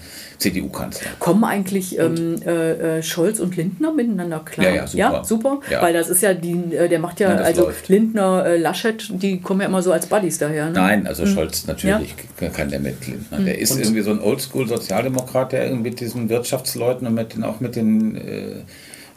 CDU-Kanzler. 0.43 1.07
Kommen 1.19 1.43
eigentlich 1.43 1.97
ähm, 1.97 2.35
äh, 2.45 2.97
äh, 2.97 3.03
Scholz 3.03 3.39
und 3.39 3.55
Lindner 3.55 3.91
miteinander 3.91 4.39
klar? 4.39 4.67
Ja, 4.67 4.75
ja, 4.75 4.87
super. 4.87 4.97
Ja, 4.97 5.23
super? 5.23 5.59
Ja. 5.69 5.81
Weil 5.81 5.93
das 5.93 6.09
ist 6.09 6.21
ja, 6.21 6.33
die, 6.33 6.75
äh, 6.75 6.89
der 6.89 6.99
macht 6.99 7.19
ja, 7.19 7.29
also 7.29 7.63
läuft. 7.63 7.89
Lindner, 7.89 8.45
äh, 8.45 8.57
Laschet, 8.57 9.09
die 9.09 9.39
kommen 9.39 9.61
ja 9.61 9.67
immer 9.67 9.81
so 9.81 9.91
als 9.91 10.05
Buddies 10.05 10.37
daher. 10.37 10.65
Ne? 10.65 10.73
Nein, 10.73 11.07
also 11.07 11.23
mhm. 11.23 11.27
Scholz 11.27 11.65
natürlich 11.65 12.15
kann 12.53 12.69
der 12.69 12.79
mit 12.79 13.07
Lindner. 13.07 13.39
Mhm. 13.39 13.45
Der 13.45 13.57
ist 13.57 13.71
und 13.71 13.81
irgendwie 13.81 14.01
so 14.01 14.11
ein 14.11 14.19
Oldschool-Sozialdemokrat, 14.19 15.53
der 15.53 15.65
irgendwie 15.65 15.89
mit 15.89 15.99
diesen 15.99 16.29
Wirtschaftsleuten 16.29 17.07
und 17.07 17.13
mit 17.13 17.35
den, 17.35 17.43
auch 17.43 17.59
mit 17.59 17.75
den 17.75 18.15
äh, 18.15 18.63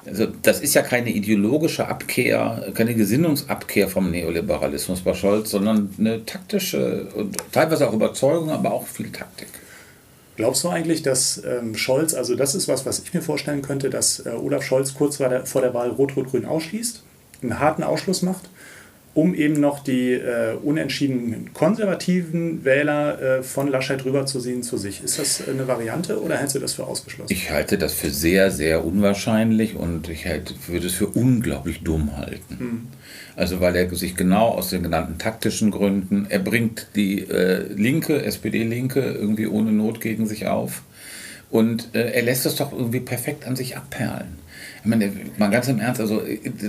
also 0.06 0.26
das 0.42 0.60
ist 0.60 0.74
ja 0.74 0.82
keine 0.82 1.10
ideologische 1.10 1.88
Abkehr, 1.88 2.68
keine 2.74 2.94
Gesinnungsabkehr 2.94 3.88
vom 3.88 4.10
Neoliberalismus 4.10 5.00
bei 5.00 5.14
Scholz, 5.14 5.50
sondern 5.50 5.90
eine 5.98 6.24
taktische 6.24 7.08
und 7.14 7.36
teilweise 7.50 7.88
auch 7.88 7.92
Überzeugung, 7.92 8.50
aber 8.50 8.72
auch 8.72 8.86
viel 8.86 9.10
Taktik. 9.10 9.48
Glaubst 10.37 10.64
du 10.64 10.68
eigentlich, 10.68 11.03
dass 11.03 11.43
ähm, 11.45 11.74
Scholz, 11.74 12.12
also 12.14 12.34
das 12.34 12.55
ist 12.55 12.68
was, 12.68 12.84
was 12.84 12.99
ich 12.99 13.12
mir 13.14 13.22
vorstellen 13.22 13.62
könnte, 13.62 13.89
dass 13.89 14.24
äh, 14.24 14.30
Olaf 14.30 14.62
Scholz 14.62 14.95
kurz 14.95 15.16
vor 15.16 15.28
der, 15.28 15.47
vor 15.47 15.62
der 15.62 15.72
Wahl 15.72 15.91
Rot-Rot-Grün 15.91 16.45
ausschließt, 16.45 17.03
einen 17.43 17.59
harten 17.59 17.82
Ausschluss 17.82 18.22
macht, 18.22 18.51
um 19.16 19.34
eben 19.34 19.54
noch 19.54 19.78
die 19.82 20.12
äh, 20.12 20.56
unentschiedenen 20.62 21.54
konservativen 21.54 22.66
Wähler 22.66 23.38
äh, 23.38 23.42
von 23.42 23.68
Laschet 23.68 24.04
rüberzuziehen 24.04 24.62
zu 24.62 24.76
sich? 24.76 25.02
Ist 25.02 25.18
das 25.18 25.48
eine 25.48 25.66
Variante 25.66 26.20
oder 26.20 26.36
hältst 26.36 26.54
du 26.54 26.58
das 26.58 26.74
für 26.74 26.84
ausgeschlossen? 26.84 27.32
Ich 27.32 27.50
halte 27.50 27.78
das 27.78 27.94
für 27.94 28.10
sehr, 28.10 28.50
sehr 28.50 28.84
unwahrscheinlich 28.84 29.74
und 29.74 30.10
ich 30.10 30.26
halt, 30.26 30.54
würde 30.68 30.88
es 30.88 30.92
für 30.92 31.06
unglaublich 31.06 31.82
dumm 31.82 32.14
halten. 32.18 32.56
Mhm. 32.58 32.86
Also 33.36 33.62
weil 33.62 33.74
er 33.76 33.94
sich 33.94 34.16
genau 34.16 34.48
aus 34.48 34.68
den 34.68 34.82
genannten 34.82 35.16
taktischen 35.16 35.70
Gründen, 35.70 36.26
er 36.28 36.40
bringt 36.40 36.88
die 36.94 37.20
äh, 37.20 37.72
Linke, 37.72 38.22
SPD-Linke 38.22 39.00
irgendwie 39.00 39.46
ohne 39.46 39.72
Not 39.72 40.02
gegen 40.02 40.26
sich 40.26 40.46
auf. 40.46 40.82
Und 41.50 41.94
äh, 41.94 42.10
er 42.10 42.22
lässt 42.22 42.44
das 42.44 42.56
doch 42.56 42.72
irgendwie 42.72 43.00
perfekt 43.00 43.46
an 43.46 43.56
sich 43.56 43.78
abperlen. 43.78 44.45
Meine, 44.87 45.12
mal 45.37 45.51
ganz 45.51 45.68
im 45.68 45.80
Ernst, 45.80 46.01
also 46.01 46.22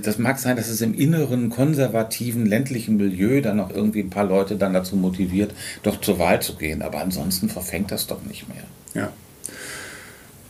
das 0.03 0.17
mag 0.17 0.39
sein, 0.39 0.55
dass 0.55 0.67
es 0.67 0.81
im 0.81 0.93
inneren, 0.93 1.49
konservativen, 1.49 2.45
ländlichen 2.45 2.97
Milieu 2.97 3.41
dann 3.41 3.57
noch 3.57 3.69
irgendwie 3.69 4.01
ein 4.01 4.09
paar 4.09 4.25
Leute 4.25 4.55
dann 4.55 4.73
dazu 4.73 4.95
motiviert, 4.95 5.53
doch 5.83 6.01
zur 6.01 6.19
Wahl 6.19 6.41
zu 6.41 6.55
gehen. 6.55 6.81
Aber 6.81 6.99
ansonsten 6.99 7.49
verfängt 7.49 7.91
das 7.91 8.07
doch 8.07 8.23
nicht 8.23 8.47
mehr. 8.49 8.63
Ja. 8.93 9.11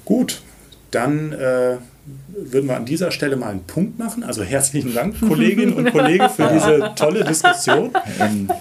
Gut, 0.06 0.42
dann 0.92 1.34
äh, 1.34 1.78
würden 2.40 2.68
wir 2.68 2.78
an 2.78 2.86
dieser 2.86 3.12
Stelle 3.12 3.36
mal 3.36 3.50
einen 3.50 3.64
Punkt 3.64 4.00
machen. 4.00 4.24
Also 4.24 4.44
herzlichen 4.44 4.94
Dank, 4.94 5.20
Kolleginnen 5.20 5.74
und 5.74 5.92
Kollegen, 5.92 6.30
für 6.30 6.50
diese 6.54 6.92
tolle 6.96 7.24
Diskussion. 7.24 7.92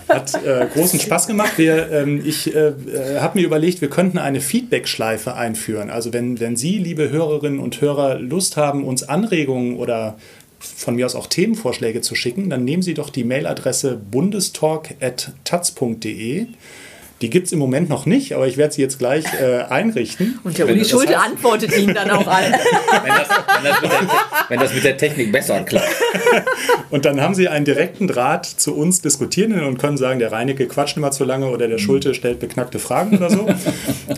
Hat 0.08 0.34
äh, 0.44 0.66
großen 0.72 0.98
Spaß 0.98 1.26
gemacht. 1.26 1.52
Wir, 1.56 1.90
ähm, 1.90 2.22
ich 2.24 2.54
äh, 2.54 2.68
äh 2.68 3.20
habe 3.20 3.38
mir 3.38 3.44
überlegt, 3.44 3.80
wir 3.80 3.90
könnten 3.90 4.18
eine 4.18 4.40
Feedback-Schleife 4.40 5.34
einführen. 5.34 5.90
Also 5.90 6.12
wenn, 6.12 6.40
wenn 6.40 6.56
Sie, 6.56 6.78
liebe 6.78 7.10
Hörerinnen 7.10 7.60
und 7.60 7.80
Hörer, 7.80 8.18
Lust 8.18 8.56
haben, 8.56 8.84
uns 8.84 9.02
Anregungen 9.02 9.76
oder 9.76 10.16
von 10.58 10.96
mir 10.96 11.06
aus 11.06 11.14
auch 11.14 11.26
Themenvorschläge 11.26 12.00
zu 12.00 12.14
schicken, 12.14 12.50
dann 12.50 12.64
nehmen 12.64 12.82
Sie 12.82 12.94
doch 12.94 13.10
die 13.10 13.24
Mailadresse 13.24 14.00
bundestalk.taz.de. 14.10 16.46
Die 17.22 17.30
gibt 17.30 17.46
es 17.46 17.52
im 17.52 17.58
Moment 17.58 17.88
noch 17.88 18.04
nicht, 18.04 18.34
aber 18.34 18.46
ich 18.46 18.58
werde 18.58 18.74
sie 18.74 18.82
jetzt 18.82 18.98
gleich 18.98 19.24
äh, 19.40 19.62
einrichten. 19.62 20.38
Und 20.44 20.58
der 20.58 20.66
Uli 20.66 20.84
Schulte 20.84 21.18
heißt, 21.18 21.30
antwortet 21.30 21.76
Ihnen 21.76 21.94
dann 21.94 22.10
auch 22.10 22.26
an. 22.26 22.42
wenn, 23.04 23.08
das, 23.08 23.28
wenn, 23.62 23.70
das 23.70 23.80
der, 23.80 23.90
wenn, 24.48 24.60
das, 24.60 24.74
mit 24.74 24.84
der 24.84 24.96
Technik 24.98 25.32
besser 25.32 25.60
klappt. 25.62 25.88
Und 26.90 27.06
dann 27.06 27.20
haben 27.22 27.34
Sie 27.34 27.48
einen 27.48 27.64
direkten 27.64 28.06
Draht 28.06 28.44
zu 28.44 28.76
uns 28.76 29.00
Diskutierenden 29.00 29.64
und 29.64 29.78
können 29.78 29.96
sagen, 29.96 30.18
der 30.18 30.30
Reinecke 30.30 30.66
quatscht 30.68 30.96
immer 30.96 31.10
zu 31.10 31.24
lange 31.24 31.48
oder 31.48 31.68
der 31.68 31.78
Schulte 31.78 32.14
stellt 32.14 32.38
beknackte 32.38 32.78
Fragen 32.78 33.16
oder 33.16 33.30
so. 33.30 33.48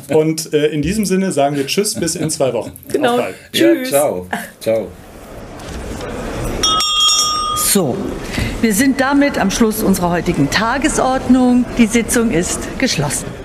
Und 0.15 0.53
äh, 0.53 0.67
in 0.67 0.83
diesem 0.83 1.05
Sinne 1.05 1.33
sagen 1.33 1.57
wir 1.57 1.67
Tschüss 1.67 1.95
bis 1.95 2.15
in 2.15 2.31
zwei 2.31 2.53
Wochen. 2.53 2.73
Genau. 2.93 3.21
Tschüss. 3.53 3.91
Ja, 3.91 3.99
ciao. 3.99 4.27
Ciao. 4.61 4.89
So, 7.57 7.97
wir 8.61 8.75
sind 8.75 9.01
damit 9.01 9.39
am 9.39 9.51
Schluss 9.51 9.83
unserer 9.83 10.11
heutigen 10.11 10.51
Tagesordnung. 10.51 11.65
Die 11.79 11.87
Sitzung 11.87 12.31
ist 12.33 12.79
geschlossen. 12.79 13.38